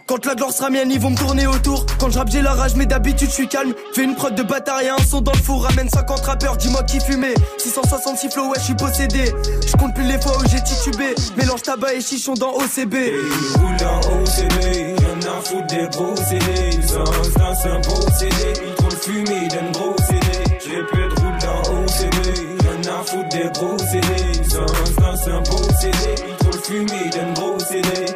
quand 0.07 0.27
la 0.27 0.35
gloire 0.35 0.53
sera 0.53 0.69
mienne, 0.69 0.91
ils 0.91 1.01
vont 1.01 1.09
me 1.09 1.17
tourner 1.17 1.47
autour. 1.47 1.87
Quand 1.99 2.11
je 2.11 2.19
rappe, 2.19 2.29
j'ai 2.31 2.43
la 2.43 2.53
rage, 2.53 2.75
mais 2.77 2.85
d'habitude, 2.85 3.31
je 3.31 3.35
suis 3.35 3.49
calme. 3.49 3.73
Fais 3.95 4.05
une 4.05 4.15
prod 4.15 4.35
de 4.35 4.43
bâtard 4.43 4.83
et 4.83 4.91
un 4.91 4.99
son 4.99 5.23
dans 5.23 5.33
le 5.33 5.39
four. 5.39 5.65
Ramène 5.65 5.89
50 5.89 6.21
rappeurs, 6.21 6.59
dis-moi 6.59 6.83
qui 6.83 7.01
fumait. 7.01 7.33
666 7.57 8.29
flow, 8.29 8.49
ouais, 8.49 8.59
je 8.59 8.65
suis 8.65 8.75
possédé. 8.75 9.33
Je 9.67 9.73
compte 9.79 9.95
plus 9.95 10.05
les 10.05 10.21
fois 10.21 10.37
où 10.37 10.47
j'ai 10.47 10.63
titubé. 10.63 11.15
Mélange 11.39 11.63
tabac 11.63 11.95
et 11.95 12.03
chichon 12.03 12.35
dans 12.35 12.53
OCB. 12.53 12.95
Et 12.95 14.94
foutre 15.45 15.67
des 15.67 15.89
gros 15.93 16.17
CD 16.17 16.75
dans 16.95 17.71
un 17.71 17.81
beau 17.81 18.11
CD 18.19 18.53
Ils 18.67 18.75
trouvent 18.75 19.01
fumé 19.01 19.49
d'un 19.49 19.71
gros 19.73 19.95
CD 19.99 20.45
J'ai 20.65 20.83
peu 20.91 21.09
de 21.09 21.21
roule 21.21 21.39
dans 21.41 21.61
OCB 21.73 22.27
Y'en 22.65 22.93
a 22.93 23.05
foutre 23.05 23.29
des 23.29 23.51
gros 23.53 23.79
CD 23.79 24.43
Sans 24.49 25.01
dans 25.01 25.37
un 25.37 25.41
beau 25.43 25.63
CD 25.81 26.15
Ils 26.29 26.37
trouvent 26.37 26.65
fumé 26.65 27.11
d'un 27.11 27.33
gros 27.35 27.59
CD 27.59 28.07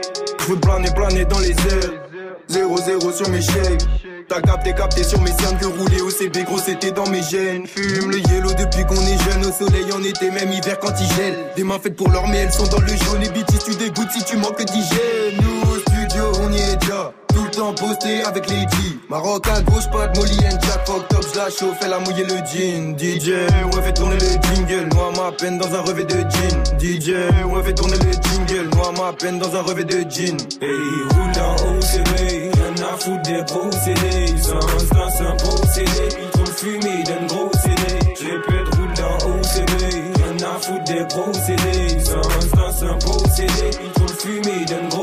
Je 0.41 0.45
veux 0.47 0.61
planer, 0.61 0.91
planer 0.91 1.25
dans 1.25 1.41
les 1.41 1.51
airs. 1.51 2.09
0-0 2.51 3.13
sur 3.13 3.29
mes 3.29 3.43
shakes. 3.43 3.87
T'as 4.29 4.41
capté, 4.41 4.75
capté 4.75 5.05
sur 5.05 5.21
mes 5.23 5.33
cernes 5.33 5.59
que 5.59 5.67
rouler 5.67 6.01
au 6.01 6.11
CB, 6.11 6.45
gros 6.45 6.59
c'était 6.59 6.93
dans 6.93 7.07
mes 7.09 7.23
gènes. 7.23 7.67
Fume 7.67 8.11
le 8.11 8.19
yellow 8.19 8.53
depuis 8.53 8.85
qu'on 8.85 9.01
est 9.01 9.19
jeune, 9.25 9.47
au 9.47 9.53
soleil 9.53 9.91
en 9.93 10.03
été, 10.03 10.31
même 10.31 10.53
hiver 10.53 10.79
quand 10.79 10.93
il 11.01 11.17
gèle. 11.17 11.35
Des 11.57 11.65
mains 11.65 11.79
faites 11.79 11.97
pour 11.97 12.11
l'or, 12.11 12.27
mais 12.29 12.39
elles 12.39 12.53
sont 12.53 12.67
dans 12.67 12.81
le 12.81 12.89
jaune. 12.89 13.21
Les 13.21 13.31
bêtises, 13.31 13.68
avec 18.27 18.49
les 18.51 18.61
G. 18.61 18.99
Maroc 19.09 19.47
à 19.49 19.61
gauche, 19.63 19.89
pas 19.91 20.07
de 20.07 20.19
Molly 20.19 20.39
and 20.47 20.59
Jack. 20.63 20.87
Fuck 20.87 21.09
top, 21.09 21.25
je 21.33 21.39
la 21.39 21.51
chauffe, 21.51 21.79
elle 21.83 21.93
a 21.93 21.99
mouillé 22.01 22.25
le 22.25 22.37
jean. 22.47 22.97
DJ, 22.99 23.29
ouais, 23.29 23.83
fait 23.83 23.93
tourner 23.93 24.17
le 24.17 24.55
jingle. 24.55 24.89
Noie 24.95 25.13
ma 25.17 25.33
peine 25.33 25.59
dans 25.59 25.75
un 25.75 25.81
revêt 25.81 26.05
de 26.05 26.19
jean. 26.19 26.79
DJ, 26.79 27.09
ouais, 27.45 27.63
fait 27.63 27.75
tourner 27.75 27.97
le 27.97 28.13
jingle. 28.13 28.69
Noie 28.75 28.93
ma 28.99 29.13
peine 29.13 29.39
dans 29.39 29.55
un 29.55 29.63
revêt 29.63 29.85
de 29.85 30.01
jean. 30.11 30.37
Il 30.61 31.03
roule 31.15 31.33
dans 31.33 31.55
OCB 31.55 32.49
Y'en 32.59 32.85
a 32.85 32.97
foutre 32.99 33.23
des 33.23 33.45
CD 33.85 34.27
Sans 34.43 34.59
dans 34.59 35.23
un 35.23 35.37
CD 35.73 35.91
Ils 36.21 36.31
trouvent 36.31 36.57
fumé 36.57 37.03
d'un 37.05 37.27
gros 37.27 37.51
CD 37.63 37.99
J'ai 38.19 38.33
de 38.33 38.77
roule 38.77 38.95
dans 38.95 39.17
OCB 39.29 39.75
Y'en 40.19 40.47
a 40.47 40.59
foutre 40.61 40.85
des 40.85 41.07
CD 41.47 42.01
Sans 42.05 42.21
dans 42.21 42.85
un 42.85 43.31
CD 43.31 43.71
Ils 43.85 43.93
trouvent 43.93 44.19
fumé 44.19 44.65
d'un 44.67 44.89
gros 44.89 44.98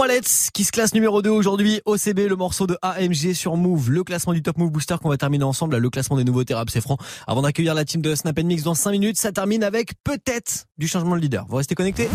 trois 0.00 0.08
lettres 0.08 0.30
qui 0.54 0.64
se 0.64 0.72
classent 0.72 0.94
numéro 0.94 1.20
2 1.20 1.28
aujourd'hui, 1.28 1.82
OCB, 1.84 2.20
le 2.20 2.34
morceau 2.34 2.66
de 2.66 2.74
AMG 2.80 3.34
sur 3.34 3.58
Move, 3.58 3.90
le 3.90 4.02
classement 4.02 4.32
du 4.32 4.42
Top 4.42 4.56
Move 4.56 4.70
Booster 4.70 4.96
qu'on 4.98 5.10
va 5.10 5.18
terminer 5.18 5.44
ensemble, 5.44 5.74
là, 5.74 5.78
le 5.78 5.90
classement 5.90 6.16
des 6.16 6.24
nouveautés 6.24 6.54
rap 6.54 6.70
c'est 6.70 6.80
franc. 6.80 6.96
Avant 7.26 7.42
d'accueillir 7.42 7.74
la 7.74 7.84
team 7.84 8.00
de 8.00 8.14
Snap 8.14 8.38
Mix 8.38 8.62
dans 8.62 8.74
5 8.74 8.92
minutes, 8.92 9.18
ça 9.18 9.30
termine 9.30 9.62
avec 9.62 9.92
peut-être 10.02 10.64
du 10.78 10.88
changement 10.88 11.16
de 11.16 11.20
leader. 11.20 11.44
Vous 11.50 11.56
restez 11.56 11.74
connectés? 11.74 12.08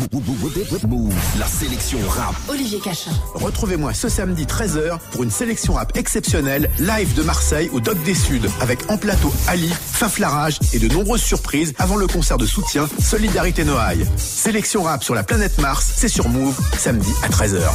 La 1.38 1.46
sélection 1.46 2.00
rap. 2.10 2.34
Olivier 2.50 2.80
Cachin. 2.80 3.12
Retrouvez-moi 3.36 3.94
ce 3.94 4.10
samedi 4.10 4.46
13h 4.46 4.98
pour 5.12 5.22
une 5.22 5.30
sélection 5.30 5.74
rap 5.74 5.96
exceptionnelle 5.96 6.72
live 6.80 7.14
de 7.14 7.22
Marseille 7.22 7.70
au 7.72 7.82
Doc 7.82 8.02
des 8.02 8.16
Suds 8.16 8.50
avec 8.62 8.90
en 8.90 8.98
plateau 8.98 9.32
Ali, 9.48 9.70
Faflarage 9.70 10.58
et 10.74 10.80
de 10.80 10.88
nombreuses 10.92 11.22
surprises 11.22 11.76
avant 11.78 11.98
le 11.98 12.08
concert 12.08 12.40
de 12.40 12.48
soutien 12.48 12.90
Solidarité 12.98 13.64
Noailles. 13.64 14.08
Sélection 14.18 14.82
rap 14.82 15.04
sur 15.04 15.14
la 15.14 15.24
planète 15.24 15.60
Mars, 15.60 15.94
c'est 15.96 16.10
sur 16.10 16.28
Move, 16.30 16.60
samedi 16.80 17.12
à 17.22 17.30
13h. 17.30 17.75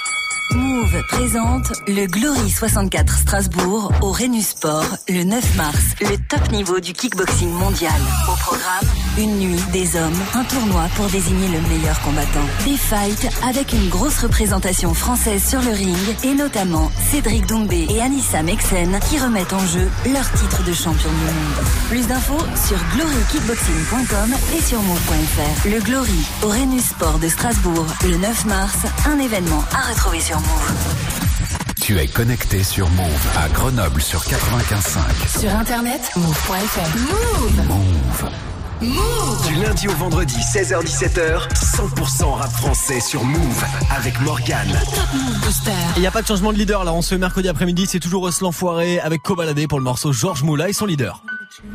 Move 0.55 1.01
présente 1.07 1.71
le 1.87 2.07
Glory 2.07 2.49
64 2.49 3.19
Strasbourg 3.19 3.91
au 4.01 4.11
Rhenus 4.11 4.49
Sport 4.49 4.97
le 5.07 5.23
9 5.23 5.55
mars, 5.55 5.77
le 6.01 6.17
top 6.17 6.51
niveau 6.51 6.79
du 6.79 6.91
kickboxing 6.93 7.49
mondial. 7.49 7.93
Au 8.27 8.35
programme, 8.35 8.87
une 9.17 9.37
nuit, 9.37 9.61
des 9.71 9.95
hommes, 9.95 10.19
un 10.33 10.43
tournoi 10.43 10.83
pour 10.95 11.05
désigner 11.07 11.47
le 11.47 11.61
meilleur 11.69 11.99
combattant. 12.01 12.45
Des 12.65 12.75
fights 12.75 13.29
avec 13.47 13.71
une 13.71 13.87
grosse 13.89 14.19
représentation 14.19 14.93
française 14.93 15.47
sur 15.47 15.61
le 15.61 15.71
ring 15.71 15.97
et 16.23 16.33
notamment 16.33 16.91
Cédric 17.11 17.45
Doumbé 17.45 17.87
et 17.89 18.01
Anissa 18.01 18.43
Mexen 18.43 18.99
qui 19.09 19.19
remettent 19.19 19.53
en 19.53 19.65
jeu 19.65 19.87
leur 20.11 20.29
titre 20.33 20.63
de 20.63 20.73
champion 20.73 21.09
du 21.09 21.25
monde. 21.25 21.65
Plus 21.87 22.07
d'infos 22.07 22.45
sur 22.67 22.77
glorykickboxing.com 22.95 24.35
et 24.57 24.61
sur 24.61 24.81
move.fr. 24.81 25.67
Le 25.69 25.79
Glory 25.79 26.27
au 26.43 26.47
Rhenus 26.49 26.85
Sport 26.85 27.19
de 27.19 27.29
Strasbourg 27.29 27.85
le 28.03 28.17
9 28.17 28.45
mars, 28.45 28.77
un 29.05 29.19
événement 29.19 29.63
à 29.73 29.89
retrouver 29.89 30.19
sur. 30.19 30.40
Tu 31.81 31.97
es 31.97 32.07
connecté 32.07 32.63
sur 32.63 32.89
Move 32.91 33.27
à 33.37 33.49
Grenoble 33.49 34.01
sur 34.01 34.21
95.5. 34.21 35.39
Sur 35.39 35.55
internet, 35.55 36.11
move.fr. 36.15 36.97
Move. 36.97 37.67
Move. 37.67 38.29
Move. 38.81 39.47
Du 39.47 39.55
lundi 39.55 39.87
au 39.87 39.93
vendredi, 39.93 40.37
16h17h, 40.37 41.49
100% 41.53 42.33
rap 42.33 42.51
français 42.51 42.99
sur 42.99 43.23
Move 43.23 43.63
avec 43.95 44.19
Morgane. 44.21 44.71
Top 44.71 45.03
Move 45.13 45.39
Booster. 45.41 45.71
Il 45.97 46.01
n'y 46.01 46.07
a 46.07 46.11
pas 46.11 46.21
de 46.21 46.27
changement 46.27 46.53
de 46.53 46.57
leader 46.57 46.83
là, 46.83 46.93
on 46.93 47.01
se 47.01 47.09
fait 47.09 47.17
mercredi 47.17 47.49
après-midi, 47.49 47.85
c'est 47.87 47.99
toujours 47.99 48.25
Russ 48.25 48.41
l'enfoiré 48.41 48.99
avec 48.99 49.21
Cobaladé 49.21 49.67
pour 49.67 49.77
le 49.79 49.83
morceau 49.83 50.13
Georges 50.13 50.43
Moula 50.43 50.69
et 50.69 50.73
son 50.73 50.85
leader. 50.85 51.23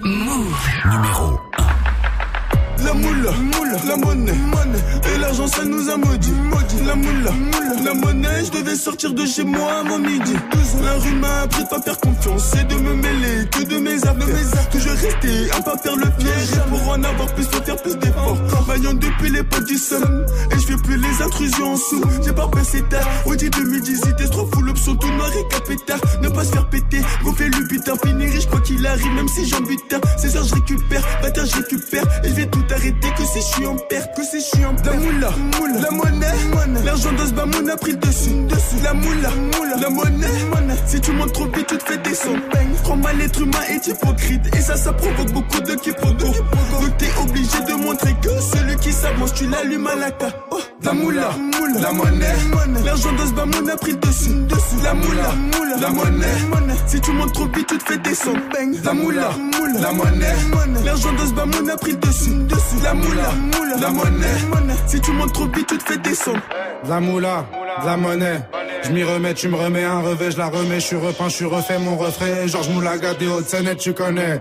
Move. 0.03 0.57
Numéro 0.85 1.39
1. 2.87 2.93
Le 2.93 2.93
moula, 2.95 3.33
moula, 3.33 3.77
la 3.87 3.97
monnaie, 3.97 4.33
monnaie. 4.33 5.15
Et 5.15 5.19
l'argent 5.19 5.47
ça 5.47 5.65
nous 5.65 5.91
a 5.91 5.97
maudit, 5.97 6.33
maudit. 6.33 6.85
La 6.87 6.95
moula, 6.95 7.33
moula, 7.33 7.83
la 7.85 7.95
monnaie. 7.95 8.45
Je 8.45 8.51
devais 8.59 8.77
sortir 8.77 9.13
de 9.13 9.25
chez 9.27 9.45
moi 9.45 9.81
à 9.81 9.83
mon 9.83 9.99
midi. 9.99 10.35
La 10.83 10.95
rue 10.95 11.15
m'a 11.15 11.43
appris 11.43 11.65
de 11.65 11.69
pas 11.69 11.81
faire 11.81 11.99
confiance 11.99 12.55
et 12.55 12.65
de 12.65 12.75
me 12.75 12.95
mêler 12.95 13.49
que 13.51 13.63
de 13.65 13.79
mes 13.79 13.97
affaires. 13.97 14.71
Que 14.71 14.79
je 14.79 14.89
restais 14.89 15.51
à 15.57 15.63
pas 15.63 15.77
faire 15.79 15.97
le 15.97 16.07
piège. 16.19 16.61
Pour 16.69 16.89
en 16.89 17.03
avoir 17.03 17.35
plus, 17.35 17.45
faut 17.45 17.63
faire 17.63 17.77
plus 17.77 17.97
d'efforts. 17.97 18.39
Maillon 18.69 18.95
depuis 18.95 19.31
les 19.31 19.43
potes 19.43 19.67
du 19.67 19.79
seum. 19.79 20.27
Et 20.53 20.61
je 20.61 20.67
fais 20.67 20.77
plus 20.77 20.97
les 20.97 21.23
intrusions 21.23 21.73
en 21.73 21.77
sous. 21.77 22.03
J'ai 22.25 22.33
pas 22.33 22.49
passé 22.49 22.83
tard. 22.89 23.07
Audi 23.27 23.51
2018, 23.51 24.17
t'es 24.17 24.29
trop 24.29 24.49
fou, 24.53 24.63
l'option 24.63 24.95
tout 24.97 25.11
noir 25.13 25.31
et 25.33 25.55
capétard. 25.55 26.01
Ne 26.23 26.29
pas 26.29 26.45
se 26.45 26.53
faire 26.53 26.69
péter, 26.69 27.01
gonfler 27.25 27.49
le 27.49 27.67
butin, 27.67 27.95
finir 28.05 28.31
riche 28.31 28.47
quoi 28.47 28.61
qu'il 28.61 28.87
arrive, 28.87 29.13
même 29.15 29.29
si 29.29 29.49
j'en 29.49 29.61
butin. 29.61 30.01
C'est 30.19 30.37
heures, 30.37 30.45
je 30.45 30.55
récupère, 30.55 31.03
bâtard, 31.23 31.47
je 31.47 31.57
récupère. 31.57 32.05
Et 32.25 32.29
je 32.29 32.35
vais 32.35 32.47
tout 32.47 32.65
arrêter 32.71 32.86
que 32.93 33.25
si 33.25 33.41
je 33.41 33.45
suis 33.45 33.67
en 33.67 33.77
perte, 33.77 34.15
que 34.17 34.23
si 34.23 34.41
je 34.41 34.45
suis 34.45 34.65
en 34.65 34.75
perte. 34.75 34.87
La 34.87 34.93
moula, 34.95 35.31
moula, 35.59 35.81
la 35.81 35.91
monnaie, 35.91 36.85
l'argent 36.85 37.13
de 37.13 37.27
ce 37.27 37.33
bamoun 37.33 37.71
a 37.71 37.77
pris 37.77 37.93
le 37.93 37.99
dessus, 37.99 38.31
dessus. 38.49 38.83
La 38.83 38.95
moula, 38.95 39.31
moula, 39.57 39.77
la 39.81 39.91
monnaie, 39.91 40.77
Si 40.87 41.01
tu 41.01 41.13
montes 41.13 41.33
trop 41.33 41.47
vite, 41.47 41.67
tu 41.67 41.79
te 41.79 41.85
fais 41.85 41.99
descendre. 41.99 42.41
Trop 42.85 42.97
mal, 42.97 43.19
l'être 43.19 43.41
humain 43.41 43.63
est 43.69 43.87
hypocrite. 43.87 44.43
Et 44.55 44.61
ça, 44.61 44.77
ça 44.77 44.93
provoque 44.93 45.33
beaucoup 45.33 45.61
de 45.61 45.75
quiproquos. 45.75 46.15
Donc 46.17 46.97
t'es 46.99 47.11
obligé 47.21 47.61
de 47.67 47.75
montrer 47.75 48.15
que 48.23 48.31
celui 48.41 48.77
qui 48.77 48.93
s'avance, 48.93 49.35
tu 49.35 49.47
l'allumes 49.49 49.87
à 49.87 49.97
la 49.97 50.09
ca. 50.09 50.29
Oh, 50.51 50.59
la 50.83 50.93
moula, 50.93 51.31
moula, 51.59 51.81
la 51.81 51.93
monnaie, 51.93 52.37
l'argent 52.85 53.13
de 53.13 53.27
ce 53.27 53.33
bamoun 53.33 53.71
a 53.71 53.77
pris 53.77 53.93
le 53.93 53.99
dessus, 53.99 54.35
dessus. 54.49 54.83
La 54.85 54.95
moula, 54.95 55.33
moula, 55.55 55.77
la 55.81 55.91
monnaie, 55.91 56.75
Si 56.87 57.01
tu 57.01 57.11
montes 57.13 57.33
trop 57.33 57.47
vite, 57.47 57.67
tu 57.67 57.79
te 57.79 57.85
fais 57.85 57.99
descendre. 57.99 58.39
La 58.85 58.93
moula, 58.93 59.31
moula, 59.59 59.81
la 59.81 59.93
monnaie, 59.93 60.37
l'argent 60.85 61.13
de 61.13 61.27
ce 61.27 61.33
bamoun 61.33 61.71
a 61.71 61.77
pris 61.77 61.93
le 61.93 61.99
dessus, 61.99 62.35
dessus. 62.45 62.66
La 62.83 62.95
moula, 62.95 63.33
moula, 63.33 63.77
la 63.81 63.91
monnaie, 63.91 64.75
Si 64.87 65.01
tu 65.01 65.13
montes 65.13 65.33
trop 65.33 65.47
vite, 65.47 65.67
tu 65.67 65.79
te 65.79 65.85
fais 65.85 65.99
descendre. 65.99 66.41
La 66.89 67.01
moula, 67.01 67.45
la 67.85 67.97
monnaie. 67.97 68.41
Je 68.85 68.93
m'y 68.93 69.03
remets, 69.03 69.35
tu 69.35 69.49
me 69.49 69.57
remets 69.57 69.85
un 69.85 70.01
revêt, 70.01 70.31
je 70.31 70.39
la 70.39 70.47
remets, 70.47 70.81
je 70.81 70.87
suis 70.87 70.97
repeint, 70.97 71.29
je 71.29 71.35
suis 71.35 71.45
refait 71.45 71.79
mon 71.79 71.97
refrain. 71.97 72.47
Georges 72.47 72.69
Moulaga 72.69 73.15
des 73.15 73.27
Hautes-Seine, 73.27 73.75
tu 73.77 73.93
connais. 73.95 74.41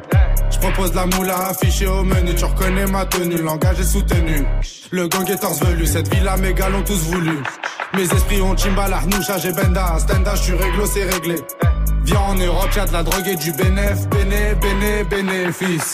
Je 0.51 0.59
propose 0.59 0.93
la 0.93 1.05
moula 1.05 1.47
affichée 1.49 1.88
au 1.88 2.03
menu, 2.03 2.36
tu 2.36 2.45
reconnais 2.45 2.86
ma 2.86 3.05
tenue, 3.05 3.38
le 3.38 3.43
langage 3.43 3.80
est 3.80 3.84
soutenu. 3.84 4.45
Le 4.91 5.07
gang 5.07 5.30
est 5.30 5.38
torse 5.38 5.63
velu, 5.63 5.86
cette 5.88 6.13
villa 6.13 6.38
mes 6.38 6.53
gars 6.53 6.69
l'ont 6.69 6.84
tous 6.84 6.99
voulu. 7.09 7.39
Mes 7.95 8.03
esprits 8.03 8.41
ont 8.41 8.55
Chimbala, 8.55 9.01
Noucha, 9.07 9.38
j'ai 9.38 9.51
Benda, 9.51 9.97
Stenda, 9.99 10.36
je 10.36 10.41
suis 10.43 10.53
réglo, 10.53 10.86
c'est 10.86 11.03
réglé. 11.03 11.36
Viens 12.03 12.19
en 12.19 12.36
Europe, 12.36 12.69
y'a 12.76 12.86
de 12.86 12.93
la 12.93 13.01
drogue 13.03 13.28
et 13.28 13.36
du 13.36 13.51
bénéf, 13.51 14.07
béné, 14.09 14.53
béné, 14.61 15.03
bénéfice. 15.09 15.93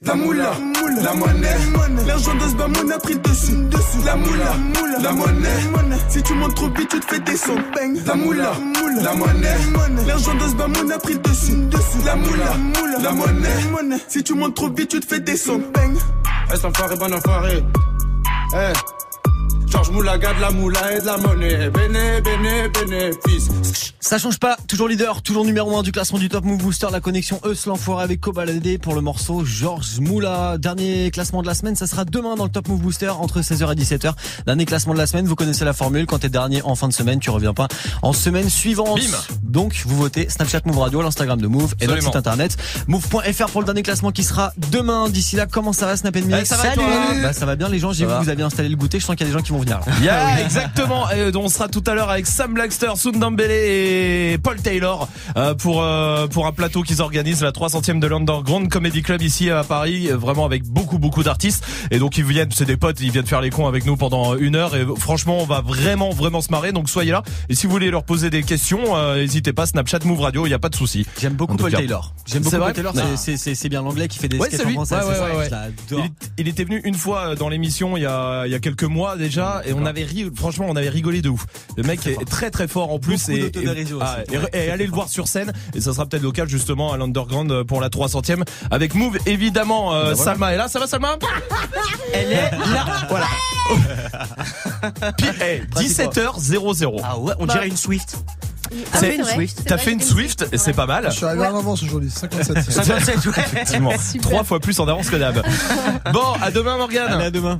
La 0.00 0.14
moula, 0.14 0.52
la 1.02 1.12
monnaie, 1.14 1.56
l'argent 2.06 2.34
de 2.36 2.48
ce 2.48 2.54
bamoun 2.54 2.92
a 2.92 2.98
pris 2.98 3.16
dessus, 3.16 3.56
dessus. 3.64 3.98
La 4.04 4.14
moula, 4.14 4.54
la 5.02 5.12
monnaie, 5.12 5.98
si 6.08 6.22
tu 6.22 6.34
montes 6.34 6.54
trop 6.54 6.68
vite, 6.68 6.88
tu 6.88 7.00
te 7.00 7.06
fais 7.06 7.18
descendre. 7.18 7.62
La 8.06 8.14
moula, 8.14 8.52
la 9.02 9.14
monnaie, 9.14 9.56
l'argent 10.06 10.34
de 10.34 10.48
ce 10.48 10.54
bamoun 10.54 10.92
a 10.92 10.98
pris 10.98 11.18
dessus, 11.18 11.56
dessus. 11.66 11.98
La 12.04 12.14
moula, 12.14 12.54
la 13.02 13.10
monnaie, 13.12 13.98
si 14.06 14.22
tu 14.22 14.34
montes 14.34 14.54
trop 14.54 14.70
vite, 14.70 14.88
tu 14.88 15.00
te 15.00 15.06
fais 15.06 15.18
descendre. 15.18 15.64
Eh, 15.76 16.66
enfoiré, 16.66 16.96
bon 16.96 17.12
enfoiré. 17.12 17.64
Eh. 18.54 18.72
Georges 19.70 19.90
Moulaga 19.90 20.32
de 20.34 20.40
la 20.40 20.50
moula 20.50 20.96
et 20.96 21.00
de 21.00 21.06
la 21.06 21.16
monnaie. 21.18 21.70
Béné, 21.70 22.20
béné, 22.22 22.68
bénéfice. 22.68 23.48
Ça 24.00 24.16
change 24.16 24.38
pas, 24.38 24.56
toujours 24.68 24.88
leader, 24.88 25.20
toujours 25.22 25.44
numéro 25.44 25.76
1 25.76 25.82
du 25.82 25.92
classement 25.92 26.18
du 26.18 26.28
Top 26.28 26.44
Move 26.44 26.58
Booster, 26.62 26.86
la 26.90 27.00
connexion 27.00 27.40
Eus 27.44 27.66
l'enfoiré 27.66 28.04
avec 28.04 28.20
Kobalade 28.20 28.78
pour 28.80 28.94
le 28.94 29.00
morceau 29.00 29.44
Georges 29.44 29.98
Moula. 30.00 30.56
Dernier 30.56 31.10
classement 31.10 31.42
de 31.42 31.46
la 31.46 31.54
semaine, 31.54 31.76
ça 31.76 31.86
sera 31.86 32.04
demain 32.04 32.36
dans 32.36 32.44
le 32.44 32.50
Top 32.50 32.68
Move 32.68 32.80
Booster 32.80 33.08
entre 33.08 33.40
16h 33.40 33.72
et 33.72 33.74
17h. 33.74 34.14
Dernier 34.46 34.64
classement 34.64 34.94
de 34.94 34.98
la 34.98 35.06
semaine, 35.06 35.26
vous 35.26 35.34
connaissez 35.34 35.64
la 35.64 35.72
formule, 35.74 36.06
quand 36.06 36.20
t'es 36.20 36.30
dernier 36.30 36.62
en 36.62 36.74
fin 36.74 36.88
de 36.88 36.92
semaine, 36.94 37.18
tu 37.18 37.28
reviens 37.30 37.52
pas 37.52 37.68
en 38.02 38.12
semaine 38.12 38.48
suivante. 38.48 39.00
Donc 39.42 39.82
vous 39.84 39.96
votez 39.96 40.28
Snapchat 40.30 40.60
Move 40.64 40.78
Radio, 40.78 41.02
l'Instagram 41.02 41.40
de 41.40 41.48
Move 41.48 41.74
et 41.80 41.86
notre 41.86 42.02
site 42.02 42.16
internet 42.16 42.56
move.fr 42.86 43.50
pour 43.50 43.60
le 43.60 43.66
dernier 43.66 43.82
classement 43.82 44.12
qui 44.12 44.22
sera 44.24 44.52
demain. 44.70 45.08
D'ici 45.10 45.36
là, 45.36 45.46
comment 45.46 45.72
ça 45.74 45.86
va 45.86 45.96
Snap 45.96 46.14
Mix 46.14 46.28
Eh, 46.40 46.44
ça 46.44 46.56
va, 46.56 46.62
Salut 46.62 46.76
toi 46.76 46.86
Bah 47.22 47.32
ça 47.32 47.44
va 47.46 47.56
bien 47.56 47.68
les 47.68 47.78
gens, 47.78 47.92
j'ai 47.92 48.06
vu 48.06 48.12
que 48.12 48.22
vous 48.22 48.30
avez 48.30 48.42
installé 48.42 48.68
le 48.70 48.76
goûter, 48.76 49.00
je 49.00 49.04
sens 49.04 49.16
qu'il 49.16 49.26
y 49.26 49.28
a 49.28 49.32
des 49.32 49.38
gens 49.38 49.44
qui 49.44 49.52
vont 49.52 49.57
venir. 49.60 49.80
là. 49.86 49.92
Yeah, 50.02 50.40
exactement. 50.44 51.10
Et 51.10 51.34
on 51.36 51.48
sera 51.48 51.68
tout 51.68 51.82
à 51.86 51.94
l'heure 51.94 52.10
avec 52.10 52.26
Sam 52.26 52.54
Blackster, 52.54 52.90
Sundambele 52.96 53.50
et 53.50 54.38
Paul 54.42 54.56
Taylor 54.60 55.08
euh, 55.36 55.54
pour 55.54 55.82
euh, 55.82 56.26
pour 56.28 56.46
un 56.46 56.52
plateau 56.52 56.82
qu'ils 56.82 57.02
organisent 57.02 57.42
la 57.42 57.50
300e 57.52 57.98
de 58.00 58.06
l'Underground 58.06 58.68
Comedy 58.68 59.02
Club 59.02 59.22
ici 59.22 59.50
à 59.50 59.64
Paris, 59.64 60.08
euh, 60.10 60.16
vraiment 60.16 60.44
avec 60.44 60.64
beaucoup 60.64 60.98
beaucoup 60.98 61.22
d'artistes. 61.22 61.64
Et 61.90 61.98
donc 61.98 62.16
ils 62.18 62.24
viennent, 62.24 62.50
c'est 62.52 62.64
des 62.64 62.76
potes, 62.76 63.00
ils 63.00 63.10
viennent 63.10 63.26
faire 63.26 63.40
les 63.40 63.50
cons 63.50 63.66
avec 63.66 63.84
nous 63.86 63.96
pendant 63.96 64.36
une 64.36 64.56
heure. 64.56 64.74
Et 64.76 64.84
franchement, 64.98 65.38
on 65.40 65.44
va 65.46 65.60
vraiment 65.60 66.10
vraiment 66.10 66.40
se 66.40 66.50
marrer. 66.50 66.72
Donc 66.72 66.88
soyez 66.88 67.12
là. 67.12 67.22
Et 67.48 67.54
si 67.54 67.66
vous 67.66 67.72
voulez 67.72 67.90
leur 67.90 68.04
poser 68.04 68.30
des 68.30 68.42
questions, 68.42 68.96
euh, 68.96 69.16
n'hésitez 69.16 69.52
pas. 69.52 69.66
Snapchat, 69.66 70.00
Move 70.04 70.20
Radio, 70.20 70.46
il 70.46 70.50
y 70.50 70.54
a 70.54 70.58
pas 70.58 70.68
de 70.68 70.76
souci. 70.76 71.06
J'aime 71.20 71.34
beaucoup 71.34 71.56
Paul 71.56 71.70
cas. 71.70 71.78
Taylor. 71.78 72.12
J'aime 72.26 72.42
C'est 72.42 72.50
beaucoup 72.50 72.56
vrai 72.56 72.72
Paul 72.72 72.92
Taylor, 72.92 72.94
c'est- 72.94 73.16
c'est 73.16 73.36
c'est- 73.36 73.54
c'est 73.54 73.68
bien 73.68 73.82
l'anglais 73.82 74.08
qui 74.08 74.18
fait 74.18 74.28
des 74.28 74.38
Ouais, 74.38 74.48
sketchs 74.48 74.66
en 74.66 74.70
français. 74.70 74.96
Ouais, 74.96 75.36
ouais. 75.36 75.48
Il, 75.90 76.10
il 76.38 76.48
était 76.48 76.64
venu 76.64 76.80
une 76.84 76.94
fois 76.94 77.34
dans 77.34 77.48
l'émission 77.48 77.96
il 77.96 78.02
y 78.02 78.06
a 78.06 78.46
il 78.46 78.52
y 78.52 78.54
a 78.54 78.58
quelques 78.58 78.84
mois 78.84 79.16
déjà 79.16 79.47
et 79.66 79.72
on 79.72 79.84
avait 79.86 80.04
ri 80.04 80.28
franchement 80.34 80.66
on 80.68 80.76
avait 80.76 80.88
rigolé 80.88 81.22
de 81.22 81.28
ouf. 81.28 81.46
Le 81.76 81.82
mec 81.82 82.06
est 82.06 82.24
très 82.28 82.50
très 82.50 82.68
fort 82.68 82.92
en 82.92 82.98
plus 82.98 83.28
et, 83.28 83.50
ah, 84.00 84.16
et- 84.52 84.66
et 84.66 84.70
allez 84.70 84.86
le 84.86 84.92
voir 84.92 85.08
sur 85.08 85.28
scène 85.28 85.52
et 85.74 85.80
ça 85.80 85.92
sera 85.92 86.06
peut-être 86.06 86.22
local 86.22 86.48
justement 86.48 86.92
à 86.92 86.96
l'Underground 86.96 87.62
pour 87.64 87.80
la 87.80 87.88
300e 87.88 88.42
avec 88.70 88.94
Move 88.94 89.18
évidemment 89.26 89.92
euh, 89.94 90.12
voilà. 90.14 90.16
Salma 90.16 90.52
est 90.52 90.56
là 90.56 90.68
ça 90.68 90.78
va 90.78 90.86
Salma? 90.86 91.16
Elle 92.12 92.32
est 92.32 92.50
là. 92.50 92.50
Voilà. 93.08 93.26
Puis, 95.18 95.26
eh, 95.42 95.62
17h00. 95.78 97.00
Ah 97.04 97.18
ouais, 97.18 97.32
on 97.38 97.46
Bah, 97.46 97.54
dirait 97.54 97.68
une 97.68 97.76
Swift. 97.76 98.16
T'as 98.92 98.98
fait 98.98 99.16
une 99.16 99.24
Swift 99.24 99.62
T'as 99.66 99.78
fait 99.78 99.92
une 99.92 100.00
Swift 100.02 100.46
et 100.52 100.58
c'est 100.58 100.74
pas 100.74 100.84
mal. 100.84 101.06
Je 101.10 101.16
suis 101.16 101.24
arrivé 101.24 101.46
en 101.46 101.58
avance 101.58 101.82
aujourd'hui, 101.82 102.10
57. 102.10 102.70
57, 102.70 103.24
ouais. 103.26 103.32
Effectivement. 103.38 103.92
Trois 104.22 104.44
fois 104.44 104.60
plus 104.60 104.78
en 104.80 104.86
avance 104.88 105.08
que 105.08 105.16
d'hab. 105.16 105.42
Bon, 106.12 106.34
à 106.42 106.50
demain, 106.50 106.76
Morgane. 106.76 107.12
Allez, 107.12 107.24
à 107.26 107.30
demain. 107.30 107.56